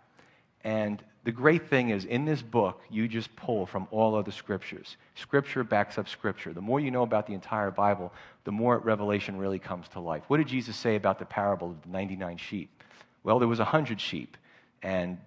And 0.62 1.02
the 1.28 1.32
great 1.32 1.68
thing 1.68 1.90
is, 1.90 2.06
in 2.06 2.24
this 2.24 2.40
book, 2.40 2.80
you 2.88 3.06
just 3.06 3.36
pull 3.36 3.66
from 3.66 3.86
all 3.90 4.14
other 4.14 4.30
scriptures. 4.30 4.96
Scripture 5.14 5.62
backs 5.62 5.98
up 5.98 6.08
scripture. 6.08 6.54
The 6.54 6.62
more 6.62 6.80
you 6.80 6.90
know 6.90 7.02
about 7.02 7.26
the 7.26 7.34
entire 7.34 7.70
Bible, 7.70 8.14
the 8.44 8.50
more 8.50 8.78
revelation 8.78 9.36
really 9.36 9.58
comes 9.58 9.88
to 9.88 10.00
life. 10.00 10.22
What 10.28 10.38
did 10.38 10.48
Jesus 10.48 10.74
say 10.74 10.96
about 10.96 11.18
the 11.18 11.26
parable 11.26 11.72
of 11.72 11.82
the 11.82 11.90
99 11.90 12.38
sheep? 12.38 12.82
Well, 13.24 13.38
there 13.38 13.46
was 13.46 13.58
100 13.58 14.00
sheep, 14.00 14.38
and 14.82 15.18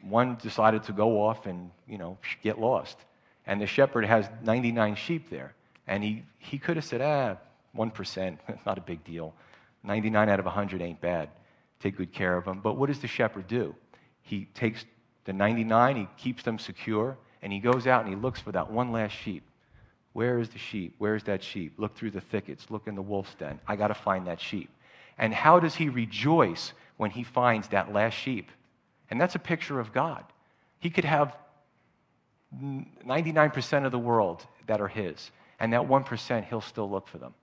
one 0.00 0.36
decided 0.40 0.84
to 0.84 0.92
go 0.92 1.20
off 1.20 1.46
and, 1.46 1.72
you 1.88 1.98
know, 1.98 2.18
get 2.44 2.60
lost. 2.60 2.96
And 3.48 3.60
the 3.60 3.66
shepherd 3.66 4.04
has 4.04 4.28
99 4.44 4.94
sheep 4.94 5.28
there. 5.28 5.54
And 5.88 6.04
he, 6.04 6.22
he 6.38 6.56
could 6.56 6.76
have 6.76 6.84
said, 6.84 7.00
ah, 7.00 7.34
1%, 7.76 8.38
not 8.64 8.78
a 8.78 8.80
big 8.80 9.02
deal. 9.02 9.34
99 9.82 10.28
out 10.28 10.38
of 10.38 10.44
100 10.44 10.80
ain't 10.80 11.00
bad. 11.00 11.30
Take 11.80 11.96
good 11.96 12.12
care 12.12 12.36
of 12.36 12.44
them. 12.44 12.60
But 12.60 12.76
what 12.76 12.86
does 12.86 13.00
the 13.00 13.08
shepherd 13.08 13.48
do? 13.48 13.74
He 14.22 14.44
takes 14.54 14.84
the 15.26 15.32
99, 15.32 15.96
he 15.96 16.08
keeps 16.16 16.42
them 16.42 16.58
secure, 16.58 17.16
and 17.42 17.52
he 17.52 17.58
goes 17.58 17.86
out 17.86 18.04
and 18.04 18.08
he 18.08 18.20
looks 18.20 18.40
for 18.40 18.52
that 18.52 18.70
one 18.70 18.92
last 18.92 19.12
sheep. 19.12 19.42
Where 20.12 20.38
is 20.38 20.48
the 20.48 20.58
sheep? 20.58 20.94
Where's 20.98 21.24
that 21.24 21.42
sheep? 21.42 21.74
Look 21.76 21.94
through 21.94 22.12
the 22.12 22.20
thickets, 22.20 22.70
look 22.70 22.86
in 22.86 22.94
the 22.94 23.02
wolf's 23.02 23.34
den. 23.34 23.60
I 23.66 23.76
got 23.76 23.88
to 23.88 23.94
find 23.94 24.26
that 24.28 24.40
sheep. 24.40 24.70
And 25.18 25.34
how 25.34 25.60
does 25.60 25.74
he 25.74 25.88
rejoice 25.88 26.72
when 26.96 27.10
he 27.10 27.22
finds 27.22 27.68
that 27.68 27.92
last 27.92 28.14
sheep? 28.14 28.50
And 29.10 29.20
that's 29.20 29.34
a 29.34 29.38
picture 29.38 29.78
of 29.78 29.92
God. 29.92 30.24
He 30.78 30.90
could 30.90 31.04
have 31.04 31.36
99% 32.54 33.84
of 33.84 33.92
the 33.92 33.98
world 33.98 34.46
that 34.66 34.80
are 34.80 34.88
his, 34.88 35.30
and 35.60 35.72
that 35.72 35.82
1%, 35.82 36.44
he'll 36.44 36.60
still 36.60 36.90
look 36.90 37.08
for 37.08 37.18
them. 37.18 37.34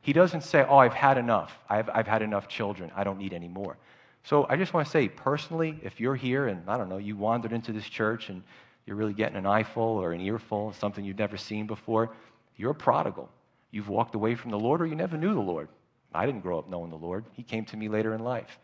He 0.00 0.12
doesn't 0.12 0.42
say, 0.42 0.64
Oh, 0.68 0.78
I've 0.78 0.94
had 0.94 1.18
enough. 1.18 1.56
I've, 1.68 1.88
I've 1.90 2.06
had 2.06 2.22
enough 2.22 2.48
children. 2.48 2.90
I 2.96 3.04
don't 3.04 3.18
need 3.18 3.32
any 3.32 3.48
more. 3.48 3.76
So 4.24 4.46
I 4.48 4.56
just 4.56 4.72
want 4.72 4.86
to 4.86 4.90
say, 4.90 5.08
personally, 5.08 5.78
if 5.82 5.98
you're 5.98 6.14
here 6.14 6.46
and 6.46 6.62
I 6.68 6.76
don't 6.76 6.88
know, 6.88 6.98
you 6.98 7.16
wandered 7.16 7.52
into 7.52 7.72
this 7.72 7.88
church 7.88 8.28
and 8.28 8.42
you're 8.86 8.96
really 8.96 9.14
getting 9.14 9.36
an 9.36 9.46
eyeful 9.46 9.82
or 9.82 10.12
an 10.12 10.20
earful, 10.20 10.68
of 10.68 10.76
something 10.76 11.04
you've 11.04 11.18
never 11.18 11.36
seen 11.36 11.66
before, 11.66 12.10
you're 12.56 12.70
a 12.70 12.74
prodigal. 12.74 13.28
You've 13.70 13.88
walked 13.88 14.14
away 14.14 14.34
from 14.34 14.50
the 14.50 14.58
Lord 14.58 14.80
or 14.80 14.86
you 14.86 14.94
never 14.94 15.16
knew 15.16 15.34
the 15.34 15.40
Lord. 15.40 15.68
I 16.14 16.26
didn't 16.26 16.42
grow 16.42 16.58
up 16.58 16.68
knowing 16.68 16.90
the 16.90 16.96
Lord. 16.96 17.24
He 17.32 17.42
came 17.42 17.64
to 17.66 17.76
me 17.76 17.88
later 17.88 18.14
in 18.14 18.22
life. 18.22 18.58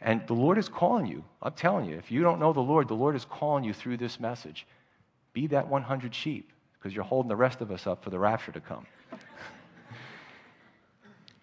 And 0.00 0.26
the 0.26 0.34
Lord 0.34 0.58
is 0.58 0.68
calling 0.68 1.06
you. 1.06 1.24
I'm 1.42 1.52
telling 1.52 1.86
you, 1.86 1.96
if 1.96 2.10
you 2.10 2.22
don't 2.22 2.40
know 2.40 2.52
the 2.52 2.60
Lord, 2.60 2.88
the 2.88 2.94
Lord 2.94 3.16
is 3.16 3.24
calling 3.24 3.64
you 3.64 3.72
through 3.72 3.96
this 3.96 4.20
message. 4.20 4.66
Be 5.32 5.46
that 5.48 5.68
100 5.68 6.14
sheep 6.14 6.52
because 6.78 6.94
you're 6.94 7.04
holding 7.04 7.28
the 7.28 7.36
rest 7.36 7.60
of 7.60 7.70
us 7.70 7.86
up 7.86 8.02
for 8.02 8.10
the 8.10 8.18
rapture 8.18 8.52
to 8.52 8.60
come. 8.60 8.86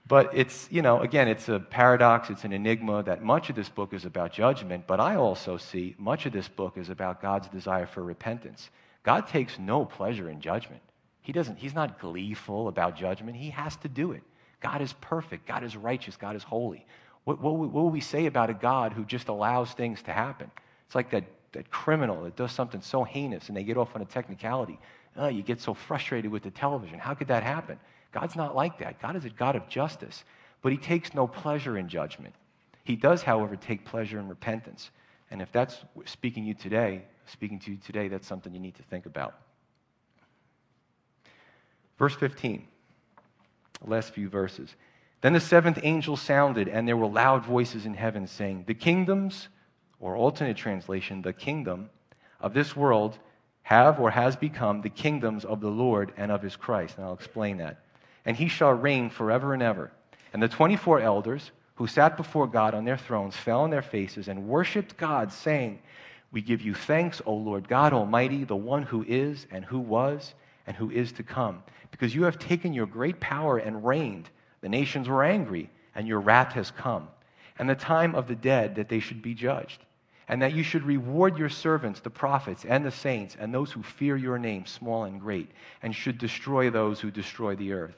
But 0.07 0.31
it's, 0.33 0.67
you 0.71 0.81
know, 0.81 1.01
again, 1.01 1.27
it's 1.27 1.49
a 1.49 1.59
paradox, 1.59 2.29
it's 2.29 2.45
an 2.45 2.53
enigma 2.53 3.03
that 3.03 3.23
much 3.23 3.49
of 3.49 3.55
this 3.55 3.67
book 3.67 3.93
is 3.93 4.05
about 4.05 4.31
judgment, 4.31 4.85
but 4.87 4.99
I 4.99 5.15
also 5.15 5.57
see 5.57 5.95
much 5.97 6.25
of 6.25 6.31
this 6.31 6.47
book 6.47 6.77
is 6.77 6.89
about 6.89 7.21
God's 7.21 7.49
desire 7.49 7.87
for 7.87 8.03
repentance. 8.03 8.69
God 9.03 9.27
takes 9.27 9.59
no 9.59 9.85
pleasure 9.85 10.29
in 10.29 10.39
judgment. 10.39 10.81
He 11.21 11.33
doesn't, 11.33 11.57
he's 11.57 11.73
not 11.73 11.99
gleeful 11.99 12.69
about 12.69 12.95
judgment. 12.95 13.35
He 13.35 13.49
has 13.49 13.75
to 13.77 13.89
do 13.89 14.13
it. 14.13 14.23
God 14.61 14.81
is 14.81 14.93
perfect, 15.01 15.45
God 15.45 15.63
is 15.63 15.75
righteous, 15.75 16.15
God 16.15 16.35
is 16.35 16.43
holy. 16.43 16.85
What, 17.25 17.41
what, 17.41 17.55
what 17.55 17.73
will 17.73 17.89
we 17.89 17.99
say 17.99 18.27
about 18.27 18.49
a 18.49 18.53
God 18.53 18.93
who 18.93 19.03
just 19.03 19.27
allows 19.27 19.73
things 19.73 20.01
to 20.03 20.13
happen? 20.13 20.49
It's 20.85 20.95
like 20.95 21.09
that, 21.11 21.25
that 21.51 21.69
criminal 21.69 22.23
that 22.23 22.37
does 22.37 22.53
something 22.53 22.81
so 22.81 23.03
heinous 23.03 23.49
and 23.49 23.57
they 23.57 23.63
get 23.63 23.75
off 23.75 23.93
on 23.93 24.01
a 24.01 24.05
technicality. 24.05 24.79
Oh, 25.17 25.27
you 25.27 25.41
get 25.41 25.59
so 25.59 25.73
frustrated 25.73 26.31
with 26.31 26.43
the 26.43 26.51
television. 26.51 26.97
How 26.97 27.13
could 27.13 27.27
that 27.27 27.43
happen? 27.43 27.77
God's 28.11 28.35
not 28.35 28.55
like 28.55 28.79
that. 28.79 29.01
God 29.01 29.15
is 29.15 29.25
a 29.25 29.29
God 29.29 29.55
of 29.55 29.67
justice, 29.67 30.23
but 30.61 30.71
He 30.71 30.77
takes 30.77 31.13
no 31.13 31.27
pleasure 31.27 31.77
in 31.77 31.89
judgment. 31.89 32.35
He 32.83 32.95
does, 32.95 33.21
however, 33.21 33.55
take 33.55 33.85
pleasure 33.85 34.19
in 34.19 34.27
repentance. 34.27 34.91
And 35.29 35.41
if 35.41 35.51
that's 35.51 35.77
speaking 36.05 36.45
you 36.45 36.53
today, 36.53 37.03
speaking 37.25 37.59
to 37.59 37.71
you 37.71 37.77
today, 37.77 38.07
that's 38.07 38.27
something 38.27 38.53
you 38.53 38.59
need 38.59 38.75
to 38.75 38.83
think 38.83 39.05
about. 39.05 39.35
Verse 41.99 42.15
15, 42.15 42.65
the 43.83 43.89
last 43.89 44.13
few 44.13 44.29
verses. 44.29 44.73
Then 45.21 45.33
the 45.33 45.39
seventh 45.39 45.79
angel 45.83 46.15
sounded, 46.15 46.67
and 46.67 46.87
there 46.87 46.95
were 46.95 47.07
loud 47.07 47.43
voices 47.43 47.85
in 47.85 47.93
heaven 47.93 48.27
saying, 48.27 48.65
The 48.67 48.75
kingdoms, 48.75 49.49
or 49.99 50.15
alternate 50.15 50.57
translation, 50.57 51.21
the 51.21 51.33
kingdom 51.33 51.89
of 52.39 52.53
this 52.53 52.75
world 52.75 53.17
have 53.63 53.99
or 53.99 54.11
has 54.11 54.35
become 54.35 54.81
the 54.81 54.89
kingdoms 54.89 55.43
of 55.43 55.59
the 55.59 55.69
Lord 55.69 56.13
and 56.15 56.31
of 56.31 56.41
his 56.41 56.55
Christ. 56.55 56.95
And 56.95 57.05
I'll 57.05 57.13
explain 57.13 57.57
that 57.57 57.83
and 58.27 58.35
he 58.35 58.49
shall 58.49 58.73
reign 58.73 59.09
forever 59.09 59.53
and 59.53 59.63
ever. 59.63 59.89
And 60.33 60.43
the 60.43 60.49
24 60.49 60.99
elders 60.99 61.49
who 61.75 61.87
sat 61.87 62.17
before 62.17 62.45
God 62.45 62.73
on 62.73 62.83
their 62.83 62.97
thrones 62.97 63.37
fell 63.37 63.61
on 63.61 63.69
their 63.69 63.81
faces 63.81 64.27
and 64.27 64.49
worshiped 64.49 64.97
God, 64.97 65.31
saying, 65.31 65.79
We 66.33 66.41
give 66.41 66.61
you 66.61 66.73
thanks, 66.73 67.21
O 67.25 67.33
Lord 67.33 67.69
God 67.69 67.93
Almighty, 67.93 68.43
the 68.43 68.55
one 68.55 68.83
who 68.83 69.05
is 69.07 69.47
and 69.49 69.63
who 69.63 69.79
was 69.79 70.33
and 70.67 70.75
who 70.75 70.91
is 70.91 71.13
to 71.13 71.23
come, 71.23 71.63
because 71.89 72.13
you 72.13 72.23
have 72.23 72.37
taken 72.37 72.73
your 72.73 72.85
great 72.85 73.21
power 73.21 73.59
and 73.59 73.85
reigned. 73.85 74.29
The 74.59 74.67
nations 74.67 75.07
were 75.07 75.23
angry, 75.23 75.69
and 75.95 76.05
your 76.05 76.19
wrath 76.19 76.51
has 76.51 76.69
come, 76.69 77.07
and 77.57 77.69
the 77.69 77.75
time 77.75 78.13
of 78.13 78.27
the 78.27 78.35
dead 78.35 78.75
that 78.75 78.89
they 78.89 78.99
should 78.99 79.21
be 79.21 79.35
judged, 79.35 79.85
and 80.27 80.41
that 80.41 80.53
you 80.53 80.63
should 80.63 80.83
reward 80.83 81.37
your 81.37 81.47
servants, 81.47 82.01
the 82.01 82.09
prophets 82.09 82.65
and 82.65 82.83
the 82.83 82.91
saints, 82.91 83.37
and 83.39 83.53
those 83.53 83.71
who 83.71 83.81
fear 83.81 84.17
your 84.17 84.37
name, 84.37 84.65
small 84.65 85.05
and 85.05 85.21
great, 85.21 85.49
and 85.81 85.95
should 85.95 86.17
destroy 86.17 86.69
those 86.69 86.99
who 86.99 87.09
destroy 87.09 87.55
the 87.55 87.71
earth. 87.71 87.95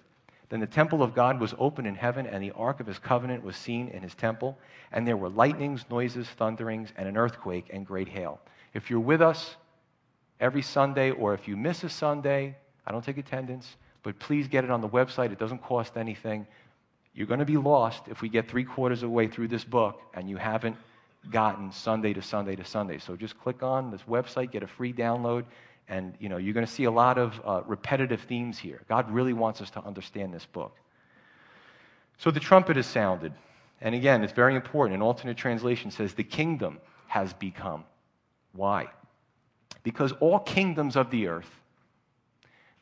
Then 0.49 0.59
the 0.59 0.67
temple 0.67 1.03
of 1.03 1.13
God 1.13 1.39
was 1.39 1.53
opened 1.59 1.87
in 1.87 1.95
heaven, 1.95 2.25
and 2.25 2.43
the 2.43 2.51
ark 2.51 2.79
of 2.79 2.87
his 2.87 2.99
covenant 2.99 3.43
was 3.43 3.55
seen 3.55 3.87
in 3.89 4.01
his 4.01 4.15
temple. 4.15 4.57
And 4.91 5.07
there 5.07 5.17
were 5.17 5.29
lightnings, 5.29 5.85
noises, 5.89 6.27
thunderings, 6.27 6.91
and 6.97 7.07
an 7.07 7.17
earthquake, 7.17 7.67
and 7.71 7.85
great 7.85 8.07
hail. 8.07 8.39
If 8.73 8.89
you're 8.89 8.99
with 8.99 9.21
us 9.21 9.55
every 10.39 10.61
Sunday, 10.61 11.11
or 11.11 11.33
if 11.33 11.47
you 11.47 11.55
miss 11.55 11.83
a 11.83 11.89
Sunday, 11.89 12.55
I 12.85 12.91
don't 12.91 13.03
take 13.03 13.17
attendance, 13.17 13.77
but 14.01 14.17
please 14.17 14.47
get 14.47 14.63
it 14.63 14.71
on 14.71 14.81
the 14.81 14.89
website. 14.89 15.31
It 15.31 15.39
doesn't 15.39 15.61
cost 15.61 15.97
anything. 15.97 16.47
You're 17.13 17.27
going 17.27 17.39
to 17.39 17.45
be 17.45 17.57
lost 17.57 18.07
if 18.07 18.21
we 18.21 18.29
get 18.29 18.49
three 18.49 18.63
quarters 18.63 19.03
of 19.03 19.09
the 19.09 19.13
way 19.13 19.27
through 19.27 19.49
this 19.49 19.63
book 19.63 20.01
and 20.13 20.29
you 20.29 20.37
haven't 20.37 20.77
gotten 21.31 21.71
Sunday 21.71 22.13
to 22.13 22.21
Sunday 22.21 22.55
to 22.55 22.63
Sunday. 22.63 22.97
So 22.97 23.15
just 23.15 23.37
click 23.39 23.61
on 23.61 23.91
this 23.91 24.01
website, 24.03 24.51
get 24.51 24.63
a 24.63 24.67
free 24.67 24.93
download. 24.93 25.43
And 25.89 26.13
you 26.19 26.29
know, 26.29 26.37
you're 26.37 26.53
going 26.53 26.65
to 26.65 26.71
see 26.71 26.83
a 26.83 26.91
lot 26.91 27.17
of 27.17 27.41
uh, 27.43 27.61
repetitive 27.65 28.21
themes 28.21 28.57
here. 28.59 28.81
God 28.87 29.09
really 29.11 29.33
wants 29.33 29.59
us 29.59 29.71
to 29.71 29.83
understand 29.83 30.33
this 30.33 30.45
book. 30.45 30.75
So 32.19 32.31
the 32.31 32.39
trumpet 32.39 32.77
is 32.77 32.85
sounded. 32.85 33.33
And 33.81 33.95
again, 33.95 34.23
it's 34.23 34.33
very 34.33 34.55
important. 34.55 34.95
An 34.95 35.01
alternate 35.01 35.37
translation 35.37 35.89
says, 35.89 36.13
the 36.13 36.23
kingdom 36.23 36.79
has 37.07 37.33
become. 37.33 37.85
Why? 38.53 38.87
Because 39.83 40.11
all 40.19 40.39
kingdoms 40.39 40.95
of 40.95 41.09
the 41.09 41.27
earth, 41.27 41.49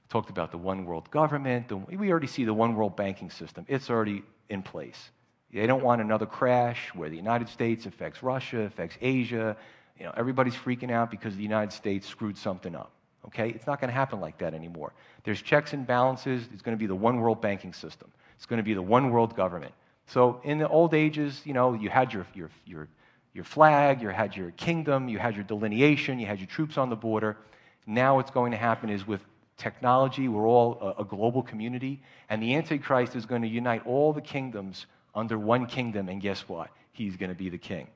talked 0.09 0.29
about 0.29 0.51
the 0.51 0.57
one 0.57 0.85
world 0.85 1.09
government, 1.11 1.67
the, 1.67 1.77
we 1.77 2.09
already 2.09 2.27
see 2.27 2.45
the 2.45 2.53
one 2.53 2.75
world 2.75 2.95
banking 2.95 3.29
system. 3.29 3.65
It's 3.67 3.89
already 3.89 4.23
in 4.49 4.63
place. 4.63 5.11
They 5.53 5.67
don't 5.67 5.83
want 5.83 6.01
another 6.01 6.25
crash 6.25 6.89
where 6.93 7.09
the 7.09 7.15
United 7.15 7.49
States 7.49 7.85
affects 7.85 8.23
Russia, 8.23 8.61
affects 8.61 8.97
Asia. 9.01 9.55
You 9.97 10.05
know, 10.05 10.13
everybody's 10.15 10.55
freaking 10.55 10.91
out 10.91 11.11
because 11.11 11.35
the 11.35 11.43
United 11.43 11.71
States 11.71 12.07
screwed 12.07 12.37
something 12.37 12.75
up. 12.75 12.91
Okay? 13.27 13.49
It's 13.49 13.67
not 13.67 13.79
going 13.81 13.89
to 13.89 13.93
happen 13.93 14.19
like 14.19 14.37
that 14.39 14.53
anymore. 14.53 14.93
There's 15.23 15.41
checks 15.41 15.73
and 15.73 15.85
balances. 15.85 16.47
It's 16.53 16.61
going 16.61 16.77
to 16.77 16.79
be 16.79 16.87
the 16.87 16.95
one 16.95 17.19
world 17.19 17.41
banking 17.41 17.73
system. 17.73 18.11
It's 18.35 18.45
going 18.45 18.57
to 18.57 18.63
be 18.63 18.73
the 18.73 18.81
one 18.81 19.11
world 19.11 19.35
government. 19.35 19.73
So 20.07 20.39
in 20.43 20.57
the 20.57 20.67
old 20.67 20.93
ages, 20.93 21.41
you 21.43 21.53
know, 21.53 21.73
you 21.73 21.89
had 21.89 22.13
your, 22.13 22.25
your, 22.33 22.49
your, 22.65 22.87
your 23.33 23.43
flag, 23.43 24.01
you 24.01 24.09
had 24.09 24.35
your 24.35 24.51
kingdom, 24.51 25.09
you 25.09 25.19
had 25.19 25.35
your 25.35 25.43
delineation, 25.43 26.19
you 26.19 26.25
had 26.25 26.39
your 26.39 26.47
troops 26.47 26.77
on 26.77 26.89
the 26.89 26.95
border. 26.95 27.37
Now 27.85 28.15
what's 28.15 28.31
going 28.31 28.51
to 28.51 28.57
happen 28.57 28.89
is 28.89 29.05
with 29.05 29.21
technology, 29.57 30.27
we're 30.27 30.47
all 30.47 30.77
a, 30.97 31.01
a 31.01 31.05
global 31.05 31.41
community, 31.41 32.01
and 32.29 32.41
the 32.41 32.55
Antichrist 32.55 33.15
is 33.15 33.25
going 33.25 33.41
to 33.41 33.47
unite 33.47 33.85
all 33.85 34.13
the 34.13 34.21
kingdoms 34.21 34.85
under 35.13 35.37
one 35.37 35.65
kingdom, 35.65 36.09
and 36.09 36.21
guess 36.21 36.47
what? 36.47 36.69
He's 36.91 37.17
going 37.17 37.29
to 37.29 37.35
be 37.35 37.49
the 37.49 37.57
king. 37.57 37.87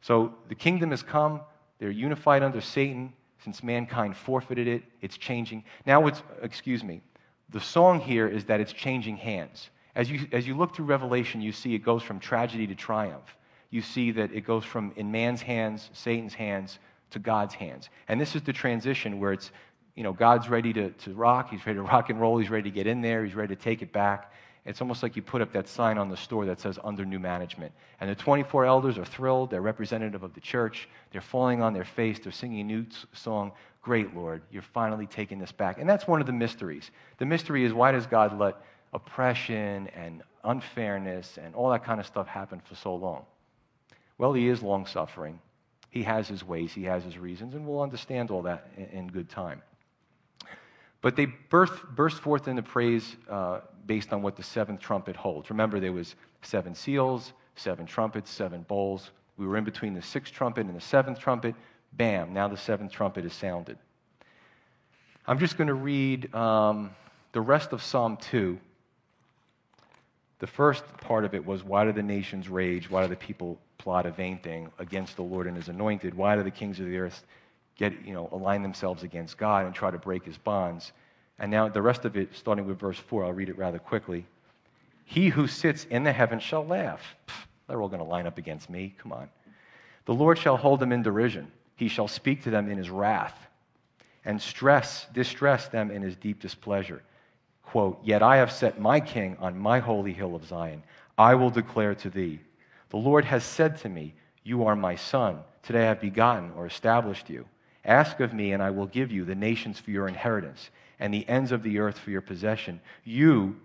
So 0.00 0.34
the 0.48 0.54
kingdom 0.54 0.90
has 0.90 1.02
come, 1.02 1.40
they're 1.78 1.90
unified 1.90 2.42
under 2.42 2.60
Satan, 2.60 3.12
since 3.44 3.62
mankind 3.62 4.16
forfeited 4.16 4.66
it, 4.66 4.82
it's 5.00 5.16
changing. 5.16 5.64
Now 5.86 6.06
it's, 6.06 6.22
excuse 6.42 6.82
me, 6.82 7.02
the 7.50 7.60
song 7.60 8.00
here 8.00 8.26
is 8.26 8.44
that 8.46 8.60
it's 8.60 8.72
changing 8.72 9.16
hands. 9.16 9.70
As 9.94 10.10
you, 10.10 10.26
as 10.32 10.46
you 10.46 10.56
look 10.56 10.74
through 10.74 10.86
Revelation, 10.86 11.40
you 11.40 11.52
see 11.52 11.74
it 11.74 11.78
goes 11.78 12.02
from 12.02 12.18
tragedy 12.18 12.66
to 12.66 12.74
triumph. 12.74 13.36
You 13.70 13.82
see 13.82 14.10
that 14.12 14.32
it 14.32 14.42
goes 14.42 14.64
from 14.64 14.92
in 14.96 15.10
man's 15.10 15.42
hands, 15.42 15.90
Satan's 15.92 16.34
hands, 16.34 16.78
to 17.10 17.18
God's 17.18 17.54
hands. 17.54 17.88
And 18.08 18.20
this 18.20 18.34
is 18.34 18.42
the 18.42 18.52
transition 18.52 19.18
where 19.20 19.32
it's, 19.32 19.52
you 19.94 20.02
know, 20.02 20.12
God's 20.12 20.48
ready 20.48 20.72
to, 20.74 20.90
to 20.90 21.14
rock, 21.14 21.50
he's 21.50 21.64
ready 21.66 21.78
to 21.78 21.82
rock 21.82 22.10
and 22.10 22.20
roll, 22.20 22.38
he's 22.38 22.50
ready 22.50 22.70
to 22.70 22.74
get 22.74 22.86
in 22.86 23.00
there, 23.00 23.24
he's 23.24 23.34
ready 23.34 23.54
to 23.54 23.60
take 23.60 23.80
it 23.80 23.92
back. 23.92 24.32
It's 24.66 24.80
almost 24.80 25.02
like 25.02 25.14
you 25.14 25.22
put 25.22 25.40
up 25.40 25.52
that 25.52 25.68
sign 25.68 25.96
on 25.96 26.08
the 26.08 26.16
store 26.16 26.44
that 26.46 26.60
says 26.60 26.76
under 26.82 27.04
new 27.04 27.20
management. 27.20 27.72
And 28.00 28.10
the 28.10 28.16
24 28.16 28.66
elders 28.66 28.98
are 28.98 29.04
thrilled. 29.04 29.50
They're 29.50 29.62
representative 29.62 30.24
of 30.24 30.34
the 30.34 30.40
church. 30.40 30.88
They're 31.12 31.20
falling 31.20 31.62
on 31.62 31.72
their 31.72 31.84
face. 31.84 32.18
They're 32.18 32.32
singing 32.32 32.60
a 32.60 32.64
new 32.64 32.84
song. 33.12 33.52
Great, 33.80 34.14
Lord, 34.16 34.42
you're 34.50 34.62
finally 34.62 35.06
taking 35.06 35.38
this 35.38 35.52
back. 35.52 35.78
And 35.78 35.88
that's 35.88 36.08
one 36.08 36.20
of 36.20 36.26
the 36.26 36.32
mysteries. 36.32 36.90
The 37.18 37.26
mystery 37.26 37.64
is 37.64 37.72
why 37.72 37.92
does 37.92 38.06
God 38.06 38.36
let 38.38 38.56
oppression 38.92 39.86
and 39.94 40.22
unfairness 40.42 41.38
and 41.40 41.54
all 41.54 41.70
that 41.70 41.84
kind 41.84 42.00
of 42.00 42.06
stuff 42.06 42.26
happen 42.26 42.60
for 42.68 42.74
so 42.74 42.96
long? 42.96 43.24
Well, 44.18 44.32
he 44.32 44.48
is 44.48 44.62
long 44.62 44.86
suffering. 44.86 45.38
He 45.90 46.02
has 46.02 46.26
his 46.26 46.42
ways, 46.42 46.72
he 46.72 46.82
has 46.84 47.04
his 47.04 47.16
reasons, 47.16 47.54
and 47.54 47.66
we'll 47.66 47.80
understand 47.80 48.30
all 48.30 48.42
that 48.42 48.68
in, 48.76 48.84
in 48.84 49.06
good 49.06 49.28
time. 49.28 49.62
But 51.06 51.14
they 51.14 51.26
burst, 51.26 51.72
burst 51.94 52.18
forth 52.18 52.48
into 52.48 52.64
praise 52.64 53.14
uh, 53.30 53.60
based 53.86 54.12
on 54.12 54.22
what 54.22 54.34
the 54.34 54.42
seventh 54.42 54.80
trumpet 54.80 55.14
holds. 55.14 55.50
Remember, 55.50 55.78
there 55.78 55.92
was 55.92 56.16
seven 56.42 56.74
seals, 56.74 57.32
seven 57.54 57.86
trumpets, 57.86 58.28
seven 58.28 58.62
bowls. 58.66 59.12
We 59.36 59.46
were 59.46 59.56
in 59.56 59.62
between 59.62 59.94
the 59.94 60.02
sixth 60.02 60.34
trumpet 60.34 60.66
and 60.66 60.74
the 60.74 60.80
seventh 60.80 61.20
trumpet. 61.20 61.54
Bam, 61.92 62.32
now 62.32 62.48
the 62.48 62.56
seventh 62.56 62.90
trumpet 62.90 63.24
is 63.24 63.32
sounded. 63.32 63.78
I'm 65.28 65.38
just 65.38 65.56
going 65.56 65.68
to 65.68 65.74
read 65.74 66.34
um, 66.34 66.90
the 67.30 67.40
rest 67.40 67.72
of 67.72 67.84
Psalm 67.84 68.16
2. 68.16 68.58
The 70.40 70.46
first 70.48 70.82
part 71.02 71.24
of 71.24 71.36
it 71.36 71.46
was, 71.46 71.62
Why 71.62 71.84
do 71.84 71.92
the 71.92 72.02
nations 72.02 72.48
rage? 72.48 72.90
Why 72.90 73.02
do 73.02 73.08
the 73.08 73.14
people 73.14 73.60
plot 73.78 74.06
a 74.06 74.10
vain 74.10 74.38
thing 74.38 74.72
against 74.80 75.14
the 75.14 75.22
Lord 75.22 75.46
and 75.46 75.56
his 75.56 75.68
anointed? 75.68 76.14
Why 76.14 76.34
do 76.34 76.42
the 76.42 76.50
kings 76.50 76.80
of 76.80 76.86
the 76.86 76.98
earth 76.98 77.24
get, 77.76 77.92
you 78.04 78.12
know, 78.12 78.28
align 78.32 78.62
themselves 78.62 79.02
against 79.02 79.38
God 79.38 79.66
and 79.66 79.74
try 79.74 79.90
to 79.90 79.98
break 79.98 80.24
his 80.24 80.38
bonds? 80.38 80.92
And 81.38 81.50
now 81.50 81.68
the 81.68 81.82
rest 81.82 82.04
of 82.04 82.16
it, 82.16 82.34
starting 82.34 82.66
with 82.66 82.78
verse 82.78 82.98
4, 82.98 83.24
I'll 83.24 83.32
read 83.32 83.48
it 83.48 83.58
rather 83.58 83.78
quickly. 83.78 84.26
He 85.04 85.28
who 85.28 85.46
sits 85.46 85.84
in 85.84 86.02
the 86.02 86.12
heavens 86.12 86.42
shall 86.42 86.66
laugh. 86.66 87.00
Pfft, 87.26 87.46
they're 87.68 87.80
all 87.80 87.88
going 87.88 88.02
to 88.02 88.08
line 88.08 88.26
up 88.26 88.38
against 88.38 88.70
me. 88.70 88.94
Come 88.98 89.12
on. 89.12 89.28
The 90.06 90.14
Lord 90.14 90.38
shall 90.38 90.56
hold 90.56 90.80
them 90.80 90.92
in 90.92 91.02
derision. 91.02 91.50
He 91.76 91.88
shall 91.88 92.08
speak 92.08 92.42
to 92.44 92.50
them 92.50 92.70
in 92.70 92.78
his 92.78 92.90
wrath 92.90 93.46
and 94.26 94.42
stress, 94.42 95.06
distress 95.14 95.68
them 95.68 95.90
in 95.90 96.02
his 96.02 96.16
deep 96.16 96.40
displeasure. 96.40 97.02
Quote, 97.62 97.98
Yet 98.02 98.22
I 98.22 98.36
have 98.36 98.52
set 98.52 98.80
my 98.80 99.00
king 99.00 99.36
on 99.40 99.56
my 99.56 99.78
holy 99.78 100.12
hill 100.12 100.34
of 100.34 100.44
Zion. 100.44 100.82
I 101.16 101.34
will 101.34 101.50
declare 101.50 101.94
to 101.94 102.10
thee, 102.10 102.40
The 102.90 102.96
Lord 102.96 103.24
has 103.24 103.44
said 103.44 103.78
to 103.78 103.88
me, 103.88 104.14
You 104.42 104.66
are 104.66 104.76
my 104.76 104.96
son. 104.96 105.38
Today 105.62 105.84
I 105.84 105.88
have 105.88 106.00
begotten 106.00 106.50
or 106.56 106.66
established 106.66 107.30
you. 107.30 107.46
Ask 107.86 108.20
of 108.20 108.34
me, 108.34 108.52
and 108.52 108.62
I 108.62 108.70
will 108.70 108.86
give 108.86 109.10
you 109.10 109.24
the 109.24 109.34
nations 109.34 109.78
for 109.78 109.92
your 109.92 110.08
inheritance 110.08 110.70
and 110.98 111.14
the 111.14 111.26
ends 111.28 111.52
of 111.52 111.62
the 111.62 111.78
earth 111.78 111.98
for 111.98 112.10
your 112.10 112.20
possession. 112.20 112.80
You, 113.04 113.56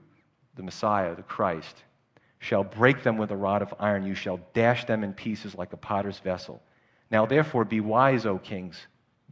the 0.55 0.63
Messiah, 0.63 1.15
the 1.15 1.23
Christ, 1.23 1.83
shall 2.39 2.63
break 2.63 3.03
them 3.03 3.17
with 3.17 3.31
a 3.31 3.37
rod 3.37 3.61
of 3.61 3.73
iron. 3.79 4.05
You 4.05 4.15
shall 4.15 4.39
dash 4.53 4.85
them 4.85 5.03
in 5.03 5.13
pieces 5.13 5.55
like 5.55 5.73
a 5.73 5.77
potter's 5.77 6.19
vessel. 6.19 6.61
Now, 7.09 7.25
therefore, 7.25 7.65
be 7.65 7.79
wise, 7.79 8.25
O 8.25 8.37
kings. 8.37 8.77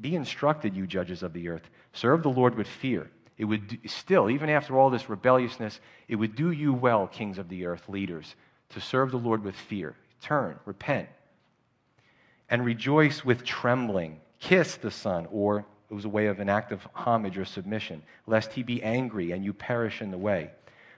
Be 0.01 0.15
instructed, 0.15 0.75
you 0.75 0.87
judges 0.87 1.23
of 1.23 1.33
the 1.33 1.49
earth. 1.49 1.69
Serve 1.93 2.23
the 2.23 2.29
Lord 2.29 2.55
with 2.55 2.67
fear. 2.67 3.09
It 3.37 3.45
would 3.45 3.67
do, 3.67 3.77
still, 3.85 4.29
even 4.29 4.49
after 4.49 4.77
all 4.77 4.89
this 4.89 5.09
rebelliousness, 5.09 5.79
it 6.07 6.15
would 6.15 6.35
do 6.35 6.51
you 6.51 6.73
well, 6.73 7.07
kings 7.07 7.37
of 7.37 7.47
the 7.47 7.65
earth, 7.65 7.87
leaders, 7.87 8.35
to 8.69 8.81
serve 8.81 9.11
the 9.11 9.17
Lord 9.17 9.43
with 9.43 9.55
fear. 9.55 9.95
Turn, 10.21 10.59
repent, 10.65 11.07
and 12.49 12.65
rejoice 12.65 13.23
with 13.23 13.43
trembling. 13.45 14.19
Kiss 14.39 14.77
the 14.77 14.91
Son, 14.91 15.27
or 15.31 15.65
it 15.89 15.93
was 15.93 16.05
a 16.05 16.09
way 16.09 16.27
of 16.27 16.39
an 16.39 16.49
act 16.49 16.71
of 16.71 16.87
homage 16.93 17.37
or 17.37 17.45
submission, 17.45 18.03
lest 18.27 18.53
he 18.53 18.63
be 18.63 18.81
angry 18.83 19.31
and 19.31 19.43
you 19.43 19.53
perish 19.53 20.01
in 20.01 20.11
the 20.11 20.17
way. 20.17 20.51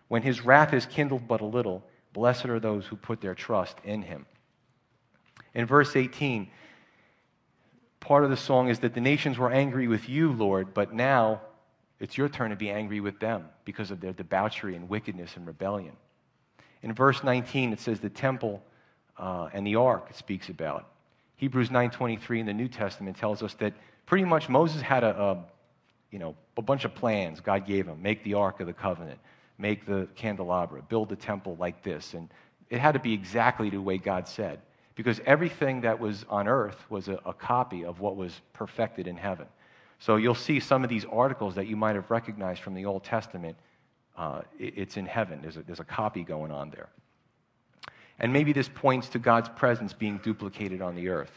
When 0.07 0.21
his 0.21 0.43
wrath 0.43 0.73
is 0.73 0.85
kindled 0.85 1.27
but 1.27 1.41
a 1.41 1.45
little, 1.45 1.83
blessed 2.13 2.45
are 2.45 2.59
those 2.59 2.85
who 2.85 2.95
put 2.95 3.21
their 3.21 3.35
trust 3.35 3.77
in 3.83 4.01
him. 4.01 4.25
In 5.53 5.65
verse 5.65 5.95
18, 5.95 6.49
part 7.99 8.23
of 8.23 8.29
the 8.29 8.37
song 8.37 8.69
is 8.69 8.79
that 8.79 8.93
the 8.93 9.01
nations 9.01 9.37
were 9.37 9.51
angry 9.51 9.87
with 9.87 10.09
you, 10.09 10.31
Lord, 10.33 10.73
but 10.73 10.93
now 10.93 11.41
it's 11.99 12.17
your 12.17 12.29
turn 12.29 12.49
to 12.49 12.55
be 12.55 12.69
angry 12.69 12.99
with 12.99 13.19
them 13.19 13.45
because 13.63 13.91
of 13.91 14.01
their 14.01 14.13
debauchery 14.13 14.75
and 14.75 14.89
wickedness 14.89 15.35
and 15.35 15.47
rebellion. 15.47 15.95
In 16.81 16.93
verse 16.93 17.23
19, 17.23 17.73
it 17.73 17.79
says 17.79 17.99
the 17.99 18.09
temple 18.09 18.63
uh, 19.17 19.49
and 19.53 19.65
the 19.65 19.75
ark 19.75 20.07
it 20.09 20.15
speaks 20.15 20.49
about. 20.49 20.90
Hebrews 21.41 21.69
9.23 21.69 22.41
in 22.41 22.45
the 22.45 22.53
New 22.53 22.67
Testament 22.67 23.17
tells 23.17 23.41
us 23.41 23.55
that 23.55 23.73
pretty 24.05 24.25
much 24.25 24.47
Moses 24.47 24.79
had 24.79 25.03
a, 25.03 25.19
a, 25.19 25.43
you 26.11 26.19
know, 26.19 26.35
a 26.55 26.61
bunch 26.61 26.85
of 26.85 26.93
plans 26.93 27.39
God 27.39 27.65
gave 27.65 27.87
him. 27.87 27.99
Make 27.99 28.23
the 28.23 28.35
Ark 28.35 28.59
of 28.59 28.67
the 28.67 28.73
Covenant, 28.73 29.19
make 29.57 29.87
the 29.87 30.07
candelabra, 30.13 30.83
build 30.83 31.09
the 31.09 31.15
temple 31.15 31.57
like 31.59 31.81
this. 31.81 32.13
And 32.13 32.31
it 32.69 32.79
had 32.79 32.91
to 32.91 32.99
be 32.99 33.11
exactly 33.11 33.71
the 33.71 33.81
way 33.81 33.97
God 33.97 34.27
said. 34.27 34.59
Because 34.93 35.19
everything 35.25 35.81
that 35.81 35.99
was 35.99 36.27
on 36.29 36.47
earth 36.47 36.77
was 36.91 37.07
a, 37.07 37.19
a 37.25 37.33
copy 37.33 37.85
of 37.85 37.99
what 37.99 38.15
was 38.15 38.39
perfected 38.53 39.07
in 39.07 39.17
heaven. 39.17 39.47
So 39.97 40.17
you'll 40.17 40.35
see 40.35 40.59
some 40.59 40.83
of 40.83 40.91
these 40.91 41.05
articles 41.05 41.55
that 41.55 41.65
you 41.65 41.75
might 41.75 41.95
have 41.95 42.11
recognized 42.11 42.61
from 42.61 42.75
the 42.75 42.85
Old 42.85 43.03
Testament. 43.03 43.57
Uh, 44.15 44.41
it, 44.59 44.77
it's 44.77 44.95
in 44.95 45.07
heaven. 45.07 45.39
There's 45.41 45.57
a, 45.57 45.63
there's 45.63 45.79
a 45.79 45.85
copy 45.85 46.23
going 46.23 46.51
on 46.51 46.69
there. 46.69 46.89
And 48.21 48.31
maybe 48.31 48.53
this 48.53 48.69
points 48.69 49.09
to 49.09 49.19
God's 49.19 49.49
presence 49.49 49.93
being 49.93 50.19
duplicated 50.19 50.81
on 50.81 50.95
the 50.95 51.09
earth. 51.09 51.31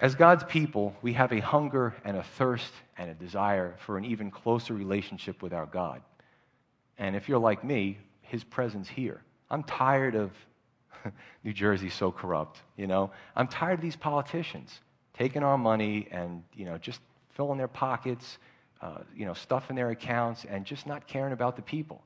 As 0.00 0.16
God's 0.16 0.44
people, 0.44 0.94
we 1.00 1.12
have 1.14 1.32
a 1.32 1.40
hunger 1.40 1.94
and 2.04 2.16
a 2.16 2.22
thirst 2.22 2.72
and 2.98 3.08
a 3.08 3.14
desire 3.14 3.76
for 3.78 3.96
an 3.96 4.04
even 4.04 4.30
closer 4.30 4.74
relationship 4.74 5.42
with 5.42 5.52
our 5.52 5.66
God. 5.66 6.02
And 6.98 7.14
if 7.14 7.28
you're 7.28 7.38
like 7.38 7.64
me, 7.64 7.98
his 8.22 8.42
presence 8.42 8.88
here. 8.88 9.22
I'm 9.48 9.62
tired 9.62 10.16
of 10.16 10.32
New 11.44 11.52
Jersey 11.52 11.88
so 11.88 12.10
corrupt, 12.10 12.60
you 12.76 12.88
know? 12.88 13.12
I'm 13.36 13.46
tired 13.46 13.74
of 13.74 13.80
these 13.80 13.96
politicians 13.96 14.80
taking 15.14 15.44
our 15.44 15.58
money 15.58 16.08
and, 16.10 16.42
you 16.54 16.64
know, 16.64 16.78
just 16.78 17.00
filling 17.30 17.58
their 17.58 17.68
pockets, 17.68 18.38
uh, 18.82 18.98
you 19.16 19.24
know, 19.24 19.34
stuffing 19.34 19.76
their 19.76 19.90
accounts 19.90 20.44
and 20.48 20.64
just 20.64 20.86
not 20.86 21.06
caring 21.06 21.32
about 21.32 21.54
the 21.54 21.62
people. 21.62 22.02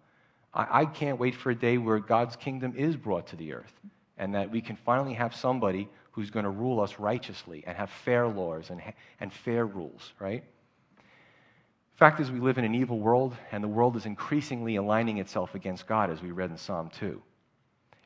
I, 0.54 0.82
I 0.82 0.84
can't 0.86 1.18
wait 1.18 1.34
for 1.34 1.50
a 1.50 1.54
day 1.54 1.78
where 1.78 1.98
God's 1.98 2.36
kingdom 2.36 2.74
is 2.76 2.96
brought 2.96 3.28
to 3.28 3.36
the 3.36 3.54
earth 3.54 3.72
and 4.18 4.34
that 4.34 4.50
we 4.50 4.60
can 4.60 4.76
finally 4.76 5.14
have 5.14 5.34
somebody 5.34 5.88
who's 6.12 6.30
going 6.30 6.44
to 6.44 6.50
rule 6.50 6.80
us 6.80 6.98
righteously 6.98 7.64
and 7.66 7.76
have 7.76 7.90
fair 7.90 8.28
laws 8.28 8.70
and, 8.70 8.80
and 9.20 9.32
fair 9.32 9.66
rules, 9.66 10.12
right? 10.20 10.44
Fact 11.94 12.20
is, 12.20 12.30
we 12.30 12.40
live 12.40 12.58
in 12.58 12.64
an 12.64 12.74
evil 12.74 12.98
world, 12.98 13.36
and 13.52 13.62
the 13.62 13.68
world 13.68 13.96
is 13.96 14.06
increasingly 14.06 14.76
aligning 14.76 15.18
itself 15.18 15.54
against 15.54 15.86
God, 15.86 16.10
as 16.10 16.22
we 16.22 16.30
read 16.30 16.50
in 16.50 16.56
Psalm 16.56 16.90
2. 16.98 17.22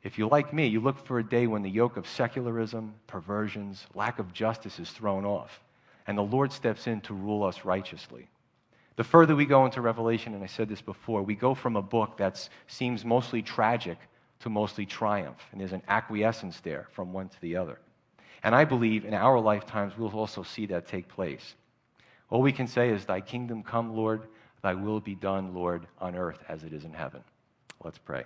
If 0.02 0.18
you 0.18 0.28
like 0.28 0.52
me, 0.52 0.66
you 0.66 0.80
look 0.80 1.04
for 1.04 1.18
a 1.18 1.28
day 1.28 1.46
when 1.46 1.62
the 1.62 1.70
yoke 1.70 1.96
of 1.96 2.06
secularism, 2.06 2.94
perversions, 3.06 3.86
lack 3.94 4.18
of 4.18 4.32
justice 4.32 4.78
is 4.78 4.90
thrown 4.90 5.24
off, 5.24 5.62
and 6.06 6.16
the 6.16 6.22
Lord 6.22 6.52
steps 6.52 6.86
in 6.86 7.00
to 7.02 7.14
rule 7.14 7.42
us 7.42 7.64
righteously. 7.64 8.28
The 8.96 9.04
further 9.04 9.36
we 9.36 9.44
go 9.44 9.66
into 9.66 9.82
Revelation, 9.82 10.34
and 10.34 10.42
I 10.42 10.46
said 10.46 10.68
this 10.68 10.80
before, 10.80 11.22
we 11.22 11.34
go 11.34 11.54
from 11.54 11.76
a 11.76 11.82
book 11.82 12.16
that 12.16 12.48
seems 12.66 13.04
mostly 13.04 13.42
tragic 13.42 13.98
to 14.40 14.50
mostly 14.50 14.86
triumph, 14.86 15.38
and 15.52 15.60
there's 15.60 15.72
an 15.72 15.82
acquiescence 15.88 16.60
there 16.60 16.88
from 16.92 17.12
one 17.12 17.28
to 17.28 17.40
the 17.40 17.56
other. 17.56 17.78
And 18.42 18.54
I 18.54 18.64
believe 18.64 19.04
in 19.04 19.14
our 19.14 19.38
lifetimes 19.38 19.96
we'll 19.96 20.10
also 20.10 20.42
see 20.42 20.66
that 20.66 20.86
take 20.86 21.08
place. 21.08 21.54
All 22.30 22.42
we 22.42 22.52
can 22.52 22.66
say 22.66 22.90
is, 22.90 23.04
Thy 23.04 23.20
kingdom 23.20 23.62
come, 23.62 23.94
Lord, 23.94 24.22
Thy 24.62 24.74
will 24.74 25.00
be 25.00 25.14
done, 25.14 25.54
Lord, 25.54 25.86
on 26.00 26.16
earth 26.16 26.42
as 26.48 26.64
it 26.64 26.72
is 26.72 26.84
in 26.84 26.92
heaven. 26.92 27.22
Let's 27.84 27.98
pray. 27.98 28.24